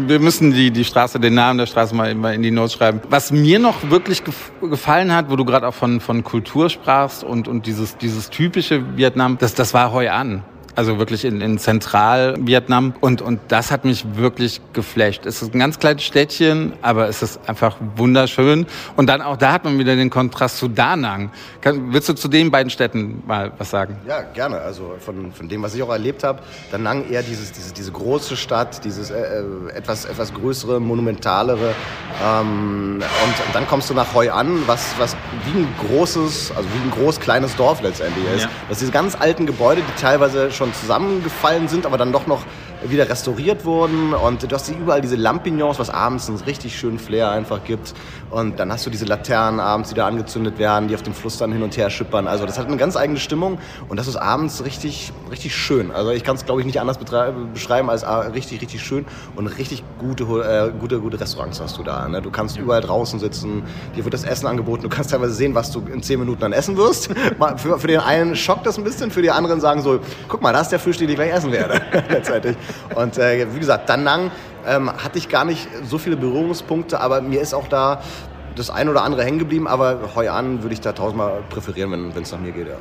wir 0.09 0.18
müssen 0.18 0.52
die, 0.52 0.72
die 0.72 0.85
Straße, 0.85 1.20
den 1.20 1.35
Namen 1.35 1.59
der 1.59 1.66
Straße 1.66 1.94
mal, 1.94 2.11
in 2.35 2.42
die 2.42 2.50
Notes 2.50 2.72
schreiben. 2.72 3.00
Was 3.09 3.31
mir 3.31 3.61
noch 3.61 3.90
wirklich 3.90 4.22
gefallen 4.61 5.14
hat, 5.14 5.31
wo 5.31 5.37
du 5.37 5.44
gerade 5.44 5.68
auch 5.68 5.74
von, 5.74 6.00
von 6.00 6.24
Kultur 6.24 6.70
sprachst 6.70 7.22
und, 7.22 7.46
und 7.46 7.66
dieses, 7.66 7.96
dieses 7.96 8.31
typische 8.31 8.96
Vietnam, 8.96 9.38
das, 9.38 9.54
das 9.54 9.74
war 9.74 9.92
an 10.08 10.42
also 10.74 10.98
wirklich 10.98 11.24
in, 11.24 11.40
in 11.40 11.59
Zentralvietnam. 11.59 12.94
Und, 13.00 13.22
und 13.22 13.40
das 13.48 13.70
hat 13.70 13.85
mich 13.85 14.04
wirklich 14.14 14.61
geflasht. 14.72 15.26
Es 15.26 15.42
ist 15.42 15.54
ein 15.54 15.59
ganz 15.59 15.78
kleines 15.78 16.04
Städtchen, 16.04 16.72
aber 16.83 17.09
es 17.09 17.22
ist 17.22 17.40
einfach 17.48 17.76
wunderschön. 17.96 18.66
Und 18.96 19.09
dann 19.09 19.20
auch 19.22 19.37
da 19.37 19.52
hat 19.52 19.64
man 19.64 19.78
wieder 19.78 19.96
den 19.96 20.11
Kontrast 20.11 20.59
zu 20.59 20.68
Da 20.68 20.96
Nang. 20.96 21.31
Kann, 21.61 21.92
willst 21.92 22.09
du 22.09 22.12
zu 22.14 22.28
den 22.28 22.50
beiden 22.50 22.70
Städten 22.70 23.22
mal 23.26 23.52
was 23.59 23.70
sagen? 23.70 23.96
Ja, 24.07 24.22
gerne. 24.22 24.61
Also 24.61 24.94
von, 25.00 25.33
von 25.33 25.48
dem, 25.48 25.62
was 25.62 25.74
ich 25.74 25.83
auch 25.83 25.90
erlebt 25.90 26.24
habe, 26.24 26.40
Da 26.70 26.78
Nang 26.78 27.09
eher 27.11 27.22
dieses, 27.22 27.52
diese, 27.52 27.72
diese 27.72 27.92
große 27.92 28.37
Stadt, 28.37 28.85
dieses 28.85 29.11
äh, 29.11 29.18
äh, 29.18 29.72
etwas, 29.74 30.04
etwas 30.04 30.33
größere, 30.33 30.81
monumentalere. 30.81 31.74
Ähm, 32.24 33.02
und 33.02 33.54
dann 33.54 33.66
kommst 33.66 33.90
du 33.90 33.94
nach 33.94 34.14
Hoi 34.14 34.31
An, 34.31 34.62
was, 34.66 34.94
was 34.98 35.16
wie 35.44 35.59
ein 35.59 35.68
großes, 35.88 36.52
also 36.54 36.68
wie 36.68 36.88
ein 36.88 36.90
groß 36.90 37.20
kleines 37.20 37.57
Dorf 37.57 37.83
letztendlich 37.83 38.24
ist. 38.35 38.42
Ja. 38.42 38.50
Das 38.68 38.78
sind 38.78 38.88
diese 38.88 38.92
ganz 38.92 39.14
alten 39.14 39.46
Gebäude, 39.46 39.83
die 39.83 40.00
teilweise 40.00 40.50
schon 40.50 40.67
zusammengefallen 40.74 41.68
sind, 41.68 41.87
aber 41.87 41.98
dann 41.98 42.12
doch 42.12 42.26
noch 42.26 42.44
wieder 42.84 43.08
restauriert 43.08 43.64
wurden. 43.64 44.14
Und 44.14 44.50
du 44.50 44.54
hast 44.54 44.68
überall 44.68 45.00
diese 45.00 45.16
Lampignons, 45.16 45.78
was 45.78 45.90
abends 45.90 46.28
einen 46.28 46.38
richtig 46.38 46.78
schönen 46.78 46.98
Flair 46.98 47.30
einfach 47.30 47.64
gibt. 47.64 47.94
Und 48.30 48.58
dann 48.58 48.70
hast 48.70 48.84
du 48.84 48.90
diese 48.90 49.06
Laternen 49.06 49.60
abends, 49.60 49.88
die 49.88 49.94
da 49.94 50.06
angezündet 50.06 50.58
werden, 50.58 50.88
die 50.88 50.94
auf 50.94 51.02
dem 51.02 51.14
Fluss 51.14 51.38
dann 51.38 51.52
hin 51.52 51.62
und 51.62 51.76
her 51.76 51.88
schippern. 51.90 52.26
Also 52.26 52.44
das 52.44 52.58
hat 52.58 52.66
eine 52.66 52.76
ganz 52.76 52.96
eigene 52.96 53.18
Stimmung 53.18 53.58
und 53.88 53.96
das 53.96 54.06
ist 54.06 54.16
abends 54.16 54.64
richtig, 54.64 55.12
richtig 55.30 55.56
schön. 55.56 55.90
Also 55.90 56.10
ich 56.10 56.24
kann 56.24 56.36
es, 56.36 56.44
glaube 56.44 56.60
ich, 56.60 56.66
nicht 56.66 56.80
anders 56.80 56.98
beschreiben 56.98 57.90
als 57.90 58.04
ah, 58.04 58.20
richtig, 58.20 58.60
richtig 58.60 58.82
schön 58.82 59.06
und 59.34 59.46
richtig 59.46 59.82
gute, 59.98 60.24
äh, 60.24 60.78
gute, 60.78 61.00
gute 61.00 61.18
Restaurants 61.18 61.60
hast 61.60 61.78
du 61.78 61.82
da. 61.82 62.06
Ne? 62.06 62.20
Du 62.20 62.30
kannst 62.30 62.58
überall 62.58 62.82
draußen 62.82 63.18
sitzen, 63.18 63.62
dir 63.96 64.04
wird 64.04 64.12
das 64.12 64.24
Essen 64.24 64.46
angeboten, 64.46 64.82
du 64.82 64.88
kannst 64.88 65.10
teilweise 65.10 65.32
sehen, 65.32 65.54
was 65.54 65.70
du 65.70 65.80
in 65.92 66.02
zehn 66.02 66.18
Minuten 66.20 66.40
dann 66.40 66.52
essen 66.52 66.76
wirst. 66.76 67.08
für, 67.56 67.78
für 67.78 67.86
den 67.86 68.00
einen 68.00 68.36
schockt 68.36 68.66
das 68.66 68.76
ein 68.76 68.84
bisschen, 68.84 69.10
für 69.10 69.22
die 69.22 69.30
anderen 69.30 69.60
sagen 69.60 69.80
so, 69.80 70.00
guck 70.28 70.42
mal, 70.42 70.52
da 70.52 70.60
ist 70.60 70.68
der 70.68 70.78
Fisch, 70.78 70.98
den 70.98 71.08
ich 71.08 71.14
gleich 71.16 71.32
essen 71.32 71.50
werde. 71.50 71.80
letztendlich. 72.10 72.56
Und 72.94 73.18
äh, 73.18 73.46
wie 73.54 73.59
gesagt, 73.59 73.88
Danang 73.88 74.31
ähm, 74.66 74.90
hatte 74.90 75.18
ich 75.18 75.28
gar 75.28 75.44
nicht 75.44 75.68
so 75.85 75.98
viele 75.98 76.16
Berührungspunkte, 76.16 77.00
aber 77.00 77.20
mir 77.20 77.40
ist 77.40 77.54
auch 77.54 77.68
da 77.68 78.00
das 78.57 78.70
ein 78.70 78.88
oder 78.88 79.02
andere 79.02 79.24
hängen 79.24 79.38
geblieben. 79.38 79.68
Aber 79.68 80.11
Hoi 80.14 80.28
An 80.28 80.62
würde 80.62 80.74
ich 80.74 80.81
da 80.81 80.92
tausendmal 80.92 81.42
präferieren, 81.48 82.14
wenn 82.14 82.22
es 82.22 82.33
nach 82.33 82.40
mir 82.40 82.52
geht. 82.52 82.68
Ja. 82.68 82.74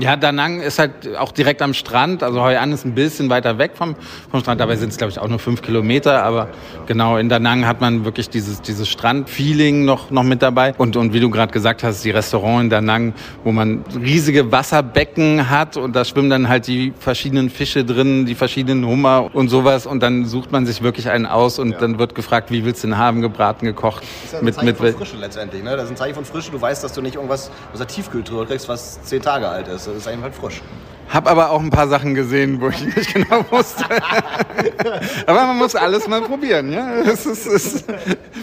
Ja, 0.00 0.16
Da 0.16 0.32
Nang 0.32 0.60
ist 0.60 0.78
halt 0.78 1.16
auch 1.16 1.32
direkt 1.32 1.62
am 1.62 1.74
Strand. 1.74 2.22
Also 2.22 2.40
Hoi 2.40 2.56
An 2.56 2.72
ist 2.72 2.84
ein 2.84 2.94
bisschen 2.94 3.30
weiter 3.30 3.58
weg 3.58 3.72
vom, 3.74 3.94
vom 4.30 4.40
Strand. 4.40 4.60
Dabei 4.60 4.76
sind 4.76 4.90
es, 4.90 4.98
glaube 4.98 5.10
ich, 5.10 5.18
auch 5.18 5.28
nur 5.28 5.38
fünf 5.38 5.62
Kilometer. 5.62 6.22
Aber 6.22 6.48
genau, 6.86 7.16
in 7.16 7.28
Da 7.28 7.38
Nang 7.38 7.66
hat 7.66 7.80
man 7.80 8.04
wirklich 8.04 8.30
dieses, 8.30 8.62
dieses 8.62 8.88
Strandfeeling 8.88 9.84
noch, 9.84 10.10
noch 10.10 10.22
mit 10.22 10.42
dabei. 10.42 10.74
Und, 10.78 10.96
und 10.96 11.12
wie 11.12 11.20
du 11.20 11.30
gerade 11.30 11.52
gesagt 11.52 11.82
hast, 11.82 12.04
die 12.04 12.10
Restaurant 12.10 12.64
in 12.64 12.70
Da 12.70 12.80
Nang, 12.80 13.14
wo 13.44 13.52
man 13.52 13.84
riesige 14.00 14.50
Wasserbecken 14.50 15.50
hat 15.50 15.76
und 15.76 15.94
da 15.94 16.04
schwimmen 16.04 16.30
dann 16.30 16.48
halt 16.48 16.66
die 16.66 16.92
verschiedenen 16.98 17.50
Fische 17.50 17.84
drin, 17.84 18.26
die 18.26 18.34
verschiedenen 18.34 18.86
Hummer 18.86 19.30
und 19.32 19.48
sowas. 19.48 19.86
Und 19.86 20.02
dann 20.02 20.24
sucht 20.24 20.52
man 20.52 20.66
sich 20.66 20.82
wirklich 20.82 21.10
einen 21.10 21.26
aus 21.26 21.58
und 21.58 21.72
ja. 21.72 21.78
dann 21.78 21.98
wird 21.98 22.14
gefragt, 22.14 22.50
wie 22.50 22.64
willst 22.64 22.82
du 22.84 22.88
den 22.88 22.98
haben, 22.98 23.20
gebraten, 23.20 23.66
gekocht. 23.66 24.02
Das 24.02 24.24
ist 24.24 24.32
ja 24.32 24.38
ein 24.38 24.44
mit, 24.44 24.54
Zeichen 24.54 24.66
mit, 24.66 24.76
von 24.76 24.92
Frische 24.94 25.16
letztendlich. 25.16 25.62
Ne? 25.62 25.76
Das 25.76 25.84
ist 25.84 25.90
ein 25.90 25.96
Zeichen 25.96 26.14
von 26.14 26.24
Frische. 26.24 26.50
Du 26.50 26.60
weißt, 26.60 26.82
dass 26.82 26.92
du 26.92 27.02
nicht 27.02 27.16
irgendwas 27.16 27.50
aus 27.72 27.78
der 27.78 27.86
Tiefkühltruhe 27.86 28.46
kriegst, 28.46 28.68
was 28.68 29.02
zehn 29.02 29.20
Tage 29.22 29.48
alt 29.48 29.68
ist. 29.68 29.89
Das 29.92 30.02
ist 30.02 30.08
einfach 30.08 30.24
halt 30.24 30.34
frisch. 30.34 30.62
Hab 31.12 31.28
aber 31.28 31.50
auch 31.50 31.58
ein 31.60 31.70
paar 31.70 31.88
Sachen 31.88 32.14
gesehen, 32.14 32.60
wo 32.60 32.68
ich 32.68 32.84
nicht 32.84 33.12
genau 33.12 33.44
wusste. 33.50 33.84
aber 35.26 35.44
man 35.46 35.58
muss 35.58 35.74
alles 35.74 36.06
mal 36.06 36.20
probieren, 36.20 36.72
ja. 36.72 37.02
Das 37.02 37.26
ist, 37.26 37.46
ist 37.46 37.84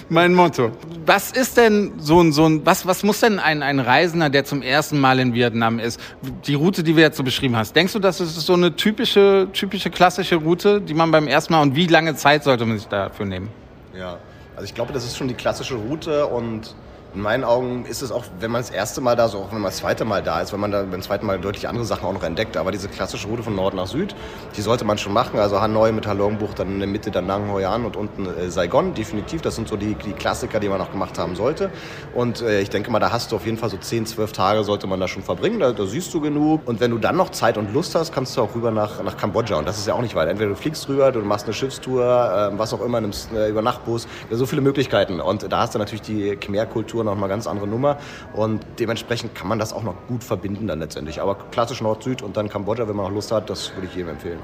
mein 0.10 0.34
Motto. 0.34 0.72
Was 1.06 1.32
ist 1.32 1.56
denn 1.56 1.94
so 1.98 2.20
ein, 2.22 2.34
so 2.34 2.46
ein, 2.46 2.66
was, 2.66 2.86
was 2.86 3.04
muss 3.04 3.22
denn 3.22 3.40
ein, 3.40 3.64
ein 3.64 3.80
Reisender, 3.80 4.30
der 4.30 4.44
zum 4.44 4.62
ersten 4.62 5.00
Mal 5.00 5.20
in 5.20 5.34
Vietnam 5.34 5.80
ist, 5.80 5.98
die 6.46 6.56
Route, 6.56 6.84
die 6.84 6.98
wir 6.98 7.04
jetzt 7.04 7.16
so 7.16 7.24
beschrieben 7.24 7.56
hast, 7.56 7.74
denkst 7.74 7.94
du, 7.94 8.00
das 8.00 8.20
ist 8.20 8.36
so 8.36 8.54
eine 8.54 8.76
typische, 8.76 9.48
typische 9.54 9.90
klassische 9.90 10.36
Route, 10.36 10.82
die 10.82 10.94
man 10.94 11.10
beim 11.10 11.28
ersten 11.30 11.54
Mal 11.54 11.62
und 11.62 11.74
wie 11.74 11.88
lange 11.88 12.16
Zeit 12.16 12.44
sollte 12.44 12.66
man 12.66 12.78
sich 12.78 12.88
dafür 12.90 13.26
nehmen? 13.26 13.50
Ja, 13.98 14.18
also 14.58 14.66
ich 14.66 14.76
glaube, 14.76 14.92
das 14.92 15.06
ist 15.06 15.16
schon 15.16 15.30
die 15.30 15.36
klassische 15.36 15.76
Route 15.76 16.26
und 16.28 16.76
in 17.14 17.22
meinen 17.22 17.44
Augen 17.44 17.86
ist 17.86 18.02
es 18.02 18.12
auch, 18.12 18.26
wenn 18.40 18.52
man 18.52 18.62
das 18.62 18.70
erste 18.70 19.02
Mal 19.02 19.16
da, 19.16 19.28
so 19.28 19.40
auch 19.40 19.52
wenn 19.52 19.62
man 19.62 19.72
das 19.72 19.78
zweite 19.78 20.06
Mal 20.06 20.22
da 20.22 20.42
ist, 20.42 20.54
wenn 20.54 20.60
man 20.60 20.72
da 20.72 20.84
beim 20.84 21.02
zweiten 21.02 21.26
Mal 21.26 21.40
deutlich 21.40 21.68
andere 21.68 21.86
Sachen 21.86 22.06
auch 22.06 22.14
noch 22.14 22.24
entdeckt. 22.24 22.58
Aber 22.58 22.72
diese 22.72 22.90
klassische 22.90 23.28
Route 23.28 23.44
von 23.44 23.56
Nord 23.56 23.74
nach 23.74 23.88
Süd, 23.88 24.16
die 24.56 24.62
sollte 24.62 24.86
man 24.86 24.98
schon 24.98 25.14
machen. 25.14 25.40
Also 25.40 25.62
Hanoi 25.62 25.92
mit 25.92 26.06
Halongbuch, 26.06 26.54
dann 26.54 26.74
in 26.74 26.80
der 26.80 26.88
Mitte 26.88 27.10
dann 27.10 27.26
Nang 27.26 27.52
Hoi 27.52 27.66
An 27.66 27.86
und 27.86 27.96
unten 27.96 28.28
äh, 28.28 28.50
Saigon, 28.50 28.94
definitiv. 28.94 29.42
Das 29.42 29.56
sind 29.56 29.68
so 29.68 29.78
die, 29.78 29.96
die 29.96 30.14
Klassiker, 30.14 30.60
die 30.60 30.70
man 30.70 30.82
auch 30.82 30.92
gemacht 30.92 31.18
haben 31.18 31.36
sollte. 31.36 31.72
Und 32.14 32.42
äh, 32.42 32.62
ich 32.62 32.70
denke 32.70 32.92
mal, 32.92 33.00
da 33.00 33.12
hast 33.12 33.32
du 33.32 33.38
auf 33.38 33.46
jeden 33.46 33.58
Fall 33.58 33.70
so 33.70 33.78
10, 33.78 34.06
12 34.06 34.32
Tage 34.32 34.64
sollte 34.64 34.88
man 34.88 35.00
da 35.00 35.08
schon 35.08 35.24
verbringen. 35.24 35.60
Da, 35.60 35.72
da 35.72 35.86
siehst 35.86 36.14
du 36.14 36.22
genug. 36.22 36.62
Und 36.68 36.80
wenn 36.80 36.92
du 36.92 36.98
dann 36.98 37.16
noch 37.16 37.30
Zeit 37.30 37.58
und 37.58 37.74
Lust 37.74 37.96
hast, 37.96 38.14
kannst 38.14 38.38
du 38.38 38.42
auch 38.42 38.54
rüber 38.54 38.72
nach, 38.72 39.02
nach 39.02 39.18
Kambodscha. 39.18 39.56
Und 39.56 39.68
das 39.68 39.78
ist 39.78 39.88
ja 39.88 39.94
auch 39.94 40.02
nicht 40.02 40.16
weit. 40.16 40.30
Entweder 40.30 40.50
du 40.50 40.56
fliegst 40.56 40.88
rüber, 40.88 41.12
du 41.12 41.20
machst 41.22 41.46
eine 41.46 41.54
Schiffstour, 41.54 42.52
äh, 42.54 42.58
was 42.60 42.74
auch 42.74 42.82
immer, 42.82 43.02
nimmst 43.02 43.32
äh, 43.34 43.50
über 43.50 43.62
Nachtbus. 43.62 44.08
So 44.30 44.46
viele 44.46 44.62
Möglichkeiten. 44.62 45.20
Und 45.20 45.52
da 45.52 45.60
hast 45.60 45.74
du 45.74 45.80
natürlich 45.80 46.02
die 46.02 46.36
Khmer-Kultur 46.36 46.97
noch 47.04 47.16
mal 47.16 47.28
ganz 47.28 47.48
andere 47.48 47.68
Nummer. 47.68 47.98
Und 48.34 48.66
dementsprechend 48.80 49.36
kann 49.36 49.48
man 49.48 49.60
das 49.60 49.74
auch 49.74 49.84
noch 49.84 49.96
gut 50.08 50.24
verbinden 50.24 50.68
dann 50.68 50.80
letztendlich. 50.80 51.22
Aber 51.22 51.36
klassisch 51.52 51.82
Nord-Süd 51.82 52.22
und 52.22 52.38
dann 52.38 52.50
Kambodscha, 52.50 52.88
wenn 52.88 52.96
man 52.96 53.06
noch 53.06 53.14
Lust 53.14 53.32
hat, 53.32 53.50
das 53.50 53.74
würde 53.76 53.88
ich 53.88 53.96
jedem 53.96 54.10
empfehlen. 54.10 54.40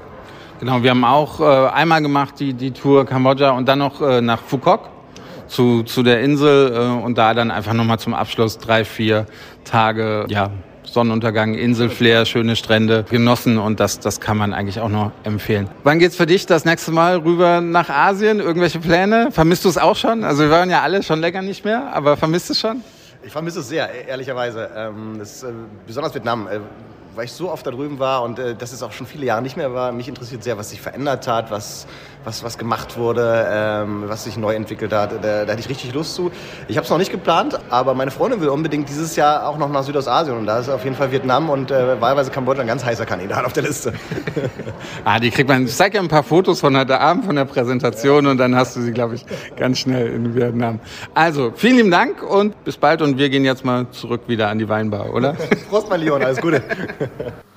Genau, 0.60 0.82
wir 0.82 0.90
haben 0.90 1.04
auch 1.04 1.40
äh, 1.40 1.68
einmal 1.68 2.00
gemacht 2.00 2.34
die, 2.38 2.54
die 2.54 2.70
Tour 2.70 3.04
Kambodscha 3.04 3.50
und 3.50 3.68
dann 3.68 3.80
noch 3.80 4.00
äh, 4.00 4.20
nach 4.20 4.40
Phuket 4.40 4.80
zu, 5.46 5.82
zu 5.82 6.02
der 6.02 6.20
Insel 6.22 6.72
äh, 6.72 7.04
und 7.04 7.18
da 7.18 7.34
dann 7.34 7.50
einfach 7.50 7.72
nochmal 7.72 7.98
zum 7.98 8.14
Abschluss 8.14 8.58
drei, 8.58 8.84
vier 8.84 9.26
Tage, 9.64 10.26
ja, 10.28 10.50
Sonnenuntergang, 10.94 11.54
Inselflair, 11.54 12.24
schöne 12.24 12.56
Strände 12.56 13.04
genossen 13.10 13.58
und 13.58 13.80
das, 13.80 14.00
das 14.00 14.20
kann 14.20 14.36
man 14.36 14.54
eigentlich 14.54 14.80
auch 14.80 14.88
noch 14.88 15.10
empfehlen. 15.24 15.68
Wann 15.82 15.98
geht's 15.98 16.16
für 16.16 16.26
dich 16.26 16.46
das 16.46 16.64
nächste 16.64 16.92
Mal 16.92 17.18
rüber 17.18 17.60
nach 17.60 17.90
Asien? 17.90 18.38
Irgendwelche 18.40 18.78
Pläne? 18.78 19.30
Vermisst 19.32 19.64
du 19.64 19.68
es 19.68 19.76
auch 19.76 19.96
schon? 19.96 20.24
Also 20.24 20.44
wir 20.44 20.50
waren 20.50 20.70
ja 20.70 20.82
alle 20.82 21.02
schon 21.02 21.20
länger 21.20 21.42
nicht 21.42 21.64
mehr, 21.64 21.92
aber 21.92 22.16
vermisst 22.16 22.48
es 22.50 22.60
schon? 22.60 22.82
Ich 23.24 23.32
vermisse 23.32 23.60
es 23.60 23.68
sehr, 23.68 23.88
e-, 23.92 24.08
ehrlicherweise. 24.08 24.70
Ähm, 24.76 25.16
das, 25.18 25.42
äh, 25.42 25.48
besonders 25.86 26.14
Vietnam, 26.14 26.46
äh, 26.46 26.60
weil 27.14 27.24
ich 27.24 27.32
so 27.32 27.50
oft 27.50 27.66
da 27.66 27.70
drüben 27.70 27.98
war 27.98 28.22
und 28.22 28.38
äh, 28.38 28.54
das 28.54 28.72
ist 28.72 28.82
auch 28.82 28.92
schon 28.92 29.06
viele 29.06 29.26
Jahre 29.26 29.42
nicht 29.42 29.56
mehr 29.56 29.74
war. 29.74 29.92
Mich 29.92 30.08
interessiert 30.08 30.44
sehr, 30.44 30.58
was 30.58 30.70
sich 30.70 30.80
verändert 30.80 31.26
hat, 31.26 31.50
was, 31.50 31.86
was, 32.24 32.42
was 32.42 32.58
gemacht 32.58 32.96
wurde, 32.96 33.46
ähm, 33.50 34.04
was 34.06 34.24
sich 34.24 34.36
neu 34.36 34.54
entwickelt 34.54 34.92
hat. 34.92 35.12
Da, 35.22 35.44
da 35.44 35.52
hatte 35.52 35.60
ich 35.60 35.68
richtig 35.68 35.92
Lust 35.94 36.14
zu. 36.14 36.30
Ich 36.68 36.76
habe 36.76 36.84
es 36.84 36.90
noch 36.90 36.98
nicht 36.98 37.10
geplant, 37.10 37.58
aber 37.70 37.94
meine 37.94 38.10
Freundin 38.10 38.40
will 38.40 38.48
unbedingt 38.48 38.88
dieses 38.88 39.16
Jahr 39.16 39.46
auch 39.46 39.58
noch 39.58 39.70
nach 39.70 39.82
Südostasien 39.82 40.36
und 40.36 40.46
da 40.46 40.58
ist 40.58 40.68
auf 40.68 40.84
jeden 40.84 40.96
Fall 40.96 41.12
Vietnam 41.12 41.50
und 41.50 41.70
äh, 41.70 42.00
wahlweise 42.00 42.30
Kambodscha 42.30 42.62
ein 42.62 42.66
ganz 42.66 42.84
heißer 42.84 43.06
Kandidat 43.06 43.44
auf 43.44 43.52
der 43.52 43.64
Liste. 43.64 43.92
ah, 45.04 45.18
die 45.18 45.30
kriegt 45.30 45.48
man. 45.48 45.64
Ich 45.64 45.76
zeige 45.76 45.96
ja 45.96 46.02
ein 46.02 46.08
paar 46.08 46.22
Fotos 46.22 46.60
von 46.60 46.76
heute 46.76 47.00
Abend 47.00 47.24
von 47.24 47.36
der 47.36 47.44
Präsentation 47.44 48.26
und 48.26 48.38
dann 48.38 48.56
hast 48.56 48.76
du 48.76 48.80
sie, 48.80 48.92
glaube 48.92 49.14
ich, 49.14 49.24
ganz 49.56 49.78
schnell 49.78 50.08
in 50.08 50.34
Vietnam. 50.34 50.80
Also 51.14 51.52
vielen 51.54 51.76
lieben 51.76 51.90
Dank 51.90 52.22
und 52.22 52.64
bis 52.64 52.76
bald 52.76 53.02
und 53.02 53.18
wir 53.18 53.28
gehen 53.28 53.44
jetzt 53.44 53.64
mal 53.64 53.86
zurück 53.90 54.22
wieder 54.26 54.48
an 54.48 54.58
die 54.58 54.68
Weinbar, 54.68 55.12
oder? 55.12 55.36
Prost, 55.70 55.88
mein 55.88 56.00
Leon, 56.00 56.22
alles 56.22 56.40
Gute. 56.40 56.62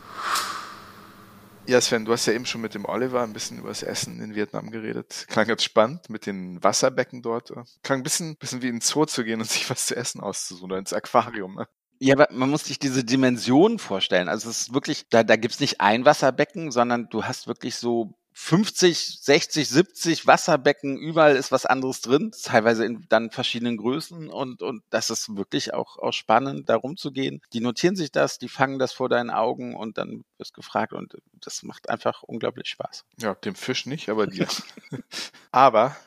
Ja, 1.67 1.81
Sven, 1.81 2.05
du 2.05 2.13
hast 2.13 2.25
ja 2.25 2.33
eben 2.33 2.45
schon 2.45 2.61
mit 2.61 2.75
dem 2.75 2.85
Oliver 2.85 3.23
ein 3.23 3.33
bisschen 3.33 3.59
über 3.59 3.67
das 3.67 3.83
Essen 3.83 4.21
in 4.21 4.35
Vietnam 4.35 4.71
geredet. 4.71 5.25
Klang 5.27 5.49
jetzt 5.49 5.65
spannend 5.65 6.09
mit 6.09 6.25
den 6.25 6.63
Wasserbecken 6.63 7.21
dort. 7.21 7.51
Klang 7.83 7.99
ein 7.99 8.03
bisschen, 8.03 8.37
bisschen 8.37 8.61
wie 8.61 8.69
in 8.69 8.79
Zoo 8.79 9.05
zu 9.05 9.25
gehen 9.25 9.41
und 9.41 9.49
sich 9.49 9.69
was 9.69 9.85
zu 9.85 9.95
essen 9.95 10.21
auszusuchen 10.21 10.71
oder 10.71 10.79
ins 10.79 10.93
Aquarium. 10.93 11.55
Ne? 11.55 11.67
Ja, 11.99 12.15
aber 12.15 12.29
man 12.31 12.49
muss 12.49 12.63
sich 12.63 12.79
diese 12.79 13.03
Dimensionen 13.03 13.79
vorstellen. 13.79 14.29
Also 14.29 14.49
es 14.49 14.61
ist 14.61 14.73
wirklich, 14.73 15.09
da, 15.09 15.23
da 15.23 15.35
gibt's 15.35 15.59
nicht 15.59 15.81
ein 15.81 16.05
Wasserbecken, 16.05 16.71
sondern 16.71 17.09
du 17.09 17.25
hast 17.25 17.47
wirklich 17.47 17.75
so 17.75 18.13
50, 18.39 19.19
60, 19.23 19.67
70 19.67 20.27
Wasserbecken, 20.27 20.95
überall 20.95 21.35
ist 21.35 21.51
was 21.51 21.65
anderes 21.65 22.01
drin, 22.01 22.31
teilweise 22.43 22.85
in 22.85 23.03
dann 23.09 23.31
verschiedenen 23.31 23.77
Größen 23.77 24.29
und, 24.29 24.61
und 24.61 24.83
das 24.91 25.09
ist 25.09 25.35
wirklich 25.35 25.73
auch, 25.73 25.97
auch 25.97 26.13
spannend, 26.13 26.69
da 26.69 26.75
rumzugehen. 26.75 27.41
Die 27.51 27.61
notieren 27.61 27.95
sich 27.95 28.11
das, 28.11 28.37
die 28.37 28.47
fangen 28.47 28.77
das 28.77 28.93
vor 28.93 29.09
deinen 29.09 29.31
Augen 29.31 29.75
und 29.75 29.97
dann 29.97 30.23
wirst 30.37 30.53
gefragt 30.53 30.93
und 30.93 31.17
das 31.33 31.63
macht 31.63 31.89
einfach 31.89 32.21
unglaublich 32.21 32.69
Spaß. 32.69 33.05
Ja, 33.17 33.33
dem 33.33 33.55
Fisch 33.55 33.87
nicht, 33.87 34.07
aber 34.07 34.27
dir. 34.27 34.47
aber 35.51 35.97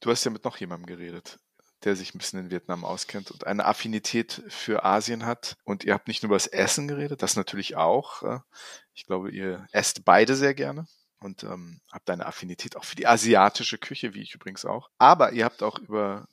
du 0.00 0.10
hast 0.10 0.22
ja 0.24 0.30
mit 0.30 0.44
noch 0.44 0.58
jemandem 0.58 0.86
geredet 0.86 1.38
der 1.84 1.94
sich 1.94 2.12
ein 2.12 2.18
bisschen 2.18 2.40
in 2.40 2.50
Vietnam 2.50 2.84
auskennt 2.84 3.30
und 3.30 3.46
eine 3.46 3.64
Affinität 3.64 4.42
für 4.48 4.84
Asien 4.84 5.24
hat. 5.24 5.56
Und 5.62 5.84
ihr 5.84 5.94
habt 5.94 6.08
nicht 6.08 6.24
nur 6.24 6.30
über 6.30 6.34
das 6.34 6.48
Essen 6.48 6.88
geredet, 6.88 7.22
das 7.22 7.36
natürlich 7.36 7.76
auch. 7.76 8.24
Äh, 8.24 8.40
ich 8.94 9.06
glaube, 9.06 9.30
ihr 9.30 9.64
esst 9.70 10.04
beide 10.04 10.34
sehr 10.34 10.54
gerne 10.54 10.88
und 11.20 11.42
ähm, 11.44 11.80
habt 11.92 12.10
eine 12.10 12.26
Affinität 12.26 12.76
auch 12.76 12.84
für 12.84 12.96
die 12.96 13.06
asiatische 13.06 13.78
Küche, 13.78 14.14
wie 14.14 14.22
ich 14.22 14.34
übrigens 14.34 14.64
auch. 14.64 14.90
Aber 14.98 15.32
ihr 15.32 15.44
habt 15.44 15.62
auch 15.62 15.78
über 15.78 16.28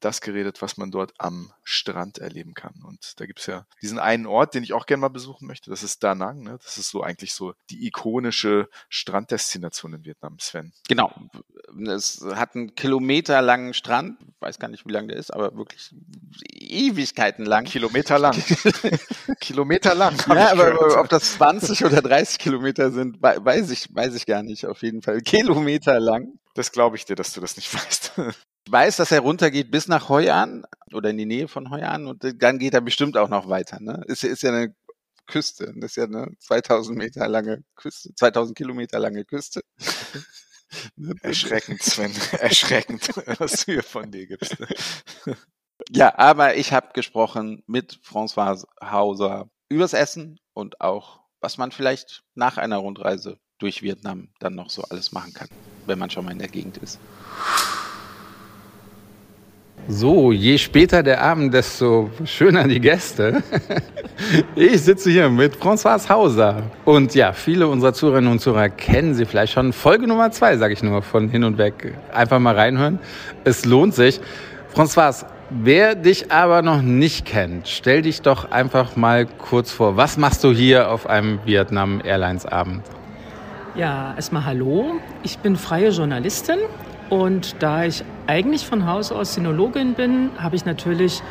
das 0.00 0.20
geredet, 0.20 0.62
was 0.62 0.76
man 0.76 0.90
dort 0.90 1.12
am 1.18 1.52
Strand 1.62 2.18
erleben 2.18 2.54
kann. 2.54 2.74
Und 2.86 3.18
da 3.20 3.26
gibt's 3.26 3.46
ja 3.46 3.66
diesen 3.82 3.98
einen 3.98 4.26
Ort, 4.26 4.54
den 4.54 4.62
ich 4.62 4.72
auch 4.72 4.86
gerne 4.86 5.00
mal 5.00 5.08
besuchen 5.08 5.46
möchte. 5.46 5.70
Das 5.70 5.82
ist 5.82 6.02
Da 6.02 6.14
Nang. 6.14 6.42
Ne? 6.42 6.58
Das 6.62 6.78
ist 6.78 6.90
so 6.90 7.02
eigentlich 7.02 7.34
so 7.34 7.54
die 7.70 7.86
ikonische 7.86 8.68
Stranddestination 8.88 9.94
in 9.94 10.04
Vietnam, 10.04 10.38
Sven. 10.38 10.72
Genau. 10.88 11.12
Es 11.88 12.24
hat 12.34 12.54
einen 12.54 12.74
kilometerlangen 12.74 13.74
Strand. 13.74 14.18
Ich 14.20 14.40
weiß 14.40 14.58
gar 14.58 14.68
nicht, 14.68 14.86
wie 14.86 14.92
lang 14.92 15.08
der 15.08 15.16
ist, 15.16 15.32
aber 15.32 15.56
wirklich 15.56 15.94
Ewigkeiten 16.50 17.44
lang. 17.44 17.64
Kilometer 17.64 18.18
lang. 18.18 18.36
Kilometer 19.40 19.94
lang. 19.94 20.16
Ja, 20.28 20.52
aber 20.52 20.72
gehört. 20.72 20.96
ob 20.96 21.08
das 21.08 21.34
20 21.34 21.84
oder 21.84 22.02
30 22.02 22.38
Kilometer 22.38 22.90
sind, 22.90 23.20
weiß 23.20 23.70
ich, 23.70 23.94
weiß 23.94 24.14
ich 24.14 24.26
gar 24.26 24.42
nicht. 24.42 24.66
Auf 24.66 24.82
jeden 24.82 25.02
Fall 25.02 25.20
Kilometer 25.20 26.00
lang. 26.00 26.38
Das 26.54 26.72
glaube 26.72 26.96
ich 26.96 27.04
dir, 27.04 27.16
dass 27.16 27.32
du 27.32 27.40
das 27.40 27.56
nicht 27.56 27.72
weißt. 27.74 28.12
Ich 28.66 28.72
weiß, 28.72 28.96
dass 28.96 29.12
er 29.12 29.20
runtergeht 29.20 29.70
bis 29.70 29.86
nach 29.86 30.08
Hoi 30.08 30.28
An 30.28 30.64
oder 30.92 31.10
in 31.10 31.18
die 31.18 31.24
Nähe 31.24 31.46
von 31.46 31.70
Hoi 31.70 31.82
An 31.82 32.08
und 32.08 32.24
dann 32.42 32.58
geht 32.58 32.74
er 32.74 32.80
bestimmt 32.80 33.16
auch 33.16 33.28
noch 33.28 33.48
weiter. 33.48 33.78
Ne? 33.80 34.02
Ist, 34.08 34.24
ist 34.24 34.42
ja 34.42 34.50
eine 34.50 34.74
Küste. 35.28 35.72
Das 35.76 35.92
ist 35.92 35.96
ja 35.96 36.04
eine 36.04 36.32
2000 36.40 36.98
Meter 36.98 37.28
lange 37.28 37.62
Küste, 37.76 38.12
2000 38.16 38.58
Kilometer 38.58 38.98
lange 38.98 39.24
Küste. 39.24 39.60
Erschreckend, 41.22 41.80
Sven. 41.80 42.12
Erschreckend, 42.40 43.08
was 43.38 43.64
du 43.64 43.72
hier 43.72 43.84
von 43.84 44.10
dir 44.10 44.26
gibst. 44.26 44.56
Ja, 45.90 46.18
aber 46.18 46.56
ich 46.56 46.72
habe 46.72 46.88
gesprochen 46.92 47.62
mit 47.68 48.00
François 48.04 48.64
Hauser 48.82 49.48
übers 49.68 49.92
Essen 49.92 50.40
und 50.54 50.80
auch, 50.80 51.20
was 51.40 51.56
man 51.56 51.70
vielleicht 51.70 52.24
nach 52.34 52.56
einer 52.56 52.78
Rundreise 52.78 53.38
durch 53.58 53.82
Vietnam 53.82 54.32
dann 54.40 54.56
noch 54.56 54.70
so 54.70 54.82
alles 54.82 55.12
machen 55.12 55.32
kann, 55.34 55.48
wenn 55.86 56.00
man 56.00 56.10
schon 56.10 56.24
mal 56.24 56.32
in 56.32 56.40
der 56.40 56.48
Gegend 56.48 56.78
ist. 56.78 56.98
So, 59.88 60.32
je 60.32 60.58
später 60.58 61.04
der 61.04 61.22
Abend, 61.22 61.54
desto 61.54 62.10
schöner 62.24 62.66
die 62.66 62.80
Gäste. 62.80 63.42
Ich 64.54 64.80
sitze 64.80 65.10
hier 65.10 65.28
mit 65.28 65.56
François 65.56 66.08
Hauser. 66.08 66.62
Und 66.86 67.14
ja, 67.14 67.34
viele 67.34 67.68
unserer 67.68 67.92
Zuhörerinnen 67.92 68.32
und 68.32 68.38
Zuhörer 68.38 68.70
kennen 68.70 69.14
sie 69.14 69.26
vielleicht 69.26 69.52
schon. 69.52 69.74
Folge 69.74 70.06
Nummer 70.06 70.30
zwei, 70.30 70.56
sage 70.56 70.72
ich 70.72 70.82
nur, 70.82 71.02
von 71.02 71.28
Hin 71.28 71.44
und 71.44 71.58
Weg. 71.58 71.92
Einfach 72.14 72.38
mal 72.38 72.54
reinhören. 72.54 72.98
Es 73.44 73.66
lohnt 73.66 73.94
sich. 73.94 74.18
François, 74.74 75.26
wer 75.50 75.94
dich 75.94 76.32
aber 76.32 76.62
noch 76.62 76.80
nicht 76.80 77.26
kennt, 77.26 77.68
stell 77.68 78.00
dich 78.00 78.22
doch 78.22 78.50
einfach 78.50 78.96
mal 78.96 79.26
kurz 79.26 79.70
vor. 79.70 79.98
Was 79.98 80.16
machst 80.16 80.42
du 80.42 80.50
hier 80.50 80.90
auf 80.90 81.06
einem 81.06 81.38
Vietnam 81.44 82.00
Airlines 82.02 82.46
Abend? 82.46 82.84
Ja, 83.74 84.14
erstmal 84.16 84.46
hallo. 84.46 84.94
Ich 85.22 85.38
bin 85.40 85.56
freie 85.56 85.90
Journalistin 85.90 86.60
und 87.10 87.56
da 87.60 87.84
ich 87.84 88.04
eigentlich 88.26 88.66
von 88.66 88.86
Haus 88.86 89.12
aus 89.12 89.34
Sinologin 89.34 89.94
bin, 89.94 90.30
habe 90.38 90.56
ich 90.56 90.64
natürlich 90.64 91.22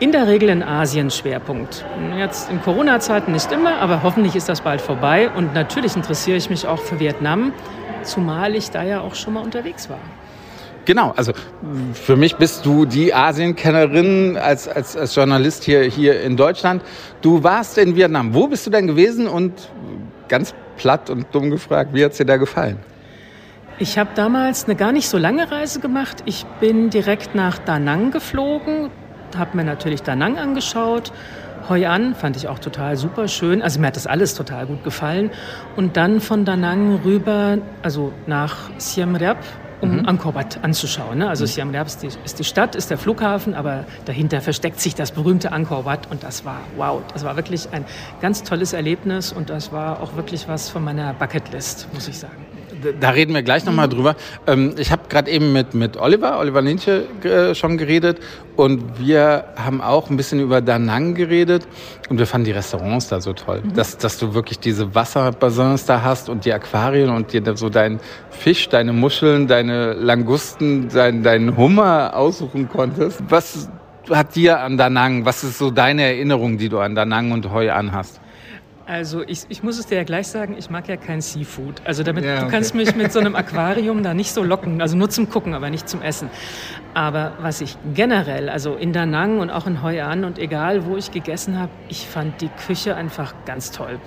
In 0.00 0.12
der 0.12 0.26
Regel 0.26 0.48
in 0.48 0.62
Asien 0.62 1.10
Schwerpunkt. 1.10 1.84
Jetzt 2.16 2.50
in 2.50 2.62
Corona-Zeiten 2.62 3.32
nicht 3.32 3.52
immer, 3.52 3.82
aber 3.82 4.02
hoffentlich 4.02 4.34
ist 4.34 4.48
das 4.48 4.62
bald 4.62 4.80
vorbei. 4.80 5.28
Und 5.36 5.52
natürlich 5.52 5.94
interessiere 5.94 6.38
ich 6.38 6.48
mich 6.48 6.66
auch 6.66 6.78
für 6.78 6.98
Vietnam, 6.98 7.52
zumal 8.02 8.54
ich 8.54 8.70
da 8.70 8.82
ja 8.82 9.02
auch 9.02 9.14
schon 9.14 9.34
mal 9.34 9.42
unterwegs 9.42 9.90
war. 9.90 9.98
Genau, 10.86 11.12
also 11.14 11.32
für 11.92 12.16
mich 12.16 12.36
bist 12.36 12.64
du 12.64 12.86
die 12.86 13.12
Asienkennerin 13.12 14.38
als, 14.38 14.68
als, 14.68 14.96
als 14.96 15.14
Journalist 15.14 15.64
hier, 15.64 15.82
hier 15.82 16.22
in 16.22 16.34
Deutschland. 16.38 16.82
Du 17.20 17.44
warst 17.44 17.76
in 17.76 17.94
Vietnam. 17.94 18.32
Wo 18.32 18.46
bist 18.46 18.66
du 18.66 18.70
denn 18.70 18.86
gewesen? 18.86 19.28
Und 19.28 19.52
ganz 20.28 20.54
platt 20.78 21.10
und 21.10 21.26
dumm 21.32 21.50
gefragt, 21.50 21.90
wie 21.92 22.02
hat 22.02 22.12
es 22.12 22.16
dir 22.16 22.24
da 22.24 22.38
gefallen? 22.38 22.78
Ich 23.82 23.96
habe 23.96 24.10
damals 24.14 24.66
eine 24.66 24.76
gar 24.76 24.92
nicht 24.92 25.08
so 25.08 25.16
lange 25.16 25.50
Reise 25.50 25.80
gemacht. 25.80 26.22
Ich 26.26 26.44
bin 26.60 26.90
direkt 26.90 27.34
nach 27.34 27.56
Da 27.56 27.78
Nang 27.78 28.10
geflogen, 28.10 28.90
habe 29.34 29.56
mir 29.56 29.64
natürlich 29.64 30.02
Da 30.02 30.14
Nang 30.14 30.36
angeschaut. 30.36 31.12
Hoi 31.70 31.86
An 31.86 32.14
fand 32.14 32.36
ich 32.36 32.46
auch 32.48 32.58
total 32.58 32.98
super 32.98 33.26
schön. 33.26 33.62
Also 33.62 33.80
mir 33.80 33.86
hat 33.86 33.96
das 33.96 34.06
alles 34.06 34.34
total 34.34 34.66
gut 34.66 34.84
gefallen. 34.84 35.30
Und 35.76 35.96
dann 35.96 36.20
von 36.20 36.44
Da 36.44 36.56
Nang 36.56 37.00
rüber, 37.06 37.56
also 37.82 38.12
nach 38.26 38.68
Siem 38.76 39.14
Reap, 39.16 39.38
um 39.80 39.96
mhm. 39.96 40.06
Angkor 40.06 40.34
Wat 40.34 40.62
anzuschauen. 40.62 41.16
Ne? 41.16 41.30
Also 41.30 41.44
mhm. 41.44 41.48
Siam 41.48 41.70
Reap 41.70 41.86
ist 41.86 42.02
die, 42.02 42.08
ist 42.22 42.38
die 42.38 42.44
Stadt, 42.44 42.74
ist 42.74 42.90
der 42.90 42.98
Flughafen, 42.98 43.54
aber 43.54 43.86
dahinter 44.04 44.42
versteckt 44.42 44.78
sich 44.78 44.94
das 44.94 45.10
berühmte 45.10 45.52
Angkor 45.52 45.86
Wat 45.86 46.10
und 46.10 46.22
das 46.22 46.44
war 46.44 46.60
wow. 46.76 47.00
Das 47.14 47.24
war 47.24 47.34
wirklich 47.36 47.72
ein 47.72 47.86
ganz 48.20 48.42
tolles 48.42 48.74
Erlebnis 48.74 49.32
und 49.32 49.48
das 49.48 49.72
war 49.72 50.02
auch 50.02 50.16
wirklich 50.16 50.48
was 50.48 50.68
von 50.68 50.84
meiner 50.84 51.14
Bucketlist, 51.14 51.88
muss 51.94 52.08
ich 52.08 52.18
sagen 52.18 52.49
da 53.00 53.10
reden 53.10 53.34
wir 53.34 53.42
gleich 53.42 53.64
nochmal 53.64 53.88
drüber. 53.88 54.16
Ähm, 54.46 54.74
ich 54.78 54.92
habe 54.92 55.02
gerade 55.08 55.30
eben 55.30 55.52
mit, 55.52 55.74
mit 55.74 55.96
Oliver, 55.96 56.38
Oliver 56.38 56.62
Linche, 56.62 57.04
äh, 57.22 57.54
schon 57.54 57.78
geredet 57.78 58.18
und 58.56 58.98
wir 58.98 59.44
haben 59.56 59.80
auch 59.80 60.10
ein 60.10 60.16
bisschen 60.16 60.40
über 60.40 60.60
Da 60.60 60.78
Nang 60.78 61.14
geredet 61.14 61.66
und 62.08 62.18
wir 62.18 62.26
fanden 62.26 62.46
die 62.46 62.52
Restaurants 62.52 63.08
da 63.08 63.20
so 63.20 63.32
toll, 63.32 63.62
mhm. 63.64 63.74
dass, 63.74 63.96
dass 63.98 64.18
du 64.18 64.34
wirklich 64.34 64.58
diese 64.58 64.94
Wasserbassins 64.94 65.86
da 65.86 66.02
hast 66.02 66.28
und 66.28 66.44
die 66.44 66.52
Aquarien 66.52 67.10
und 67.10 67.32
dir 67.32 67.42
so 67.56 67.68
deinen 67.68 68.00
Fisch, 68.30 68.68
deine 68.68 68.92
Muscheln, 68.92 69.46
deine 69.46 69.94
Langusten, 69.94 70.88
dein, 70.88 71.22
deinen 71.22 71.56
Hummer 71.56 72.14
aussuchen 72.14 72.68
konntest. 72.68 73.22
Was 73.28 73.68
hat 74.10 74.34
dir 74.34 74.60
an 74.60 74.76
Da 74.76 74.90
Nang, 74.90 75.24
was 75.24 75.44
ist 75.44 75.58
so 75.58 75.70
deine 75.70 76.02
Erinnerung, 76.02 76.58
die 76.58 76.68
du 76.68 76.78
an 76.78 76.94
Da 76.94 77.04
Nang 77.04 77.32
und 77.32 77.50
Hoi 77.52 77.70
an 77.70 77.92
hast? 77.92 78.20
Also 78.86 79.22
ich, 79.22 79.44
ich 79.48 79.62
muss 79.62 79.78
es 79.78 79.86
dir 79.86 79.96
ja 79.96 80.04
gleich 80.04 80.26
sagen, 80.28 80.56
ich 80.58 80.68
mag 80.68 80.88
ja 80.88 80.96
kein 80.96 81.20
Seafood. 81.20 81.80
Also 81.84 82.02
damit, 82.02 82.24
ja, 82.24 82.36
okay. 82.36 82.44
du 82.44 82.50
kannst 82.50 82.74
mich 82.74 82.96
mit 82.96 83.12
so 83.12 83.20
einem 83.20 83.36
Aquarium 83.36 84.02
da 84.02 84.14
nicht 84.14 84.32
so 84.32 84.42
locken, 84.42 84.80
also 84.82 84.96
nur 84.96 85.10
zum 85.10 85.28
Gucken, 85.28 85.54
aber 85.54 85.70
nicht 85.70 85.88
zum 85.88 86.02
Essen. 86.02 86.28
Aber 86.92 87.34
was 87.40 87.60
ich 87.60 87.76
generell, 87.94 88.48
also 88.48 88.74
in 88.74 88.92
Da 88.92 89.06
Nang 89.06 89.38
und 89.38 89.50
auch 89.50 89.66
in 89.66 89.82
Hoi 89.82 90.02
An 90.02 90.24
und 90.24 90.38
egal 90.38 90.86
wo 90.86 90.96
ich 90.96 91.12
gegessen 91.12 91.58
habe, 91.58 91.70
ich 91.88 92.06
fand 92.06 92.40
die 92.40 92.48
Küche 92.66 92.96
einfach 92.96 93.34
ganz 93.46 93.70
toll. 93.70 94.00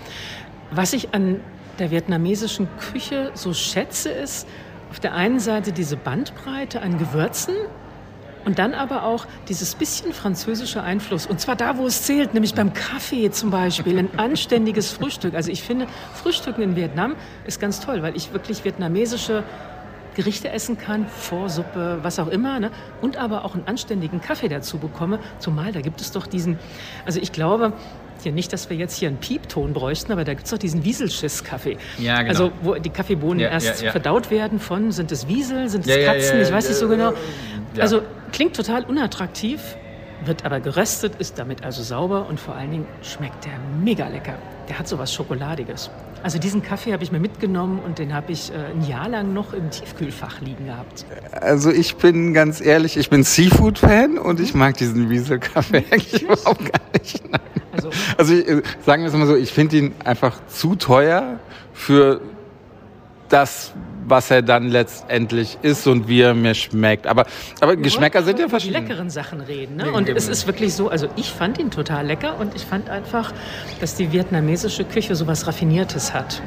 Was 0.72 0.94
ich 0.94 1.14
an 1.14 1.40
der 1.80 1.92
vietnamesischen 1.92 2.68
Küche 2.78 3.32
so 3.36 3.54
schätze, 3.54 4.10
ist 4.10 4.48
auf 4.90 5.00
der 5.00 5.16
einen 5.16 5.40
Seite 5.40 5.72
diese 5.72 5.98
Bandbreite 5.98 6.82
an 6.82 6.98
Gewürzen, 6.98 7.56
und 8.46 8.60
dann 8.60 8.74
aber 8.74 9.04
auch 9.04 9.26
dieses 9.50 9.76
bisschen 9.76 10.14
französische 10.14 10.82
Einfluss. 10.82 11.26
Und 11.26 11.40
zwar 11.40 11.56
da, 11.56 11.78
wo 11.78 11.86
es 11.88 12.04
zählt, 12.04 12.34
nämlich 12.34 12.54
beim 12.54 12.74
Kaffee 12.74 13.32
zum 13.32 13.50
Beispiel. 13.50 13.98
Ein 13.98 14.10
anständiges 14.18 14.92
Frühstück. 14.92 15.36
Also 15.36 15.52
ich 15.52 15.64
finde, 15.64 15.88
Frühstücken 16.14 16.62
in 16.62 16.76
Vietnam 16.76 17.16
ist 17.46 17.60
ganz 17.60 17.80
toll, 17.80 18.02
weil 18.02 18.16
ich 18.16 18.34
wirklich 18.34 18.66
vietnamesische 18.66 19.44
Gerichte 20.16 20.50
essen 20.50 20.78
kann, 20.78 21.08
Vorsuppe, 21.08 22.00
was 22.04 22.20
auch 22.20 22.28
immer, 22.28 22.60
ne? 22.60 22.72
und 23.02 23.18
aber 23.18 23.46
auch 23.46 23.56
einen 23.56 23.68
anständigen 23.68 24.22
Kaffee 24.22 24.48
dazu 24.48 24.78
bekomme. 24.78 25.20
Zumal 25.40 25.72
da 25.72 25.82
gibt 25.82 26.02
es 26.02 26.12
doch 26.12 26.28
diesen, 26.28 26.60
also 27.06 27.20
ich 27.20 27.32
glaube, 27.32 27.74
hier 28.24 28.32
nicht, 28.32 28.52
dass 28.54 28.70
wir 28.70 28.78
jetzt 28.78 28.98
hier 28.98 29.10
einen 29.10 29.18
Piepton 29.18 29.74
bräuchten, 29.74 30.12
aber 30.12 30.24
da 30.24 30.34
gibt 30.34 30.46
es 30.46 30.52
doch 30.52 30.58
diesen 30.58 30.84
Wieselschiss-Kaffee. 30.84 31.78
Ja, 31.98 32.22
genau. 32.22 32.30
Also 32.30 32.52
wo 32.62 32.76
die 32.76 32.90
Kaffeebohnen 32.90 33.40
ja, 33.40 33.50
erst 33.50 33.82
ja, 33.82 33.88
ja. 33.88 33.92
verdaut 33.92 34.32
werden 34.32 34.60
von, 34.60 34.92
sind 34.92 35.12
es 35.12 35.28
Wiesel, 35.28 35.70
sind 35.70 35.88
es 35.88 36.06
Katzen, 36.06 36.42
ich 36.42 36.52
weiß 36.52 36.70
nicht 36.70 36.78
so 36.78 36.88
genau. 36.88 37.14
Also 37.80 38.02
klingt 38.32 38.56
total 38.56 38.84
unattraktiv, 38.86 39.78
wird 40.26 40.46
aber 40.46 40.60
geröstet, 40.60 41.16
ist 41.20 41.40
damit 41.40 41.64
also 41.64 41.84
sauber 41.84 42.28
und 42.28 42.40
vor 42.40 42.56
allen 42.56 42.72
Dingen 42.72 42.88
schmeckt 43.02 43.46
der 43.46 43.54
mega 43.84 44.08
lecker. 44.08 44.38
Der 44.70 44.80
hat 44.80 44.88
so 44.88 44.98
was 44.98 45.14
Schokoladiges. 45.14 45.90
Also 46.24 46.40
diesen 46.40 46.64
Kaffee 46.64 46.94
habe 46.94 47.04
ich 47.04 47.12
mir 47.12 47.20
mitgenommen 47.20 47.80
und 47.86 48.00
den 48.00 48.14
habe 48.14 48.32
ich 48.32 48.50
äh, 48.50 48.72
ein 48.72 48.88
Jahr 48.88 49.10
lang 49.10 49.34
noch 49.34 49.54
im 49.54 49.70
Tiefkühlfach 49.70 50.40
liegen 50.40 50.68
gehabt. 50.68 51.06
Also 51.34 51.70
ich 51.70 51.98
bin 51.98 52.34
ganz 52.34 52.62
ehrlich, 52.62 52.96
ich 52.96 53.10
bin 53.10 53.24
Seafood-Fan 53.24 54.18
und 54.18 54.40
ich 54.40 54.54
mag 54.54 54.78
diesen 54.78 55.10
Wiesel-Kaffee 55.10 55.84
eigentlich 55.92 56.22
überhaupt 56.22 56.72
gar 56.72 56.82
nicht. 56.98 57.22
Also, 57.74 57.90
also 58.18 58.34
ich, 58.34 58.48
äh, 58.48 58.62
sagen 58.86 59.04
wir 59.04 59.10
es 59.10 59.16
mal 59.16 59.28
so, 59.28 59.36
ich 59.36 59.52
finde 59.52 59.78
ihn 59.78 59.96
einfach 60.04 60.38
zu 60.48 60.76
teuer 60.76 61.40
für 61.74 62.22
das, 63.30 63.74
was 64.06 64.30
er 64.30 64.42
dann 64.42 64.68
letztendlich 64.68 65.58
ist 65.62 65.88
und 65.88 66.08
wie 66.08 66.22
er 66.22 66.34
mir 66.34 66.54
schmeckt. 66.54 67.08
Aber, 67.08 67.26
aber 67.62 67.76
Geschmäcker 67.76 68.22
sind 68.24 68.40
ja 68.40 68.48
verschieden. 68.48 68.76
Über 68.76 68.88
leckeren 68.88 69.10
Sachen 69.10 69.42
reden. 69.42 69.78
Ne? 69.78 69.92
Und 69.92 70.10
es 70.10 70.28
ist 70.28 70.46
wirklich 70.46 70.74
so, 70.74 70.90
also 70.90 71.08
ich 71.16 71.32
fand 71.32 71.58
ihn 71.58 71.72
total 71.72 72.06
lecker 72.06 72.40
und 72.40 72.56
ich 72.56 72.64
fand 72.64 72.90
einfach, 72.90 73.34
dass 73.80 73.96
die 73.96 74.12
vietnamesische 74.12 74.84
Küche 74.84 75.16
so 75.16 75.26
was 75.26 75.48
Raffiniertes 75.48 76.14
hat. 76.14 76.42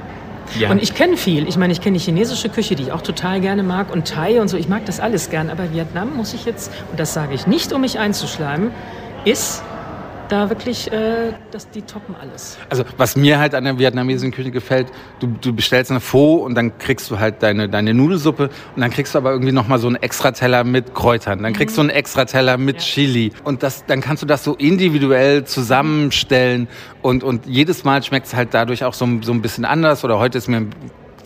Ja. 0.58 0.70
Und 0.70 0.80
ich 0.80 0.94
kenne 0.94 1.16
viel. 1.16 1.48
Ich 1.48 1.56
meine, 1.56 1.72
ich 1.72 1.80
kenne 1.80 1.98
die 1.98 2.04
chinesische 2.04 2.48
Küche, 2.48 2.76
die 2.76 2.84
ich 2.84 2.92
auch 2.92 3.02
total 3.02 3.40
gerne 3.40 3.64
mag 3.64 3.92
und 3.92 4.06
Thai 4.06 4.40
und 4.40 4.48
so. 4.48 4.56
Ich 4.56 4.68
mag 4.68 4.84
das 4.86 5.00
alles 5.00 5.28
gern. 5.30 5.50
Aber 5.50 5.72
Vietnam 5.72 6.16
muss 6.16 6.34
ich 6.34 6.44
jetzt, 6.44 6.70
und 6.90 7.00
das 7.00 7.14
sage 7.14 7.34
ich 7.34 7.46
nicht, 7.46 7.72
um 7.72 7.80
mich 7.80 7.98
einzuschleimen, 7.98 8.70
ist 9.24 9.64
da 10.28 10.48
wirklich, 10.48 10.90
äh, 10.92 11.32
das, 11.50 11.70
die 11.70 11.82
toppen 11.82 12.14
alles. 12.20 12.58
Also 12.70 12.84
was 12.96 13.16
mir 13.16 13.38
halt 13.38 13.54
an 13.54 13.64
der 13.64 13.78
vietnamesischen 13.78 14.32
Küche 14.32 14.50
gefällt, 14.50 14.88
du, 15.20 15.26
du 15.26 15.52
bestellst 15.54 15.90
eine 15.90 16.00
Pho 16.00 16.36
und 16.36 16.54
dann 16.54 16.78
kriegst 16.78 17.10
du 17.10 17.18
halt 17.18 17.42
deine, 17.42 17.68
deine 17.68 17.94
Nudelsuppe 17.94 18.50
und 18.74 18.80
dann 18.80 18.90
kriegst 18.90 19.14
du 19.14 19.18
aber 19.18 19.32
irgendwie 19.32 19.52
nochmal 19.52 19.78
so 19.78 19.86
einen 19.86 19.96
Extrateller 19.96 20.64
mit 20.64 20.94
Kräutern, 20.94 21.42
dann 21.42 21.52
kriegst 21.52 21.76
mhm. 21.76 21.82
du 21.82 21.88
einen 21.88 21.98
Extrateller 21.98 22.58
mit 22.58 22.76
ja. 22.76 22.82
Chili 22.82 23.32
und 23.44 23.62
das, 23.62 23.84
dann 23.86 24.00
kannst 24.00 24.22
du 24.22 24.26
das 24.26 24.44
so 24.44 24.54
individuell 24.54 25.44
zusammenstellen 25.44 26.68
und, 27.02 27.24
und 27.24 27.46
jedes 27.46 27.84
Mal 27.84 28.02
schmeckt 28.02 28.26
es 28.26 28.34
halt 28.34 28.52
dadurch 28.52 28.84
auch 28.84 28.94
so, 28.94 29.06
so 29.22 29.32
ein 29.32 29.42
bisschen 29.42 29.64
anders 29.64 30.04
oder 30.04 30.18
heute 30.18 30.38
ist 30.38 30.48
mir 30.48 30.66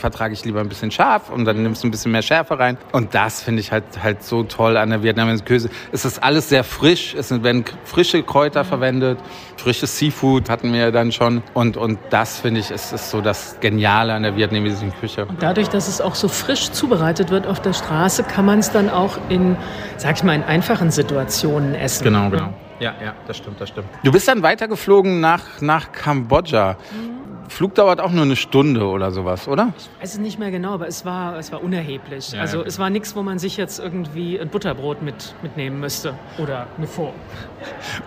vertrage 0.01 0.35
ich 0.35 0.45
lieber 0.45 0.61
ein 0.61 0.69
bisschen 0.69 0.91
scharf 0.91 1.31
und 1.31 1.45
dann 1.45 1.63
nimmst 1.63 1.83
du 1.83 1.89
ein 1.89 1.91
bisschen 1.91 2.13
mehr 2.13 2.23
Schärfe 2.23 2.59
rein. 2.59 2.79
Und 2.93 3.15
das 3.15 3.43
finde 3.43 3.61
ich 3.61 3.71
halt, 3.71 3.85
halt 4.03 4.25
so 4.25 4.43
toll 4.43 4.77
an 4.77 4.91
der 4.91 5.03
vietnamesischen 5.03 5.47
Küche. 5.47 5.71
Es 5.93 6.05
ist 6.05 6.23
alles 6.23 6.49
sehr 6.49 6.65
frisch, 6.65 7.15
es 7.15 7.31
werden 7.43 7.65
frische 7.85 8.23
Kräuter 8.23 8.65
verwendet, 8.65 9.19
frisches 9.57 9.97
Seafood 9.99 10.49
hatten 10.49 10.73
wir 10.73 10.91
dann 10.91 11.13
schon. 11.13 11.43
Und, 11.55 11.77
und 11.77 11.99
das 12.11 12.41
finde 12.41 12.61
ich 12.61 12.71
ist, 12.71 12.93
ist 12.93 13.11
so 13.11 13.21
das 13.21 13.59
Geniale 13.61 14.15
an 14.15 14.23
der 14.23 14.37
vietnamesischen 14.37 14.93
Küche. 14.99 15.27
Und 15.27 15.43
dadurch, 15.43 15.69
dass 15.69 15.87
es 15.89 16.01
auch 16.01 16.15
so 16.15 16.29
frisch 16.29 16.71
zubereitet 16.73 17.31
wird 17.31 17.47
auf 17.47 17.61
der 17.61 17.75
Straße, 17.75 18.25
kann 18.25 18.47
man 18.47 18.59
es 18.59 18.73
dann 18.73 18.91
auch 18.91 19.19
in, 19.29 19.57
sag 19.97 20.17
ich 20.17 20.23
mal, 20.25 20.35
in 20.35 20.43
einfachen 20.43 20.91
Situationen 20.91 21.75
essen. 21.75 22.05
Genau, 22.05 22.31
genau. 22.31 22.55
Ja, 22.81 22.95
ja, 23.05 23.15
das 23.27 23.37
stimmt, 23.37 23.61
das 23.61 23.69
stimmt. 23.69 23.89
Du 24.03 24.11
bist 24.11 24.27
dann 24.27 24.43
weitergeflogen 24.43 25.21
nach, 25.21 25.61
nach 25.61 25.93
Kambodscha. 25.93 26.79
Mhm. 26.91 27.21
Flug 27.51 27.75
dauert 27.75 28.01
auch 28.01 28.13
nur 28.13 28.23
eine 28.23 28.37
Stunde 28.37 28.87
oder 28.87 29.11
sowas, 29.11 29.49
oder? 29.49 29.73
Ich 29.77 29.89
weiß 30.01 30.15
es 30.15 30.19
nicht 30.21 30.39
mehr 30.39 30.51
genau, 30.51 30.73
aber 30.75 30.87
es 30.87 31.05
war, 31.05 31.37
es 31.37 31.51
war 31.51 31.63
unerheblich. 31.63 32.33
Ja, 32.33 32.41
also 32.41 32.61
ja. 32.61 32.67
es 32.67 32.79
war 32.79 32.91
nichts, 32.91 33.17
wo 33.17 33.23
man 33.23 33.39
sich 33.39 33.57
jetzt 33.57 33.81
irgendwie 33.81 34.39
ein 34.39 34.49
Butterbrot 34.49 35.03
mit, 35.03 35.35
mitnehmen 35.43 35.81
müsste 35.81 36.15
oder 36.39 36.69
eine 36.79 36.87
Vor. 36.87 37.13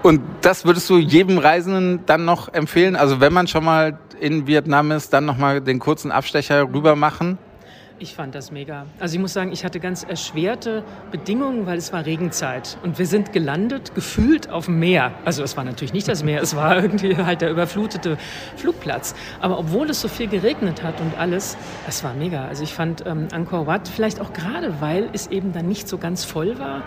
Und 0.02 0.22
das 0.42 0.66
würdest 0.66 0.90
du 0.90 0.98
jedem 0.98 1.38
Reisenden 1.38 2.06
dann 2.06 2.26
noch 2.26 2.54
empfehlen? 2.54 2.96
Also 2.96 3.20
wenn 3.20 3.34
man 3.34 3.48
schon 3.48 3.66
mal 3.66 4.00
in 4.20 4.48
Vietnam 4.48 4.92
ist, 4.92 5.12
dann 5.12 5.26
noch 5.26 5.38
mal 5.38 5.60
den 5.60 5.80
kurzen 5.80 6.12
Abstecher 6.12 6.64
rüber 6.74 6.96
machen? 6.96 7.38
Ich 8.00 8.16
fand 8.16 8.34
das 8.34 8.52
mega. 8.52 8.88
Also 9.00 9.16
ich 9.16 9.22
muss 9.22 9.34
sagen, 9.34 9.52
ich 9.52 9.64
hatte 9.64 9.80
ganz 9.80 10.04
erschwerte 10.04 10.84
Bedingungen, 11.12 11.66
weil 11.66 11.78
es 11.78 11.94
war 11.94 12.06
Regenzeit. 12.06 12.78
Und 12.84 12.98
wir 12.98 13.06
sind 13.06 13.34
gelandet, 13.34 13.94
gefühlt 13.94 14.50
auf 14.50 14.66
dem 14.66 14.80
Meer. 14.80 15.14
Also 15.26 15.44
es 15.44 15.56
war 15.56 15.64
natürlich 15.64 15.94
nicht 15.94 16.08
das 16.08 16.24
Meer, 16.24 16.42
es 16.42 16.56
war 16.56 16.76
irgendwie 16.82 17.16
halt 17.16 17.42
der 17.42 17.52
überflutete 17.52 18.18
Flugplatz. 18.58 19.14
Aber 19.42 19.60
obwohl 19.60 19.90
es 19.90 20.02
so 20.02 20.08
viel 20.08 20.28
geregnet 20.28 20.82
hat 20.82 21.00
und 21.00 21.18
alles, 21.18 21.56
es 21.88 22.04
war 22.04 22.14
mega. 22.14 22.46
Also 22.48 22.64
ich 22.64 22.74
fand 22.74 23.06
ähm, 23.06 23.28
Angkor 23.32 23.68
Wat 23.68 23.88
vielleicht 23.88 24.20
auch 24.20 24.34
gerade, 24.34 24.82
weil 24.82 25.10
es 25.14 25.28
eben 25.28 25.54
dann 25.54 25.68
nicht 25.68 25.88
so 25.88 25.98
ganz 25.98 26.26
voll 26.26 26.58
war, 26.60 26.84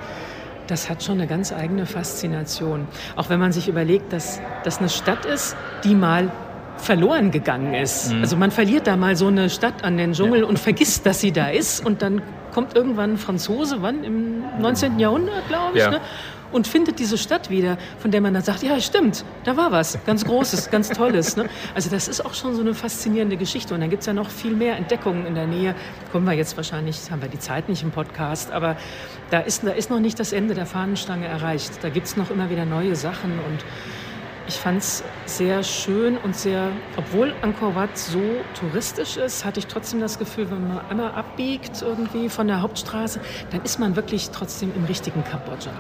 das 0.67 0.91
hat 0.91 1.05
schon 1.05 1.19
eine 1.19 1.29
ganz 1.29 1.53
eigene 1.53 1.87
Faszination. 1.87 2.89
Auch 3.15 3.31
wenn 3.31 3.39
man 3.39 3.53
sich 3.53 3.69
überlegt, 3.69 4.13
dass 4.13 4.41
das 4.65 4.79
eine 4.79 4.89
Stadt 4.89 5.25
ist, 5.25 5.57
die 5.85 5.95
mal 5.95 6.31
verloren 6.79 7.31
gegangen 7.31 7.74
ist. 7.74 8.12
Mhm. 8.12 8.22
Also 8.22 8.37
man 8.37 8.51
verliert 8.51 8.87
da 8.87 8.97
mal 8.97 9.16
so 9.16 9.29
eine 9.29 9.51
Stadt 9.51 9.85
an 9.85 9.97
den 9.97 10.12
Dschungel 10.12 10.41
ja. 10.41 10.47
und 10.47 10.59
vergisst, 10.59 11.07
dass 11.07 11.20
sie 11.20 11.33
da 11.33 11.49
ist 11.49 11.85
und 11.85 12.03
dann 12.03 12.22
kommt 12.53 12.74
irgendwann 12.74 13.14
ein 13.14 13.18
Franzose, 13.18 13.79
wann? 13.81 14.03
Im 14.05 14.43
19. 14.61 14.99
Jahrhundert, 14.99 15.47
glaube 15.49 15.77
ich. 15.77 15.83
Ja. 15.83 15.91
Ne? 15.91 16.01
und 16.53 16.66
findet 16.66 16.99
diese 16.99 17.18
Stadt 17.18 17.51
wieder, 17.51 17.77
von 17.99 18.11
der 18.11 18.20
man 18.20 18.35
dann 18.35 18.43
sagt, 18.43 18.62
ja, 18.62 18.81
stimmt, 18.81 19.24
da 19.45 19.57
war 19.57 19.72
was, 19.72 19.99
ganz 20.05 20.24
Großes, 20.24 20.70
ganz 20.70 20.89
Tolles. 20.89 21.37
Ne? 21.37 21.49
Also 21.74 21.91
das 21.91 22.09
ist 22.09 22.24
auch 22.24 22.35
schon 22.35 22.55
so 22.55 22.61
eine 22.61 22.74
faszinierende 22.74 23.37
Geschichte. 23.37 23.74
Und 23.74 23.81
dann 23.81 23.91
gibt 23.91 24.01
es 24.01 24.07
ja 24.07 24.12
noch 24.12 24.31
viel 24.31 24.55
mehr 24.55 24.77
Entdeckungen 24.77 25.27
in 25.27 25.35
der 25.35 25.47
Nähe. 25.47 25.74
Kommen 26.12 26.27
wir 26.27 26.33
jetzt 26.33 26.57
wahrscheinlich, 26.57 27.11
haben 27.11 27.22
wir 27.22 27.29
die 27.29 27.39
Zeit 27.39 27.68
nicht 27.68 27.83
im 27.83 27.91
Podcast, 27.91 28.53
aber 28.53 28.77
da 29.31 29.41
ist, 29.41 29.64
da 29.64 29.70
ist 29.70 29.91
noch 29.91 30.01
nicht 30.01 30.18
das 30.18 30.33
Ende 30.33 30.55
der 30.55 30.66
Fahnenstange 30.66 31.27
erreicht. 31.27 31.72
Da 31.83 31.89
gibt 31.89 32.07
es 32.07 32.16
noch 32.16 32.31
immer 32.31 32.51
wieder 32.51 32.64
neue 32.64 32.97
Sachen 32.97 33.33
und 33.33 33.64
ich 34.49 34.55
fand 34.55 34.79
es 34.79 35.03
sehr 35.27 35.63
schön 35.63 36.17
und 36.19 36.37
sehr, 36.37 36.71
obwohl 36.97 37.35
Angkor 37.43 37.75
Wat 37.75 37.97
so 37.97 38.21
touristisch 38.59 39.17
ist, 39.17 39.45
hatte 39.45 39.61
ich 39.61 39.67
trotzdem 39.67 40.01
das 40.01 40.19
Gefühl, 40.19 40.51
wenn 40.51 40.69
man 40.69 40.81
einmal 40.89 41.13
abbiegt 41.13 41.83
irgendwie 41.83 42.29
von 42.29 42.47
der 42.47 42.63
Hauptstraße, 42.63 43.21
dann 43.51 43.63
ist 43.63 43.79
man 43.79 43.97
wirklich 43.97 44.31
trotzdem 44.31 44.73
im 44.77 44.85
richtigen 44.85 45.25
Kambodscha. 45.25 45.73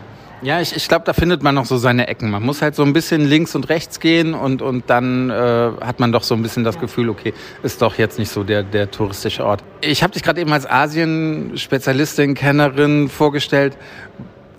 Ja, 0.42 0.60
ich, 0.60 0.76
ich 0.76 0.86
glaube, 0.86 1.04
da 1.06 1.14
findet 1.14 1.42
man 1.42 1.54
noch 1.54 1.64
so 1.64 1.78
seine 1.78 2.08
Ecken. 2.08 2.30
Man 2.30 2.42
muss 2.42 2.60
halt 2.60 2.74
so 2.74 2.82
ein 2.82 2.92
bisschen 2.92 3.24
links 3.24 3.54
und 3.54 3.70
rechts 3.70 4.00
gehen 4.00 4.34
und, 4.34 4.60
und 4.60 4.90
dann 4.90 5.30
äh, 5.30 5.34
hat 5.80 5.98
man 5.98 6.12
doch 6.12 6.22
so 6.22 6.34
ein 6.34 6.42
bisschen 6.42 6.62
das 6.62 6.74
ja. 6.74 6.82
Gefühl, 6.82 7.08
okay, 7.08 7.32
ist 7.62 7.80
doch 7.80 7.96
jetzt 7.96 8.18
nicht 8.18 8.30
so 8.30 8.44
der, 8.44 8.62
der 8.62 8.90
touristische 8.90 9.46
Ort. 9.46 9.64
Ich 9.80 10.02
habe 10.02 10.12
dich 10.12 10.22
gerade 10.22 10.40
eben 10.40 10.52
als 10.52 10.68
Asien-Spezialistin, 10.68 12.34
Kennerin 12.34 13.08
vorgestellt. 13.08 13.78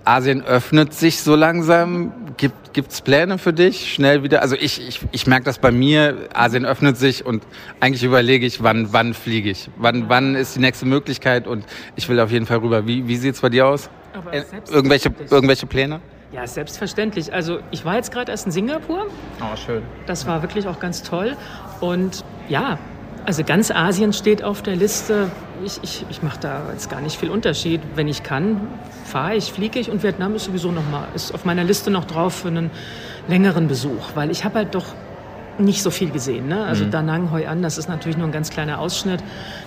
Asien 0.08 0.42
öffnet 0.42 0.94
sich 0.94 1.22
so 1.22 1.36
langsam. 1.36 2.14
Gibt 2.38 2.92
es 2.92 3.02
Pläne 3.02 3.38
für 3.38 3.52
dich? 3.52 3.94
Schnell 3.94 4.24
wieder? 4.24 4.42
Also 4.42 4.56
ich, 4.56 4.88
ich, 4.88 5.02
ich 5.12 5.28
merke 5.28 5.44
das 5.46 5.58
bei 5.60 5.72
mir. 5.72 6.30
Asien 6.34 6.66
öffnet 6.66 6.96
sich 6.96 7.26
und 7.26 7.44
eigentlich 7.82 8.04
überlege 8.04 8.46
ich, 8.46 8.64
wann, 8.64 8.94
wann 8.94 9.14
fliege 9.14 9.50
ich? 9.50 9.70
Wann, 9.76 10.08
wann 10.08 10.36
ist 10.36 10.56
die 10.56 10.60
nächste 10.60 10.86
Möglichkeit? 10.86 11.46
Und 11.46 11.66
ich 11.96 12.08
will 12.08 12.20
auf 12.20 12.32
jeden 12.32 12.46
Fall 12.46 12.58
rüber. 12.58 12.88
Wie, 12.88 13.08
wie 13.08 13.18
sieht 13.18 13.36
es 13.36 13.42
bei 13.42 13.50
dir 13.50 13.68
aus? 13.68 13.90
Äh, 14.32 14.44
irgendwelche, 14.70 15.14
irgendwelche 15.30 15.66
Pläne? 15.66 16.00
Ja, 16.32 16.48
selbstverständlich. 16.48 17.34
Also 17.34 17.60
ich 17.72 17.84
war 17.84 17.96
jetzt 17.96 18.12
gerade 18.12 18.32
erst 18.32 18.46
in 18.46 18.52
Singapur. 18.52 19.08
Oh, 19.42 19.56
schön. 19.58 19.82
Das 20.06 20.26
war 20.26 20.42
wirklich 20.42 20.68
auch 20.68 20.80
ganz 20.80 21.04
toll. 21.04 21.36
Und 21.82 22.24
ja, 22.48 22.78
also 23.28 23.44
ganz 23.44 23.72
Asien 23.72 24.14
steht 24.14 24.42
auf 24.42 24.62
der 24.62 24.78
Liste. 24.78 25.30
Ich, 25.66 25.80
ich, 25.84 26.06
ich 26.10 26.24
mache 26.24 26.40
da 26.40 26.62
jetzt 26.72 26.90
gar 26.90 27.02
nicht 27.02 27.20
viel 27.20 27.30
Unterschied. 27.30 27.82
Wenn 27.94 28.08
ich 28.08 28.24
kann, 28.24 28.62
fahre 29.04 29.36
ich, 29.36 29.52
fliege 29.52 29.80
ich 29.80 29.92
und 29.92 30.02
Vietnam 30.02 30.34
ist 30.36 30.46
sowieso 30.46 30.72
noch 30.72 30.90
mal, 30.90 31.10
ist 31.14 31.34
auf 31.34 31.44
meiner 31.44 31.66
Liste 31.66 31.92
noch 31.92 32.06
drauf 32.06 32.36
für 32.36 32.48
einen 32.48 32.72
längeren 33.28 33.68
Besuch, 33.68 34.16
weil 34.16 34.32
ich 34.32 34.46
habe 34.46 34.56
halt 34.56 34.76
doch 34.76 34.86
nicht 35.58 35.84
so 35.84 35.92
viel 35.92 36.10
gesehen. 36.10 36.48
Ne? 36.48 36.64
Also 36.64 36.86
mhm. 36.86 36.92
Da 36.92 37.02
Nang 37.02 37.30
Hoi 37.30 37.48
An, 37.48 37.62
das 37.62 37.78
ist 37.78 37.90
natürlich 37.90 38.16
nur 38.16 38.28
ein 38.28 38.32
ganz 38.32 38.50
kleiner 38.50 38.80
Ausschnitt. 38.80 39.22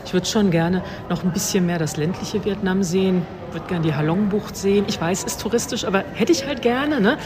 Ich 0.07 0.15
würde 0.15 0.27
schon 0.27 0.51
gerne 0.51 0.83
noch 1.11 1.23
ein 1.23 1.33
bisschen 1.33 1.67
mehr 1.67 1.79
das 1.79 1.99
ländliche 1.99 2.43
Vietnam 2.43 2.83
sehen. 2.83 3.27
Ich 3.49 3.55
würde 3.57 3.67
gerne 3.67 3.85
die 3.85 3.95
Halong-Bucht 3.95 4.57
sehen. 4.57 4.87
Ich 4.89 4.99
weiß, 4.99 5.25
ist 5.25 5.39
touristisch, 5.39 5.85
aber 5.85 6.03
hätte 6.15 6.33
ich 6.33 6.47
halt 6.47 6.63
gerne. 6.63 6.99
Ne? 6.99 7.19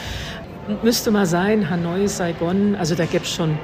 Müsste 0.83 1.13
mal 1.13 1.27
sein, 1.27 1.71
Hanoi, 1.71 2.09
Saigon, 2.09 2.75
also 2.75 2.97
da 2.97 3.05
gäbe 3.05 3.23
es 3.23 3.31
schon 3.31 3.57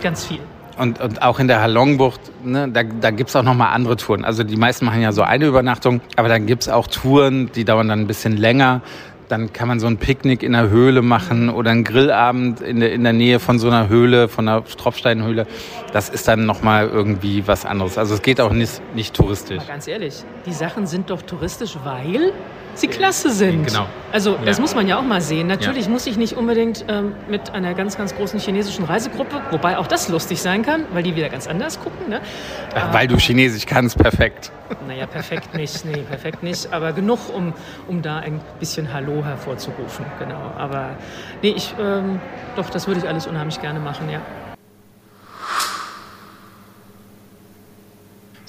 ganz 0.00 0.26
viel. 0.26 0.40
Und, 0.78 1.00
und 1.00 1.22
auch 1.22 1.40
in 1.40 1.48
der 1.48 1.60
Halongbucht, 1.60 2.20
ne, 2.44 2.68
da, 2.68 2.84
da 2.84 3.10
gibt 3.10 3.30
es 3.30 3.36
auch 3.36 3.42
nochmal 3.42 3.74
andere 3.74 3.96
Touren. 3.96 4.24
Also 4.24 4.44
die 4.44 4.56
meisten 4.56 4.84
machen 4.84 5.02
ja 5.02 5.10
so 5.10 5.22
eine 5.22 5.46
Übernachtung, 5.46 6.00
aber 6.16 6.28
dann 6.28 6.46
gibt 6.46 6.62
es 6.62 6.68
auch 6.68 6.86
Touren, 6.86 7.50
die 7.52 7.64
dauern 7.64 7.88
dann 7.88 8.00
ein 8.00 8.06
bisschen 8.06 8.36
länger. 8.36 8.80
Dann 9.28 9.52
kann 9.52 9.68
man 9.68 9.80
so 9.80 9.86
ein 9.86 9.98
Picknick 9.98 10.42
in 10.42 10.52
der 10.52 10.70
Höhle 10.70 11.02
machen 11.02 11.50
oder 11.50 11.72
einen 11.72 11.84
Grillabend 11.84 12.60
in 12.60 12.80
der, 12.80 12.92
in 12.92 13.02
der 13.02 13.12
Nähe 13.12 13.40
von 13.40 13.58
so 13.58 13.66
einer 13.66 13.88
Höhle, 13.88 14.28
von 14.28 14.48
einer 14.48 14.64
Tropfsteinhöhle. 14.64 15.46
Das 15.92 16.08
ist 16.08 16.28
dann 16.28 16.46
nochmal 16.46 16.88
irgendwie 16.88 17.46
was 17.46 17.66
anderes. 17.66 17.98
Also 17.98 18.14
es 18.14 18.22
geht 18.22 18.40
auch 18.40 18.52
nicht, 18.52 18.80
nicht 18.94 19.14
touristisch. 19.14 19.58
Aber 19.58 19.66
ganz 19.66 19.88
ehrlich, 19.88 20.22
die 20.46 20.52
Sachen 20.52 20.86
sind 20.86 21.10
doch 21.10 21.22
touristisch, 21.22 21.76
weil 21.84 22.32
sie 22.80 22.88
klasse 22.88 23.30
sind. 23.30 23.66
Genau. 23.66 23.86
Also 24.12 24.38
das 24.44 24.56
ja. 24.56 24.60
muss 24.62 24.74
man 24.74 24.86
ja 24.86 24.98
auch 24.98 25.02
mal 25.02 25.20
sehen. 25.20 25.46
Natürlich 25.46 25.86
ja. 25.86 25.90
muss 25.90 26.06
ich 26.06 26.16
nicht 26.16 26.34
unbedingt 26.34 26.84
ähm, 26.88 27.14
mit 27.28 27.50
einer 27.54 27.74
ganz, 27.74 27.96
ganz 27.96 28.14
großen 28.14 28.40
chinesischen 28.40 28.84
Reisegruppe, 28.84 29.40
wobei 29.50 29.78
auch 29.78 29.86
das 29.86 30.08
lustig 30.08 30.40
sein 30.40 30.62
kann, 30.62 30.84
weil 30.92 31.02
die 31.02 31.14
wieder 31.16 31.28
ganz 31.28 31.46
anders 31.46 31.80
gucken. 31.80 32.08
Ne? 32.08 32.20
Ach, 32.74 32.92
weil 32.92 33.08
du 33.08 33.16
Chinesisch 33.16 33.66
kannst, 33.66 33.98
perfekt. 33.98 34.50
Naja, 34.86 35.06
perfekt 35.06 35.54
nicht, 35.54 35.84
nee, 35.84 36.02
perfekt 36.02 36.42
nicht, 36.42 36.72
aber 36.72 36.92
genug, 36.92 37.18
um, 37.34 37.54
um 37.86 38.02
da 38.02 38.18
ein 38.18 38.40
bisschen 38.60 38.92
Hallo 38.92 39.24
hervorzurufen, 39.24 40.04
genau. 40.18 40.52
Aber 40.58 40.90
nee, 41.42 41.54
ich, 41.56 41.74
ähm, 41.80 42.20
doch, 42.56 42.68
das 42.68 42.86
würde 42.86 43.00
ich 43.00 43.08
alles 43.08 43.26
unheimlich 43.26 43.60
gerne 43.60 43.80
machen, 43.80 44.10
ja. 44.10 44.20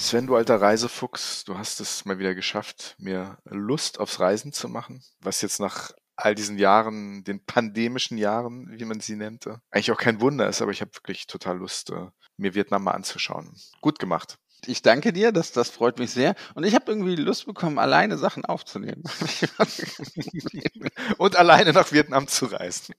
Sven, 0.01 0.27
du 0.27 0.37
alter 0.37 0.61
Reisefuchs, 0.61 1.43
du 1.43 1.57
hast 1.57 1.81
es 1.81 2.05
mal 2.05 2.19
wieder 2.19 2.33
geschafft, 2.33 2.95
mir 2.99 3.37
Lust 3.43 3.99
aufs 3.99 4.21
Reisen 4.21 4.53
zu 4.53 4.69
machen, 4.69 5.03
was 5.19 5.41
jetzt 5.41 5.59
nach 5.59 5.91
all 6.15 6.35
diesen 6.35 6.57
Jahren, 6.57 7.25
den 7.25 7.45
pandemischen 7.45 8.17
Jahren, 8.17 8.69
wie 8.71 8.85
man 8.85 9.01
sie 9.01 9.17
nannte, 9.17 9.61
eigentlich 9.71 9.91
auch 9.91 9.99
kein 9.99 10.21
Wunder 10.21 10.47
ist, 10.47 10.61
aber 10.61 10.71
ich 10.71 10.79
habe 10.79 10.95
wirklich 10.95 11.27
total 11.27 11.57
Lust, 11.57 11.89
äh, 11.89 12.07
mir 12.37 12.55
Vietnam 12.55 12.85
mal 12.85 12.93
anzuschauen. 12.93 13.53
Gut 13.81 13.99
gemacht. 13.99 14.39
Ich 14.65 14.81
danke 14.81 15.13
dir, 15.13 15.31
das, 15.31 15.51
das 15.51 15.69
freut 15.69 15.99
mich 15.99 16.11
sehr. 16.11 16.35
Und 16.53 16.65
ich 16.65 16.75
habe 16.75 16.91
irgendwie 16.91 17.15
Lust 17.15 17.45
bekommen, 17.45 17.79
alleine 17.79 18.17
Sachen 18.17 18.45
aufzunehmen. 18.45 19.03
Und 21.17 21.35
alleine 21.35 21.73
nach 21.73 21.91
Vietnam 21.91 22.27
zu 22.27 22.45
reisen. 22.45 22.95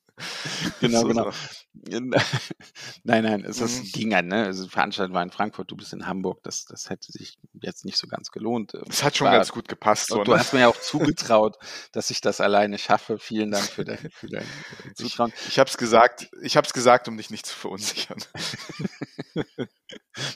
Genau, 0.80 1.00
so, 1.00 1.08
genau. 1.08 1.30
nein, 3.04 3.24
nein, 3.24 3.44
es 3.44 3.60
ist, 3.60 3.84
mhm. 3.84 3.92
ging 3.92 4.10
ja, 4.10 4.22
ne? 4.22 4.46
Also 4.46 4.68
Veranstaltung 4.68 5.14
war 5.14 5.22
in 5.22 5.30
Frankfurt, 5.30 5.70
du 5.70 5.76
bist 5.76 5.92
in 5.92 6.06
Hamburg. 6.06 6.42
Das, 6.42 6.64
das 6.64 6.90
hätte 6.90 7.12
sich 7.12 7.38
jetzt 7.60 7.84
nicht 7.84 7.96
so 7.96 8.06
ganz 8.06 8.30
gelohnt. 8.30 8.74
Es 8.88 9.02
hat 9.02 9.16
schon 9.16 9.26
war, 9.26 9.34
ganz 9.34 9.52
gut 9.52 9.68
gepasst. 9.68 10.08
So, 10.08 10.24
du 10.24 10.32
ne? 10.32 10.38
hast 10.38 10.52
mir 10.52 10.60
ja 10.60 10.68
auch 10.68 10.80
zugetraut, 10.80 11.56
dass 11.92 12.10
ich 12.10 12.20
das 12.20 12.40
alleine 12.40 12.78
schaffe. 12.78 13.18
Vielen 13.18 13.50
Dank 13.50 13.64
für 13.64 13.84
dein, 13.84 14.10
für 14.10 14.28
dein 14.28 14.46
Zutrauen. 14.94 15.32
Ich, 15.42 15.48
ich 15.48 15.58
habe 15.58 15.70
es 15.70 15.76
gesagt, 15.76 16.28
ich 16.42 16.56
habe 16.56 16.66
es 16.66 16.72
gesagt, 16.72 17.08
um 17.08 17.16
dich 17.16 17.30
nicht 17.30 17.46
zu 17.46 17.56
verunsichern. 17.56 18.18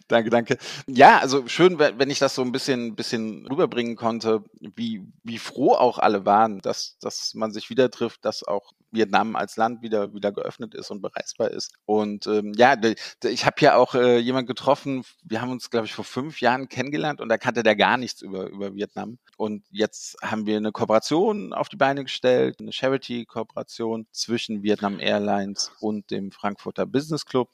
Danke, 0.08 0.30
danke. 0.30 0.58
Ja, 0.86 1.18
also 1.18 1.46
schön, 1.46 1.78
wenn 1.78 2.10
ich 2.10 2.18
das 2.18 2.34
so 2.34 2.42
ein 2.42 2.52
bisschen, 2.52 2.94
bisschen 2.94 3.46
rüberbringen 3.46 3.96
konnte, 3.96 4.44
wie, 4.60 5.02
wie 5.22 5.38
froh 5.38 5.72
auch 5.72 5.98
alle 5.98 6.24
waren, 6.24 6.60
dass, 6.60 6.98
dass 7.00 7.34
man 7.34 7.52
sich 7.52 7.70
wieder 7.70 7.90
trifft, 7.90 8.24
dass 8.24 8.44
auch 8.44 8.72
Vietnam 8.94 9.36
als 9.36 9.56
Land 9.56 9.82
wieder, 9.82 10.14
wieder 10.14 10.32
geöffnet 10.32 10.74
ist 10.74 10.90
und 10.90 11.02
bereisbar 11.02 11.50
ist. 11.50 11.72
Und 11.84 12.26
ähm, 12.26 12.52
ja, 12.56 12.76
ich 13.24 13.44
habe 13.44 13.56
ja 13.60 13.76
auch 13.76 13.94
äh, 13.94 14.18
jemand 14.18 14.46
getroffen, 14.46 15.04
wir 15.24 15.40
haben 15.40 15.50
uns, 15.50 15.70
glaube 15.70 15.86
ich, 15.86 15.92
vor 15.92 16.04
fünf 16.04 16.40
Jahren 16.40 16.68
kennengelernt 16.68 17.20
und 17.20 17.28
da 17.28 17.36
kannte 17.36 17.62
der 17.62 17.76
gar 17.76 17.96
nichts 17.96 18.22
über, 18.22 18.48
über 18.48 18.74
Vietnam. 18.74 19.18
Und 19.36 19.64
jetzt 19.70 20.16
haben 20.22 20.46
wir 20.46 20.56
eine 20.56 20.72
Kooperation 20.72 21.52
auf 21.52 21.68
die 21.68 21.76
Beine 21.76 22.04
gestellt, 22.04 22.60
eine 22.60 22.72
Charity-Kooperation 22.72 24.06
zwischen 24.12 24.62
Vietnam 24.62 25.00
Airlines 25.00 25.72
und 25.80 26.10
dem 26.10 26.30
Frankfurter 26.30 26.86
Business 26.86 27.26
Club. 27.26 27.50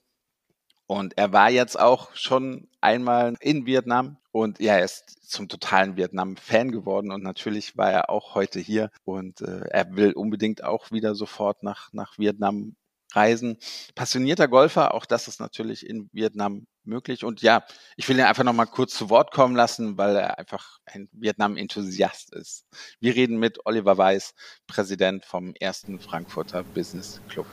Und 0.90 1.16
er 1.16 1.32
war 1.32 1.50
jetzt 1.50 1.78
auch 1.78 2.16
schon 2.16 2.66
einmal 2.80 3.36
in 3.38 3.64
Vietnam 3.64 4.16
und 4.32 4.58
ja, 4.58 4.74
er 4.74 4.84
ist 4.84 5.22
zum 5.22 5.48
totalen 5.48 5.96
Vietnam-Fan 5.96 6.72
geworden 6.72 7.12
und 7.12 7.22
natürlich 7.22 7.76
war 7.76 7.92
er 7.92 8.10
auch 8.10 8.34
heute 8.34 8.58
hier 8.58 8.90
und 9.04 9.40
äh, 9.40 9.60
er 9.70 9.94
will 9.94 10.14
unbedingt 10.14 10.64
auch 10.64 10.90
wieder 10.90 11.14
sofort 11.14 11.62
nach, 11.62 11.92
nach 11.92 12.18
Vietnam 12.18 12.74
reisen. 13.12 13.58
Passionierter 13.94 14.48
Golfer, 14.48 14.92
auch 14.92 15.06
das 15.06 15.28
ist 15.28 15.38
natürlich 15.38 15.88
in 15.88 16.10
Vietnam 16.12 16.66
möglich. 16.82 17.22
Und 17.22 17.40
ja, 17.40 17.64
ich 17.94 18.08
will 18.08 18.18
ihn 18.18 18.24
einfach 18.24 18.42
nochmal 18.42 18.66
kurz 18.66 18.92
zu 18.94 19.10
Wort 19.10 19.30
kommen 19.30 19.54
lassen, 19.54 19.96
weil 19.96 20.16
er 20.16 20.38
einfach 20.40 20.80
ein 20.86 21.08
Vietnam-Enthusiast 21.12 22.34
ist. 22.34 22.66
Wir 22.98 23.14
reden 23.14 23.38
mit 23.38 23.64
Oliver 23.64 23.96
Weiß, 23.96 24.34
Präsident 24.66 25.24
vom 25.24 25.54
ersten 25.54 26.00
Frankfurter 26.00 26.64
Business 26.64 27.20
Club. 27.28 27.46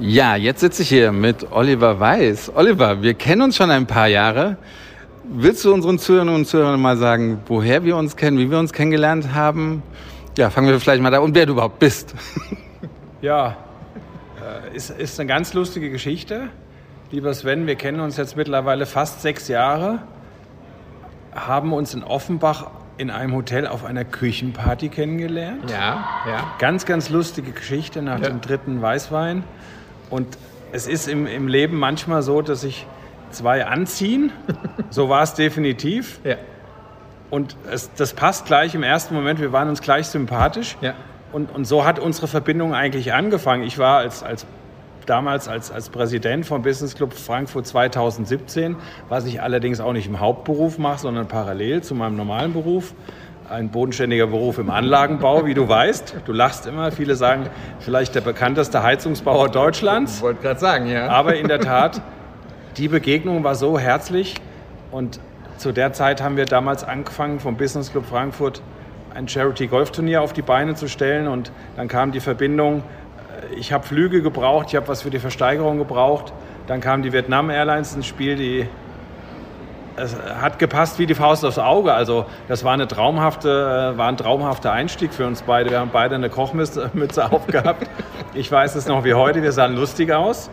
Ja, 0.00 0.36
jetzt 0.36 0.60
sitze 0.60 0.82
ich 0.82 0.88
hier 0.88 1.12
mit 1.12 1.52
Oliver 1.52 2.00
Weiß. 2.00 2.52
Oliver, 2.54 3.02
wir 3.02 3.14
kennen 3.14 3.42
uns 3.42 3.56
schon 3.56 3.70
ein 3.70 3.86
paar 3.86 4.08
Jahre. 4.08 4.56
Willst 5.24 5.64
du 5.64 5.72
unseren 5.72 5.98
Zuhörern 5.98 6.30
und 6.30 6.46
Zuhörern 6.46 6.80
mal 6.80 6.96
sagen, 6.96 7.40
woher 7.46 7.84
wir 7.84 7.96
uns 7.96 8.16
kennen, 8.16 8.38
wie 8.38 8.50
wir 8.50 8.58
uns 8.58 8.72
kennengelernt 8.72 9.34
haben? 9.34 9.82
Ja, 10.36 10.50
fangen 10.50 10.68
wir 10.68 10.78
vielleicht 10.80 11.02
mal 11.02 11.10
da 11.10 11.20
und 11.20 11.34
wer 11.34 11.46
du 11.46 11.52
überhaupt 11.52 11.78
bist. 11.78 12.14
Ja, 13.22 13.56
äh, 14.42 14.76
ist, 14.76 14.90
ist 14.90 15.18
eine 15.18 15.26
ganz 15.26 15.54
lustige 15.54 15.88
Geschichte. 15.88 16.48
Lieber 17.10 17.32
Sven, 17.32 17.66
wir 17.66 17.74
kennen 17.74 18.00
uns 18.00 18.18
jetzt 18.18 18.36
mittlerweile 18.36 18.84
fast 18.84 19.22
sechs 19.22 19.48
Jahre, 19.48 20.00
haben 21.34 21.72
uns 21.72 21.94
in 21.94 22.04
Offenbach 22.04 22.66
in 22.98 23.10
einem 23.10 23.34
Hotel 23.34 23.66
auf 23.66 23.86
einer 23.86 24.04
Küchenparty 24.04 24.90
kennengelernt. 24.90 25.70
Ja, 25.70 26.06
ja. 26.28 26.54
Ganz, 26.58 26.84
ganz 26.84 27.08
lustige 27.08 27.52
Geschichte 27.52 28.02
nach 28.02 28.20
ja. 28.20 28.28
dem 28.28 28.42
dritten 28.42 28.82
Weißwein. 28.82 29.42
Und 30.14 30.38
es 30.70 30.86
ist 30.86 31.08
im, 31.08 31.26
im 31.26 31.48
Leben 31.48 31.76
manchmal 31.76 32.22
so, 32.22 32.40
dass 32.40 32.60
sich 32.60 32.86
zwei 33.32 33.66
anziehen. 33.66 34.30
so 34.90 35.08
war 35.08 35.24
es 35.24 35.34
definitiv. 35.34 36.20
Ja. 36.22 36.36
Und 37.30 37.56
es, 37.68 37.92
das 37.94 38.12
passt 38.12 38.46
gleich 38.46 38.76
im 38.76 38.84
ersten 38.84 39.12
Moment. 39.12 39.40
Wir 39.40 39.50
waren 39.50 39.68
uns 39.68 39.82
gleich 39.82 40.06
sympathisch. 40.06 40.76
Ja. 40.80 40.94
Und, 41.32 41.52
und 41.52 41.64
so 41.64 41.84
hat 41.84 41.98
unsere 41.98 42.28
Verbindung 42.28 42.74
eigentlich 42.74 43.12
angefangen. 43.12 43.64
Ich 43.64 43.76
war 43.80 43.98
als, 43.98 44.22
als 44.22 44.46
damals 45.04 45.48
als, 45.48 45.72
als 45.72 45.88
Präsident 45.88 46.46
vom 46.46 46.62
Business 46.62 46.94
Club 46.94 47.12
Frankfurt 47.12 47.66
2017, 47.66 48.76
was 49.08 49.26
ich 49.26 49.42
allerdings 49.42 49.80
auch 49.80 49.92
nicht 49.92 50.06
im 50.06 50.20
Hauptberuf 50.20 50.78
mache, 50.78 51.00
sondern 51.00 51.26
parallel 51.26 51.82
zu 51.82 51.96
meinem 51.96 52.16
normalen 52.16 52.52
Beruf. 52.52 52.94
Ein 53.48 53.68
bodenständiger 53.70 54.26
Beruf 54.26 54.58
im 54.58 54.70
Anlagenbau, 54.70 55.46
wie 55.46 55.54
du 55.54 55.68
weißt. 55.68 56.16
Du 56.24 56.32
lachst 56.32 56.66
immer. 56.66 56.90
Viele 56.92 57.14
sagen, 57.14 57.46
vielleicht 57.80 58.14
der 58.14 58.22
bekannteste 58.22 58.82
Heizungsbauer 58.82 59.50
Deutschlands. 59.50 60.16
Ich 60.16 60.22
wollte 60.22 60.42
gerade 60.42 60.60
sagen, 60.60 60.86
ja. 60.86 61.08
Aber 61.08 61.36
in 61.36 61.48
der 61.48 61.60
Tat, 61.60 62.00
die 62.76 62.88
Begegnung 62.88 63.44
war 63.44 63.54
so 63.54 63.78
herzlich. 63.78 64.34
Und 64.90 65.20
zu 65.58 65.72
der 65.72 65.92
Zeit 65.92 66.22
haben 66.22 66.36
wir 66.36 66.46
damals 66.46 66.84
angefangen, 66.84 67.38
vom 67.38 67.56
Business 67.56 67.90
Club 67.90 68.06
Frankfurt 68.06 68.62
ein 69.14 69.28
Charity-Golf-Turnier 69.28 70.22
auf 70.22 70.32
die 70.32 70.42
Beine 70.42 70.74
zu 70.74 70.88
stellen. 70.88 71.28
Und 71.28 71.52
dann 71.76 71.88
kam 71.88 72.12
die 72.12 72.20
Verbindung, 72.20 72.78
äh, 72.78 73.54
ich 73.56 73.72
habe 73.72 73.86
Flüge 73.86 74.22
gebraucht, 74.22 74.68
ich 74.70 74.76
habe 74.76 74.88
was 74.88 75.02
für 75.02 75.10
die 75.10 75.18
Versteigerung 75.18 75.78
gebraucht. 75.78 76.32
Dann 76.66 76.80
kam 76.80 77.02
die 77.02 77.12
Vietnam 77.12 77.50
Airlines 77.50 77.94
ins 77.94 78.06
Spiel, 78.06 78.36
die 78.36 78.66
es 79.96 80.16
hat 80.16 80.58
gepasst 80.58 80.98
wie 80.98 81.06
die 81.06 81.14
Faust 81.14 81.44
aufs 81.44 81.58
Auge. 81.58 81.92
Also 81.92 82.26
das 82.48 82.64
war, 82.64 82.72
eine 82.72 82.88
traumhafte, 82.88 83.92
äh, 83.94 83.98
war 83.98 84.08
ein 84.08 84.16
traumhafter 84.16 84.72
Einstieg 84.72 85.12
für 85.12 85.26
uns 85.26 85.42
beide. 85.42 85.70
Wir 85.70 85.80
haben 85.80 85.90
beide 85.92 86.14
eine 86.14 86.30
Kochmütze 86.30 86.90
aufgehabt. 87.30 87.88
Ich 88.34 88.50
weiß 88.50 88.74
es 88.74 88.86
noch 88.86 89.04
wie 89.04 89.14
heute, 89.14 89.42
wir 89.42 89.52
sahen 89.52 89.76
lustig 89.76 90.12
aus. 90.12 90.50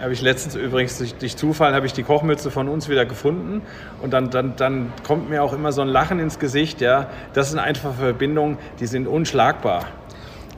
Habe 0.00 0.14
ich 0.14 0.22
letztens 0.22 0.54
übrigens 0.54 0.96
durch, 0.96 1.14
durch 1.16 1.36
Zufall 1.36 1.74
habe 1.74 1.84
ich 1.84 1.92
die 1.92 2.02
Kochmütze 2.02 2.50
von 2.50 2.68
uns 2.68 2.88
wieder 2.88 3.04
gefunden 3.04 3.60
und 4.00 4.14
dann, 4.14 4.30
dann, 4.30 4.56
dann 4.56 4.92
kommt 5.06 5.28
mir 5.28 5.42
auch 5.42 5.52
immer 5.52 5.72
so 5.72 5.82
ein 5.82 5.88
Lachen 5.88 6.18
ins 6.18 6.38
Gesicht. 6.38 6.80
Ja, 6.80 7.08
das 7.34 7.50
sind 7.50 7.58
einfach 7.58 7.92
Verbindungen, 7.94 8.56
die 8.80 8.86
sind 8.86 9.06
unschlagbar. 9.06 9.84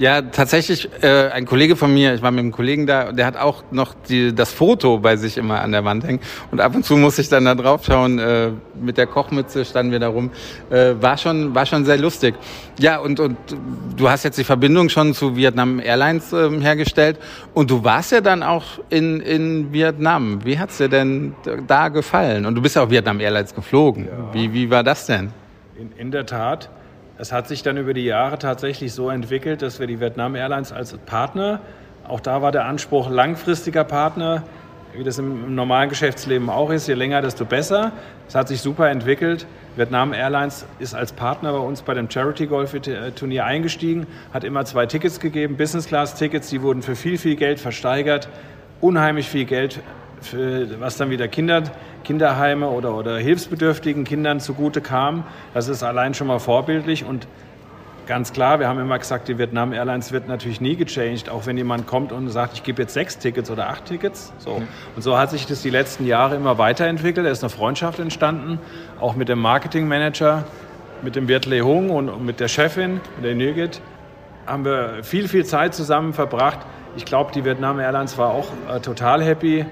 Ja, 0.02 0.20
tatsächlich, 0.20 0.88
äh, 1.00 1.28
ein 1.28 1.46
Kollege 1.46 1.76
von 1.76 1.94
mir, 1.94 2.12
ich 2.12 2.22
war 2.22 2.32
mit 2.32 2.40
einem 2.40 2.50
Kollegen 2.50 2.88
da, 2.88 3.12
der 3.12 3.24
hat 3.24 3.36
auch 3.36 3.62
noch 3.70 3.94
die, 4.08 4.34
das 4.34 4.52
Foto 4.52 4.98
bei 4.98 5.14
sich 5.14 5.38
immer 5.38 5.60
an 5.60 5.70
der 5.70 5.84
Wand 5.84 6.02
hängen. 6.02 6.18
Und 6.50 6.60
ab 6.60 6.74
und 6.74 6.84
zu 6.84 6.96
muss 6.96 7.20
ich 7.20 7.28
dann 7.28 7.44
da 7.44 7.54
drauf 7.54 7.84
schauen. 7.84 8.18
Äh, 8.18 8.50
mit 8.74 8.98
der 8.98 9.06
Kochmütze 9.06 9.64
standen 9.64 9.92
wir 9.92 10.00
da 10.00 10.08
rum. 10.08 10.32
Äh, 10.70 10.94
war, 11.00 11.16
schon, 11.16 11.54
war 11.54 11.66
schon 11.66 11.84
sehr 11.84 11.98
lustig. 11.98 12.34
Ja, 12.80 12.98
und, 12.98 13.20
und 13.20 13.36
du 13.96 14.10
hast 14.10 14.24
jetzt 14.24 14.38
die 14.38 14.42
Verbindung 14.42 14.88
schon 14.88 15.14
zu 15.14 15.36
Vietnam 15.36 15.78
Airlines 15.78 16.32
äh, 16.32 16.50
hergestellt. 16.60 17.20
Und 17.54 17.70
du 17.70 17.84
warst 17.84 18.10
ja 18.10 18.20
dann 18.20 18.42
auch 18.42 18.64
in, 18.88 19.20
in 19.20 19.72
Vietnam. 19.72 20.44
Wie 20.44 20.58
hat's 20.58 20.78
dir 20.78 20.88
denn 20.88 21.36
da 21.68 21.90
gefallen? 21.90 22.44
Und 22.44 22.56
du 22.56 22.60
bist 22.60 22.74
ja 22.74 22.82
auch 22.82 22.90
Vietnam 22.90 23.20
Airlines 23.20 23.54
geflogen. 23.54 24.06
Ja. 24.06 24.34
Wie, 24.34 24.52
wie 24.52 24.68
war 24.68 24.82
das 24.82 25.06
denn? 25.06 25.30
In, 25.78 25.92
in 25.96 26.10
der 26.10 26.26
Tat 26.26 26.70
es 27.22 27.30
hat 27.30 27.46
sich 27.46 27.62
dann 27.62 27.76
über 27.76 27.94
die 27.94 28.04
Jahre 28.04 28.36
tatsächlich 28.36 28.92
so 28.92 29.08
entwickelt, 29.08 29.62
dass 29.62 29.78
wir 29.78 29.86
die 29.86 30.00
Vietnam 30.00 30.34
Airlines 30.34 30.72
als 30.72 30.92
Partner, 31.06 31.60
auch 32.08 32.18
da 32.18 32.42
war 32.42 32.50
der 32.50 32.64
Anspruch 32.64 33.08
langfristiger 33.08 33.84
Partner, 33.84 34.42
wie 34.92 35.04
das 35.04 35.18
im 35.18 35.54
normalen 35.54 35.88
Geschäftsleben 35.88 36.50
auch 36.50 36.70
ist, 36.70 36.88
je 36.88 36.94
länger, 36.94 37.22
desto 37.22 37.44
besser. 37.44 37.92
Es 38.26 38.34
hat 38.34 38.48
sich 38.48 38.60
super 38.60 38.90
entwickelt. 38.90 39.46
Vietnam 39.76 40.12
Airlines 40.12 40.66
ist 40.80 40.96
als 40.96 41.12
Partner 41.12 41.52
bei 41.52 41.60
uns 41.60 41.82
bei 41.82 41.94
dem 41.94 42.10
Charity 42.10 42.48
Golf 42.48 42.74
Turnier 43.14 43.44
eingestiegen, 43.44 44.08
hat 44.34 44.42
immer 44.42 44.64
zwei 44.64 44.86
Tickets 44.86 45.20
gegeben, 45.20 45.56
Business 45.56 45.86
Class 45.86 46.16
Tickets, 46.16 46.50
die 46.50 46.60
wurden 46.60 46.82
für 46.82 46.96
viel, 46.96 47.18
viel 47.18 47.36
Geld 47.36 47.60
versteigert, 47.60 48.28
unheimlich 48.80 49.28
viel 49.28 49.44
Geld, 49.44 49.78
für, 50.22 50.80
was 50.80 50.96
dann 50.96 51.10
wieder 51.10 51.28
Kinder 51.28 51.64
Kinderheime 52.04 52.68
oder, 52.68 52.94
oder 52.94 53.18
hilfsbedürftigen 53.18 54.04
Kindern 54.04 54.40
zugute 54.40 54.80
kam. 54.80 55.24
Das 55.54 55.68
ist 55.68 55.82
allein 55.82 56.14
schon 56.14 56.26
mal 56.26 56.40
vorbildlich 56.40 57.04
und 57.04 57.26
ganz 58.06 58.32
klar, 58.32 58.58
wir 58.58 58.68
haben 58.68 58.80
immer 58.80 58.98
gesagt, 58.98 59.28
die 59.28 59.38
Vietnam 59.38 59.72
Airlines 59.72 60.12
wird 60.12 60.28
natürlich 60.28 60.60
nie 60.60 60.76
gechanged, 60.76 61.30
auch 61.30 61.46
wenn 61.46 61.56
jemand 61.56 61.86
kommt 61.86 62.12
und 62.12 62.28
sagt, 62.30 62.54
ich 62.54 62.62
gebe 62.62 62.82
jetzt 62.82 62.94
sechs 62.94 63.18
Tickets 63.18 63.50
oder 63.50 63.68
acht 63.68 63.86
Tickets. 63.86 64.32
So. 64.38 64.62
Und 64.96 65.02
so 65.02 65.16
hat 65.16 65.30
sich 65.30 65.46
das 65.46 65.62
die 65.62 65.70
letzten 65.70 66.06
Jahre 66.06 66.36
immer 66.36 66.58
weiterentwickelt. 66.58 67.26
Da 67.26 67.30
ist 67.30 67.42
eine 67.42 67.50
Freundschaft 67.50 68.00
entstanden, 68.00 68.58
auch 69.00 69.14
mit 69.14 69.28
dem 69.28 69.38
Marketingmanager, 69.38 70.44
mit 71.02 71.16
dem 71.16 71.28
Wirt 71.28 71.46
Le 71.46 71.62
Hung 71.62 71.90
und 71.90 72.24
mit 72.24 72.40
der 72.40 72.48
Chefin, 72.48 73.00
der 73.22 73.34
Nugget, 73.34 73.80
haben 74.46 74.64
wir 74.64 75.04
viel, 75.04 75.28
viel 75.28 75.44
Zeit 75.44 75.74
zusammen 75.74 76.12
verbracht. 76.12 76.58
Ich 76.96 77.04
glaube, 77.04 77.32
die 77.32 77.44
Vietnam 77.44 77.78
Airlines 77.78 78.18
war 78.18 78.30
auch 78.30 78.48
äh, 78.68 78.80
total 78.80 79.22
happy 79.22 79.64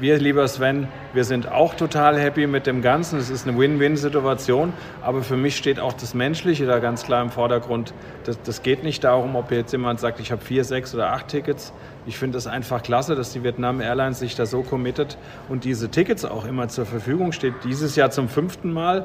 wir, 0.00 0.18
lieber 0.18 0.46
Sven, 0.46 0.86
wir 1.12 1.24
sind 1.24 1.50
auch 1.50 1.74
total 1.74 2.18
happy 2.18 2.46
mit 2.46 2.66
dem 2.66 2.82
Ganzen. 2.82 3.18
Es 3.18 3.30
ist 3.30 3.48
eine 3.48 3.58
Win-Win-Situation. 3.58 4.72
Aber 5.02 5.22
für 5.22 5.36
mich 5.36 5.56
steht 5.56 5.80
auch 5.80 5.92
das 5.92 6.14
Menschliche 6.14 6.66
da 6.66 6.78
ganz 6.78 7.04
klar 7.04 7.22
im 7.22 7.30
Vordergrund. 7.30 7.92
Das, 8.24 8.40
das 8.42 8.62
geht 8.62 8.84
nicht 8.84 9.02
darum, 9.02 9.34
ob 9.34 9.50
jetzt 9.50 9.72
jemand 9.72 9.98
sagt, 10.00 10.20
ich 10.20 10.30
habe 10.30 10.42
vier, 10.42 10.64
sechs 10.64 10.94
oder 10.94 11.12
acht 11.12 11.28
Tickets. 11.28 11.72
Ich 12.06 12.16
finde 12.16 12.38
es 12.38 12.46
einfach 12.46 12.82
klasse, 12.82 13.16
dass 13.16 13.32
die 13.32 13.42
Vietnam 13.42 13.80
Airlines 13.80 14.20
sich 14.20 14.36
da 14.36 14.46
so 14.46 14.62
committet 14.62 15.18
und 15.48 15.64
diese 15.64 15.90
Tickets 15.90 16.24
auch 16.24 16.46
immer 16.46 16.68
zur 16.68 16.86
Verfügung 16.86 17.32
steht. 17.32 17.54
Dieses 17.64 17.96
Jahr 17.96 18.10
zum 18.10 18.28
fünften 18.28 18.72
Mal. 18.72 19.04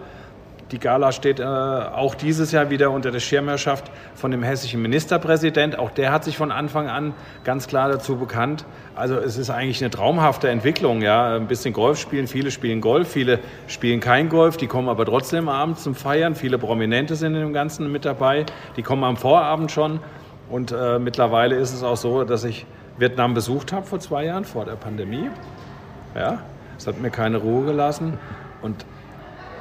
Die 0.74 0.80
Gala 0.80 1.12
steht 1.12 1.40
äh, 1.40 1.44
auch 1.44 2.16
dieses 2.16 2.52
Jahr 2.52 2.72
wieder 2.72 2.90
unter 2.90 3.12
der 3.12 3.20
Schirmherrschaft 3.20 3.92
von 4.16 4.32
dem 4.32 4.42
hessischen 4.42 4.82
Ministerpräsident. 4.82 5.78
Auch 5.78 5.92
der 5.92 6.12
hat 6.12 6.24
sich 6.24 6.36
von 6.36 6.52
Anfang 6.52 6.90
an 6.90 7.14
ganz 7.44 7.68
klar 7.68 7.90
dazu 7.90 8.18
bekannt. 8.18 8.66
Also 8.96 9.18
es 9.18 9.38
ist 9.38 9.52
eigentlich 9.52 9.84
eine 9.84 9.92
traumhafte 9.92 10.50
Entwicklung. 10.50 11.04
Ja, 11.04 11.36
ein 11.36 11.46
bisschen 11.46 11.76
Golf 11.76 12.00
spielen. 12.00 12.26
Viele 12.26 12.50
spielen 12.50 12.82
Golf, 12.82 13.08
viele 13.08 13.38
spielen 13.68 14.00
kein 14.00 14.30
Golf. 14.30 14.58
Die 14.58 14.66
kommen 14.66 14.90
aber 14.90 15.06
trotzdem 15.06 15.48
abends 15.48 15.84
zum 15.84 15.94
Feiern. 15.94 16.34
Viele 16.34 16.58
Prominente 16.58 17.16
sind 17.16 17.36
in 17.36 17.42
dem 17.42 17.54
Ganzen 17.54 17.92
mit 17.92 18.04
dabei. 18.04 18.48
Die 18.76 18.82
kommen 18.82 19.04
am 19.04 19.16
Vorabend 19.16 19.72
schon. 19.72 20.00
Und 20.50 20.72
äh, 20.72 20.98
mittlerweile 20.98 21.56
ist 21.56 21.72
es 21.72 21.84
auch 21.84 21.98
so, 21.98 22.24
dass 22.24 22.44
ich 22.46 22.66
Vietnam 22.98 23.36
besucht 23.36 23.72
habe 23.74 23.86
vor 23.86 24.00
zwei 24.00 24.26
Jahren, 24.26 24.44
vor 24.44 24.66
der 24.66 24.76
Pandemie. 24.76 25.30
Ja, 26.16 26.40
es 26.80 26.88
hat 26.88 27.00
mir 27.00 27.12
keine 27.12 27.38
Ruhe 27.38 27.64
gelassen. 27.64 28.18
Und 28.64 28.88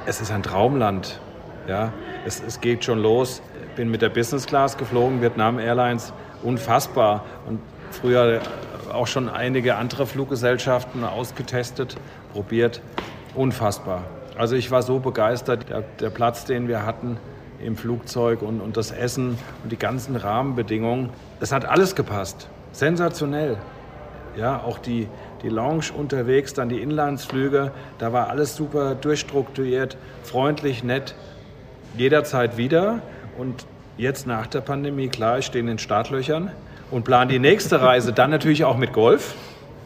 es 0.05 0.21
ist 0.21 0.31
ein 0.31 0.43
Traumland. 0.43 1.19
Ja, 1.67 1.93
es, 2.25 2.41
es 2.45 2.61
geht 2.61 2.83
schon 2.83 2.99
los. 2.99 3.41
Bin 3.75 3.89
mit 3.89 4.01
der 4.01 4.09
Business 4.09 4.45
Class 4.45 4.77
geflogen, 4.77 5.21
Vietnam 5.21 5.59
Airlines, 5.59 6.13
unfassbar. 6.43 7.23
Und 7.47 7.59
früher 7.91 8.41
auch 8.91 9.07
schon 9.07 9.29
einige 9.29 9.75
andere 9.75 10.05
Fluggesellschaften 10.05 11.03
ausgetestet, 11.03 11.95
probiert, 12.33 12.81
unfassbar. 13.35 14.03
Also 14.37 14.55
ich 14.55 14.71
war 14.71 14.81
so 14.81 14.99
begeistert, 14.99 15.69
der, 15.69 15.83
der 15.99 16.09
Platz, 16.09 16.45
den 16.45 16.67
wir 16.67 16.85
hatten 16.85 17.17
im 17.63 17.77
Flugzeug 17.77 18.41
und, 18.41 18.61
und 18.61 18.77
das 18.77 18.91
Essen 18.91 19.37
und 19.63 19.71
die 19.71 19.77
ganzen 19.77 20.15
Rahmenbedingungen, 20.15 21.09
es 21.39 21.51
hat 21.51 21.65
alles 21.65 21.95
gepasst. 21.95 22.49
Sensationell. 22.71 23.57
Ja, 24.35 24.61
auch 24.63 24.79
die, 24.79 25.07
die 25.43 25.49
Lounge 25.49 25.85
unterwegs, 25.95 26.53
dann 26.53 26.69
die 26.69 26.81
Inlandsflüge. 26.81 27.71
Da 27.99 28.13
war 28.13 28.29
alles 28.29 28.55
super 28.55 28.95
durchstrukturiert, 28.95 29.97
freundlich, 30.23 30.83
nett. 30.83 31.15
Jederzeit 31.97 32.57
wieder. 32.57 33.01
Und 33.37 33.65
jetzt 33.97 34.25
nach 34.25 34.47
der 34.47 34.61
Pandemie, 34.61 35.09
klar, 35.09 35.39
ich 35.39 35.45
stehe 35.45 35.59
in 35.59 35.67
den 35.67 35.79
Startlöchern 35.79 36.51
und 36.89 37.03
plane 37.03 37.31
die 37.31 37.39
nächste 37.39 37.81
Reise 37.81 38.13
dann 38.13 38.31
natürlich 38.31 38.63
auch 38.63 38.77
mit 38.77 38.93
Golf. 38.93 39.35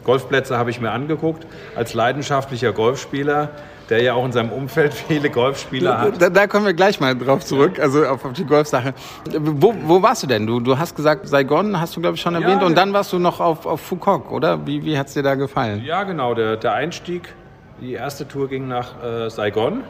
Golfplätze 0.04 0.56
habe 0.56 0.70
ich 0.70 0.80
mir 0.80 0.90
angeguckt. 0.90 1.46
Als 1.76 1.92
leidenschaftlicher 1.92 2.72
Golfspieler 2.72 3.50
der 3.88 4.02
ja 4.02 4.14
auch 4.14 4.24
in 4.24 4.32
seinem 4.32 4.52
Umfeld 4.52 4.94
viele 5.08 5.30
Golfspieler 5.30 5.98
hat. 5.98 6.20
Da, 6.20 6.28
da 6.28 6.46
kommen 6.46 6.66
wir 6.66 6.74
gleich 6.74 7.00
mal 7.00 7.16
drauf 7.16 7.44
zurück, 7.44 7.78
also 7.78 8.04
auf, 8.04 8.24
auf 8.24 8.32
die 8.32 8.44
Golfsache. 8.44 8.94
Wo, 9.38 9.74
wo 9.84 10.02
warst 10.02 10.22
du 10.22 10.26
denn? 10.26 10.46
Du, 10.46 10.60
du 10.60 10.78
hast 10.78 10.94
gesagt, 10.94 11.26
Saigon 11.28 11.80
hast 11.80 11.96
du, 11.96 12.00
glaube 12.00 12.16
ich, 12.16 12.20
schon 12.20 12.34
erwähnt. 12.34 12.60
Ja, 12.60 12.66
und 12.66 12.76
dann 12.76 12.92
warst 12.92 13.12
du 13.12 13.18
noch 13.18 13.40
auf, 13.40 13.66
auf 13.66 13.80
Phuket, 13.80 14.30
oder? 14.30 14.66
Wie, 14.66 14.84
wie 14.84 14.98
hat 14.98 15.08
es 15.08 15.14
dir 15.14 15.22
da 15.22 15.34
gefallen? 15.34 15.82
Ja, 15.84 16.04
genau. 16.04 16.34
Der, 16.34 16.56
der 16.56 16.74
Einstieg, 16.74 17.34
die 17.80 17.92
erste 17.92 18.28
Tour 18.28 18.48
ging 18.48 18.68
nach 18.68 19.02
äh, 19.02 19.30
Saigon. 19.30 19.82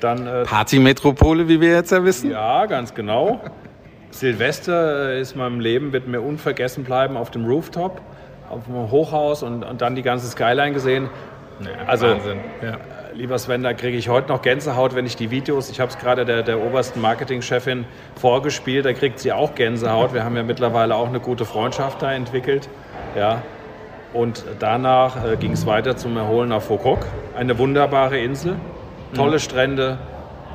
Dann, 0.00 0.26
äh, 0.26 0.44
Partymetropole, 0.44 1.48
wie 1.48 1.60
wir 1.60 1.72
jetzt 1.72 1.92
ja 1.92 2.04
wissen. 2.04 2.30
Ja, 2.30 2.66
ganz 2.66 2.94
genau. 2.94 3.40
Silvester 4.10 5.14
ist 5.14 5.36
meinem 5.36 5.60
Leben, 5.60 5.92
wird 5.92 6.08
mir 6.08 6.20
unvergessen 6.20 6.84
bleiben 6.84 7.16
auf 7.16 7.30
dem 7.30 7.44
Rooftop, 7.44 8.00
auf 8.50 8.64
dem 8.64 8.90
Hochhaus 8.90 9.42
und, 9.42 9.62
und 9.62 9.80
dann 9.80 9.94
die 9.94 10.02
ganze 10.02 10.26
Skyline 10.26 10.72
gesehen. 10.72 11.08
Ja, 11.60 11.86
also, 11.86 12.08
Wahnsinn. 12.08 12.40
Ja 12.62 12.78
lieber 13.14 13.38
Sven, 13.38 13.62
da 13.62 13.72
kriege 13.72 13.96
ich 13.96 14.08
heute 14.08 14.28
noch 14.28 14.42
Gänsehaut, 14.42 14.94
wenn 14.94 15.06
ich 15.06 15.16
die 15.16 15.30
Videos, 15.30 15.70
ich 15.70 15.80
habe 15.80 15.90
es 15.90 15.98
gerade 15.98 16.24
der, 16.24 16.42
der 16.42 16.60
obersten 16.60 17.00
Marketingchefin 17.00 17.84
vorgespielt, 18.16 18.84
da 18.84 18.92
kriegt 18.92 19.18
sie 19.18 19.32
auch 19.32 19.54
Gänsehaut. 19.54 20.14
Wir 20.14 20.24
haben 20.24 20.36
ja 20.36 20.42
mittlerweile 20.42 20.94
auch 20.94 21.08
eine 21.08 21.20
gute 21.20 21.44
Freundschaft 21.44 22.02
da 22.02 22.12
entwickelt. 22.12 22.68
Ja. 23.16 23.42
Und 24.12 24.44
danach 24.58 25.24
äh, 25.24 25.36
ging 25.36 25.52
es 25.52 25.66
weiter 25.66 25.96
zum 25.96 26.16
Erholen 26.16 26.52
auf 26.52 26.64
Fokok, 26.64 27.06
eine 27.36 27.58
wunderbare 27.58 28.18
Insel, 28.18 28.56
tolle 29.14 29.34
mhm. 29.34 29.40
Strände, 29.40 29.98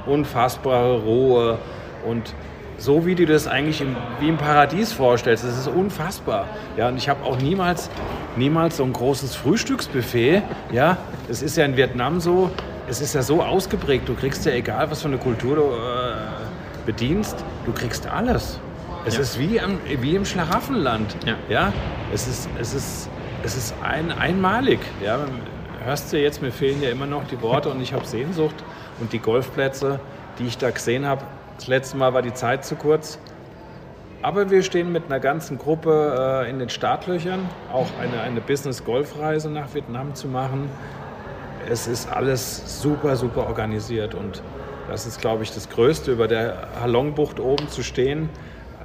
unfassbare 0.05 1.01
Ruhe 1.01 1.57
und 2.05 2.33
so 2.77 3.05
wie 3.05 3.15
du 3.15 3.25
das 3.25 3.47
eigentlich 3.47 3.81
im, 3.81 3.95
wie 4.19 4.29
im 4.29 4.37
Paradies 4.37 4.91
vorstellst. 4.93 5.43
Das 5.43 5.57
ist 5.57 5.67
unfassbar. 5.67 6.47
Ja, 6.77 6.89
und 6.89 6.97
ich 6.97 7.09
habe 7.09 7.23
auch 7.23 7.37
niemals, 7.37 7.89
niemals 8.35 8.77
so 8.77 8.83
ein 8.83 8.93
großes 8.93 9.35
Frühstücksbuffet. 9.35 10.41
Ja, 10.71 10.97
es 11.29 11.41
ist 11.41 11.57
ja 11.57 11.65
in 11.65 11.77
Vietnam 11.77 12.19
so, 12.19 12.51
es 12.89 13.01
ist 13.01 13.15
ja 13.15 13.21
so 13.21 13.41
ausgeprägt. 13.41 14.07
Du 14.07 14.15
kriegst 14.15 14.45
ja 14.45 14.51
egal, 14.51 14.91
was 14.91 15.01
für 15.01 15.07
eine 15.07 15.17
Kultur 15.17 15.55
du 15.55 15.61
äh, 15.63 16.85
bedienst, 16.85 17.43
du 17.65 17.71
kriegst 17.71 18.07
alles. 18.07 18.59
Es 19.05 19.15
ja. 19.15 19.21
ist 19.21 19.39
wie, 19.39 19.59
am, 19.59 19.77
wie 20.01 20.15
im 20.15 20.25
Schlaraffenland. 20.25 21.15
Ja. 21.25 21.35
ja, 21.49 21.73
es 22.13 22.27
ist, 22.27 22.49
es 22.59 22.73
ist, 22.73 23.09
es 23.43 23.55
ist 23.55 23.75
ein, 23.83 24.11
einmalig. 24.11 24.79
Ja, 25.03 25.19
hörst 25.83 26.11
du 26.11 26.19
jetzt, 26.19 26.41
mir 26.41 26.51
fehlen 26.51 26.81
ja 26.81 26.89
immer 26.89 27.05
noch 27.05 27.25
die 27.25 27.41
Worte 27.41 27.69
und 27.69 27.81
ich 27.81 27.93
habe 27.93 28.05
Sehnsucht 28.05 28.55
und 28.99 29.13
die 29.13 29.19
Golfplätze, 29.19 29.99
die 30.39 30.47
ich 30.47 30.57
da 30.57 30.71
gesehen 30.71 31.05
habe, 31.05 31.23
Das 31.57 31.67
letzte 31.67 31.97
Mal 31.97 32.13
war 32.13 32.21
die 32.21 32.33
Zeit 32.33 32.65
zu 32.65 32.75
kurz. 32.75 33.17
Aber 34.21 34.49
wir 34.49 34.63
stehen 34.63 34.91
mit 34.91 35.05
einer 35.05 35.19
ganzen 35.19 35.57
Gruppe 35.57 36.43
äh, 36.45 36.49
in 36.49 36.57
den 36.57 36.69
Startlöchern, 36.69 37.47
auch 37.71 37.87
eine, 38.01 38.21
eine 38.21 38.41
Business-Golf-Reise 38.41 39.51
nach 39.51 39.73
Vietnam 39.75 40.15
zu 40.15 40.27
machen. 40.27 40.69
Es 41.69 41.87
ist 41.87 42.11
alles 42.11 42.81
super, 42.81 43.15
super 43.15 43.45
organisiert 43.45 44.15
und 44.15 44.41
das 44.89 45.05
ist, 45.05 45.21
glaube 45.21 45.43
ich, 45.43 45.51
das 45.51 45.69
Größte, 45.69 46.11
über 46.11 46.27
der 46.27 46.67
Halongbucht 46.81 47.39
oben 47.39 47.69
zu 47.69 47.83
stehen, 47.83 48.29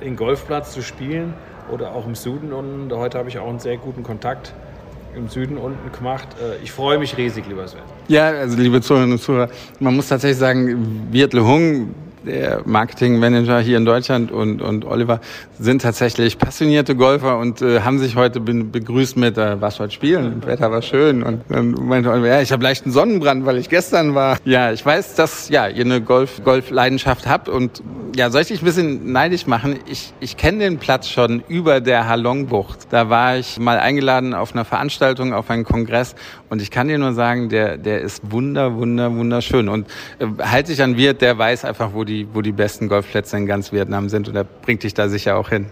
den 0.03 0.17
Golfplatz 0.17 0.73
zu 0.73 0.83
spielen 0.83 1.35
oder 1.71 1.95
auch 1.95 2.07
im 2.07 2.15
Süden 2.15 2.53
unten. 2.53 2.95
Heute 2.95 3.19
habe 3.19 3.29
ich 3.29 3.39
auch 3.39 3.49
einen 3.49 3.61
sehr 3.61 3.77
guten 3.77 4.03
Kontakt 4.03 4.53
im 5.15 5.29
Süden 5.29 5.57
unten 5.57 5.91
gemacht. 5.93 6.29
Äh, 6.41 6.63
ich 6.63 6.73
freue 6.73 6.99
mich 6.99 7.17
riesig, 7.17 7.47
lieber 7.49 7.67
Sven. 7.67 7.81
Ja, 8.09 8.29
also 8.29 8.57
liebe 8.57 8.81
Zuhörerinnen 8.81 9.15
und 9.15 9.23
Zuhörer, 9.23 9.49
man 9.79 9.97
muss 9.97 10.09
tatsächlich 10.09 10.39
sagen, 10.39 11.09
Viet 11.11 11.33
Le 11.33 11.45
Hung 11.47 11.95
der 12.25 12.63
Marketingmanager 12.65 13.61
hier 13.61 13.77
in 13.77 13.85
Deutschland 13.85 14.31
und, 14.31 14.61
und 14.61 14.85
Oliver 14.85 15.21
sind 15.59 15.83
tatsächlich 15.83 16.39
passionierte 16.39 16.95
Golfer 16.97 17.39
und 17.39 17.63
äh, 17.63 17.81
haben 17.81 17.99
sich 17.99 18.17
heute 18.17 18.41
begrüßt 18.41 19.17
mit, 19.17 19.39
äh, 19.39 19.61
was 19.61 19.81
heute 19.81 19.93
spielen, 19.93 20.45
Wetter 20.45 20.71
war 20.71 20.83
schön 20.83 21.23
und 21.23 21.43
dann 21.49 21.73
meinte 21.73 22.11
Oliver, 22.11 22.29
ja, 22.29 22.41
ich 22.41 22.53
habe 22.53 22.63
leichten 22.63 22.91
Sonnenbrand, 22.91 23.47
weil 23.47 23.59
ich 23.59 23.69
gestern 23.69 24.15
war. 24.15 24.39
Ja, 24.45 24.73
ich 24.73 24.85
weiß, 24.85 25.15
dass 25.15 25.49
ja 25.49 25.69
ihr 25.69 25.85
eine 25.85 26.01
Golf 26.01 26.43
Golfleidenschaft 26.45 27.27
habt 27.27 27.49
und 27.49 27.83
ja, 28.17 28.31
soll 28.31 28.43
ich 28.43 28.49
dich 28.49 28.63
ein 28.63 28.65
bisschen 28.65 29.13
neidisch 29.13 29.47
machen? 29.47 29.79
Ich, 29.87 30.13
ich 30.21 30.37
kenne 30.37 30.59
den 30.59 30.79
Platz 30.79 31.09
schon 31.09 31.43
über 31.49 31.81
der 31.81 32.09
Halongbucht. 32.09 32.89
Da 32.91 33.09
war 33.09 33.37
ich 33.39 33.59
mal 33.59 33.79
eingeladen 33.79 34.35
auf 34.35 34.53
einer 34.53 34.65
Veranstaltung, 34.65 35.33
auf 35.33 35.49
einen 35.51 35.65
Kongress 35.65 36.15
und 36.49 36.61
ich 36.61 36.71
kann 36.71 36.89
dir 36.89 36.99
nur 36.99 37.13
sagen, 37.13 37.49
der, 37.49 37.79
der 37.79 38.01
ist 38.01 38.31
wunder, 38.31 38.75
wunder, 38.75 39.15
wunderschön 39.15 39.69
und 39.69 39.87
äh, 40.19 40.27
halt 40.43 40.69
dich 40.69 40.83
an 40.83 40.97
Wirt, 40.97 41.23
der 41.23 41.39
weiß 41.39 41.65
einfach, 41.65 41.91
wo 41.95 42.05
die 42.05 42.10
die, 42.11 42.29
wo 42.35 42.43
die 42.43 42.53
besten 42.53 42.89
Golfplätze 42.89 43.37
in 43.37 43.47
ganz 43.47 43.73
Vietnam 43.73 44.09
sind 44.09 44.29
und 44.29 44.37
er 44.37 44.45
bringt 44.45 44.83
dich 44.83 44.95
da 44.95 45.09
sicher 45.09 45.37
auch 45.37 45.49
hin. 45.49 45.67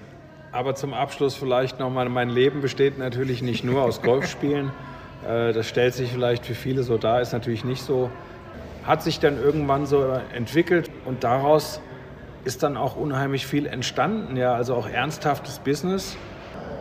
Aber 0.53 0.75
zum 0.75 0.95
Abschluss 0.95 1.35
vielleicht 1.35 1.79
nochmal, 1.79 2.09
mein 2.09 2.31
Leben 2.31 2.63
besteht 2.63 2.99
natürlich 2.99 3.43
nicht 3.43 3.65
nur 3.65 3.83
aus 3.83 4.01
Golfspielen. 4.03 4.71
Äh, 5.29 5.53
das 5.53 5.69
stellt 5.69 5.95
sich 5.95 6.13
vielleicht 6.13 6.47
für 6.47 6.55
viele 6.55 6.85
so 6.85 6.97
dar, 6.97 7.21
ist 7.21 7.33
natürlich 7.33 7.65
nicht 7.65 7.83
so. 7.83 8.09
Hat 8.85 9.03
sich 9.03 9.19
dann 9.19 9.37
irgendwann 9.37 9.85
so 9.85 10.17
entwickelt 10.33 10.89
und 11.07 11.25
daraus 11.25 11.81
ist 12.45 12.63
dann 12.63 12.77
auch 12.77 12.95
unheimlich 12.95 13.45
viel 13.45 13.67
entstanden, 13.67 14.37
ja, 14.37 14.55
also 14.55 14.77
auch 14.77 14.89
ernsthaftes 14.89 15.59
Business. 15.59 16.17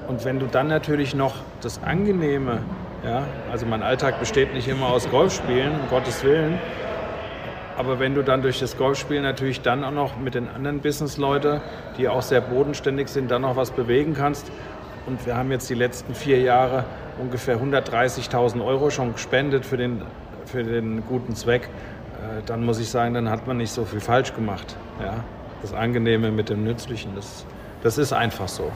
Und 0.07 0.23
wenn 0.23 0.39
du 0.39 0.45
dann 0.45 0.67
natürlich 0.67 1.15
noch 1.15 1.37
das 1.61 1.81
Angenehme, 1.81 2.61
ja, 3.03 3.23
also 3.51 3.65
mein 3.65 3.81
Alltag 3.81 4.19
besteht 4.19 4.53
nicht 4.53 4.67
immer 4.67 4.89
aus 4.89 5.09
Golfspielen, 5.09 5.71
um 5.71 5.89
Gottes 5.89 6.23
Willen, 6.23 6.59
aber 7.77 7.99
wenn 7.99 8.15
du 8.15 8.23
dann 8.23 8.41
durch 8.41 8.59
das 8.59 8.75
Golfspiel 8.75 9.21
natürlich 9.21 9.61
dann 9.61 9.83
auch 9.83 9.91
noch 9.91 10.17
mit 10.17 10.33
den 10.33 10.49
anderen 10.49 10.79
Businessleuten, 10.79 11.61
die 11.97 12.09
auch 12.09 12.23
sehr 12.23 12.41
bodenständig 12.41 13.07
sind, 13.07 13.29
dann 13.29 13.43
noch 13.43 13.55
was 13.55 13.69
bewegen 13.69 14.15
kannst. 14.15 14.51
Und 15.05 15.23
wir 15.27 15.37
haben 15.37 15.51
jetzt 15.51 15.69
die 15.69 15.75
letzten 15.75 16.15
vier 16.15 16.41
Jahre 16.41 16.85
ungefähr 17.19 17.61
130.000 17.61 18.65
Euro 18.65 18.89
schon 18.89 19.13
gespendet 19.13 19.63
für 19.63 19.77
den, 19.77 20.01
für 20.45 20.63
den 20.63 21.05
guten 21.05 21.35
Zweck. 21.35 21.69
Äh, 22.19 22.41
dann 22.47 22.65
muss 22.65 22.79
ich 22.79 22.89
sagen, 22.89 23.13
dann 23.13 23.29
hat 23.29 23.45
man 23.45 23.57
nicht 23.57 23.71
so 23.71 23.85
viel 23.85 23.99
falsch 23.99 24.33
gemacht. 24.33 24.75
Ja? 24.99 25.23
Das 25.61 25.71
Angenehme 25.71 26.31
mit 26.31 26.49
dem 26.49 26.63
Nützlichen, 26.63 27.13
das, 27.15 27.45
das 27.83 27.99
ist 27.99 28.11
einfach 28.11 28.47
so. 28.47 28.71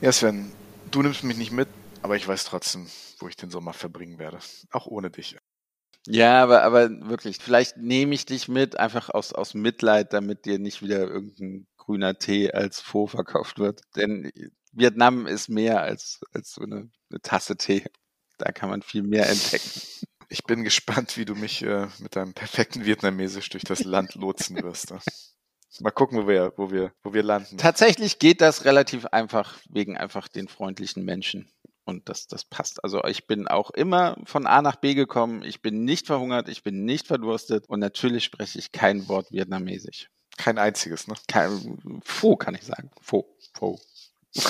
Ja, 0.00 0.10
Sven, 0.10 0.50
du 0.90 1.02
nimmst 1.02 1.22
mich 1.22 1.36
nicht 1.36 1.52
mit, 1.52 1.68
aber 2.00 2.16
ich 2.16 2.26
weiß 2.26 2.44
trotzdem, 2.44 2.86
wo 3.18 3.28
ich 3.28 3.36
den 3.36 3.50
Sommer 3.50 3.74
verbringen 3.74 4.18
werde. 4.18 4.38
Auch 4.72 4.86
ohne 4.86 5.10
dich. 5.10 5.36
Ja, 6.06 6.42
aber, 6.42 6.62
aber 6.62 6.90
wirklich, 7.08 7.38
vielleicht 7.38 7.76
nehme 7.76 8.14
ich 8.14 8.26
dich 8.26 8.48
mit, 8.48 8.78
einfach 8.78 9.10
aus, 9.10 9.32
aus 9.32 9.54
Mitleid, 9.54 10.12
damit 10.12 10.44
dir 10.44 10.58
nicht 10.58 10.82
wieder 10.82 11.00
irgendein 11.00 11.66
grüner 11.76 12.18
Tee 12.18 12.52
als 12.52 12.80
Faux 12.80 13.10
verkauft 13.12 13.58
wird. 13.58 13.80
Denn 13.96 14.30
Vietnam 14.72 15.26
ist 15.26 15.48
mehr 15.48 15.82
als, 15.82 16.20
als 16.32 16.52
so 16.52 16.62
eine, 16.62 16.90
eine 17.10 17.20
Tasse 17.22 17.56
Tee. 17.56 17.84
Da 18.38 18.52
kann 18.52 18.68
man 18.68 18.82
viel 18.82 19.02
mehr 19.02 19.28
entdecken. 19.28 19.70
Ich 20.28 20.42
bin 20.42 20.64
gespannt, 20.64 21.16
wie 21.16 21.24
du 21.24 21.36
mich 21.36 21.62
äh, 21.62 21.86
mit 22.00 22.16
deinem 22.16 22.34
perfekten 22.34 22.84
Vietnamesisch 22.84 23.48
durch 23.48 23.62
das 23.62 23.84
Land 23.84 24.16
lotsen 24.16 24.60
wirst. 24.60 24.90
Ne? 24.90 24.98
Mal 25.78 25.90
gucken, 25.92 26.18
wo 26.18 26.26
wir, 26.26 26.52
wo 26.56 26.72
wir, 26.72 26.92
wo 27.04 27.12
wir 27.12 27.22
landen. 27.22 27.58
Tatsächlich 27.58 28.18
geht 28.18 28.40
das 28.40 28.64
relativ 28.64 29.06
einfach 29.06 29.58
wegen 29.68 29.96
einfach 29.96 30.26
den 30.26 30.48
freundlichen 30.48 31.04
Menschen. 31.04 31.48
Und 31.86 32.08
das, 32.08 32.26
das 32.26 32.44
passt. 32.44 32.82
Also 32.82 33.02
ich 33.04 33.28
bin 33.28 33.46
auch 33.46 33.70
immer 33.70 34.16
von 34.24 34.46
A 34.46 34.60
nach 34.60 34.74
B 34.74 34.94
gekommen. 34.94 35.44
Ich 35.44 35.62
bin 35.62 35.84
nicht 35.84 36.08
verhungert, 36.08 36.48
ich 36.48 36.64
bin 36.64 36.84
nicht 36.84 37.06
verdurstet 37.06 37.68
und 37.68 37.78
natürlich 37.78 38.24
spreche 38.24 38.58
ich 38.58 38.72
kein 38.72 39.08
Wort 39.08 39.30
Vietnamesisch. 39.30 40.10
Kein 40.36 40.58
einziges, 40.58 41.06
ne? 41.06 41.14
Kein, 41.28 42.00
Pho 42.04 42.36
kann 42.36 42.56
ich 42.56 42.64
sagen. 42.64 42.90
Pho. 43.00 43.24
Pho. 43.54 43.80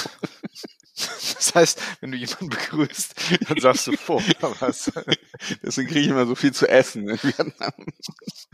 Das 0.97 1.55
heißt, 1.55 1.82
wenn 2.01 2.11
du 2.11 2.16
jemanden 2.16 2.49
begrüßt, 2.49 3.14
dann 3.49 3.61
sagst 3.61 3.87
du 3.87 3.93
Pho. 3.93 4.22
Was? 4.61 4.91
Deswegen 5.62 5.89
kriege 5.89 6.01
ich 6.01 6.09
immer 6.09 6.26
so 6.26 6.34
viel 6.34 6.53
zu 6.53 6.66
essen 6.66 7.07
in 7.09 7.22
Vietnam. 7.22 7.72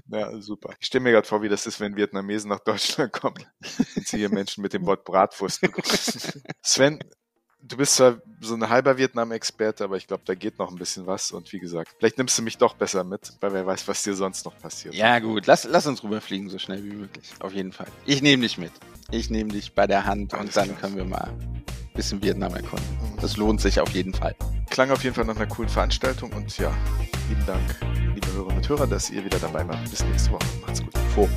Ja, 0.08 0.40
super. 0.40 0.74
Ich 0.80 0.88
stelle 0.88 1.04
mir 1.04 1.12
gerade 1.12 1.26
vor, 1.26 1.42
wie 1.42 1.48
das 1.48 1.66
ist, 1.66 1.78
wenn 1.78 1.94
Vietnamesen 1.94 2.50
nach 2.50 2.58
Deutschland 2.58 3.12
kommen 3.12 3.46
und 3.94 4.08
sie 4.08 4.18
hier 4.18 4.28
Menschen 4.28 4.62
mit 4.62 4.72
dem 4.72 4.84
Wort 4.86 5.04
Bratwurst 5.04 5.60
begrüßen. 5.60 6.42
Sven, 6.62 6.98
du 7.72 7.78
bist 7.78 7.94
zwar 7.94 8.16
so 8.40 8.54
ein 8.54 8.68
halber 8.68 8.98
Vietnam-Experte, 8.98 9.84
aber 9.84 9.96
ich 9.96 10.06
glaube, 10.06 10.22
da 10.26 10.34
geht 10.34 10.58
noch 10.58 10.70
ein 10.70 10.76
bisschen 10.76 11.06
was. 11.06 11.32
Und 11.32 11.52
wie 11.52 11.58
gesagt, 11.58 11.94
vielleicht 11.98 12.18
nimmst 12.18 12.38
du 12.38 12.42
mich 12.42 12.58
doch 12.58 12.74
besser 12.74 13.02
mit, 13.02 13.32
weil 13.40 13.52
wer 13.54 13.66
weiß, 13.66 13.88
was 13.88 14.02
dir 14.02 14.14
sonst 14.14 14.44
noch 14.44 14.56
passiert. 14.58 14.94
Ja, 14.94 15.18
gut, 15.18 15.46
lass, 15.46 15.64
lass 15.64 15.86
uns 15.86 16.02
rüberfliegen, 16.02 16.50
so 16.50 16.58
schnell 16.58 16.84
wie 16.84 16.94
möglich. 16.94 17.30
Auf 17.40 17.54
jeden 17.54 17.72
Fall. 17.72 17.86
Ich 18.04 18.20
nehme 18.20 18.42
dich 18.42 18.58
mit. 18.58 18.72
Ich 19.10 19.30
nehme 19.30 19.50
dich 19.50 19.74
bei 19.74 19.86
der 19.86 20.04
Hand 20.04 20.34
Alles 20.34 20.48
und 20.48 20.56
dann 20.56 20.68
klar. 20.68 20.80
können 20.80 20.96
wir 20.96 21.04
mal 21.04 21.28
ein 21.28 21.64
bisschen 21.94 22.22
Vietnam 22.22 22.54
erkunden. 22.54 22.86
Mhm. 23.00 23.20
Das 23.20 23.36
lohnt 23.36 23.60
sich 23.60 23.80
auf 23.80 23.90
jeden 23.90 24.12
Fall. 24.12 24.34
Klang 24.70 24.90
auf 24.90 25.02
jeden 25.02 25.14
Fall 25.14 25.24
nach 25.24 25.36
einer 25.36 25.46
coolen 25.46 25.70
Veranstaltung 25.70 26.32
und 26.32 26.56
ja, 26.58 26.72
lieben 27.28 27.46
Dank, 27.46 27.76
liebe 28.14 28.32
Hörerinnen 28.32 28.58
und 28.58 28.68
Hörer, 28.68 28.86
dass 28.86 29.10
ihr 29.10 29.24
wieder 29.24 29.38
dabei 29.38 29.66
wart. 29.66 29.90
Bis 29.90 30.04
nächste 30.04 30.32
Woche. 30.32 30.46
Macht's 30.66 30.82
gut. 30.82 30.96
Vor. 31.14 31.28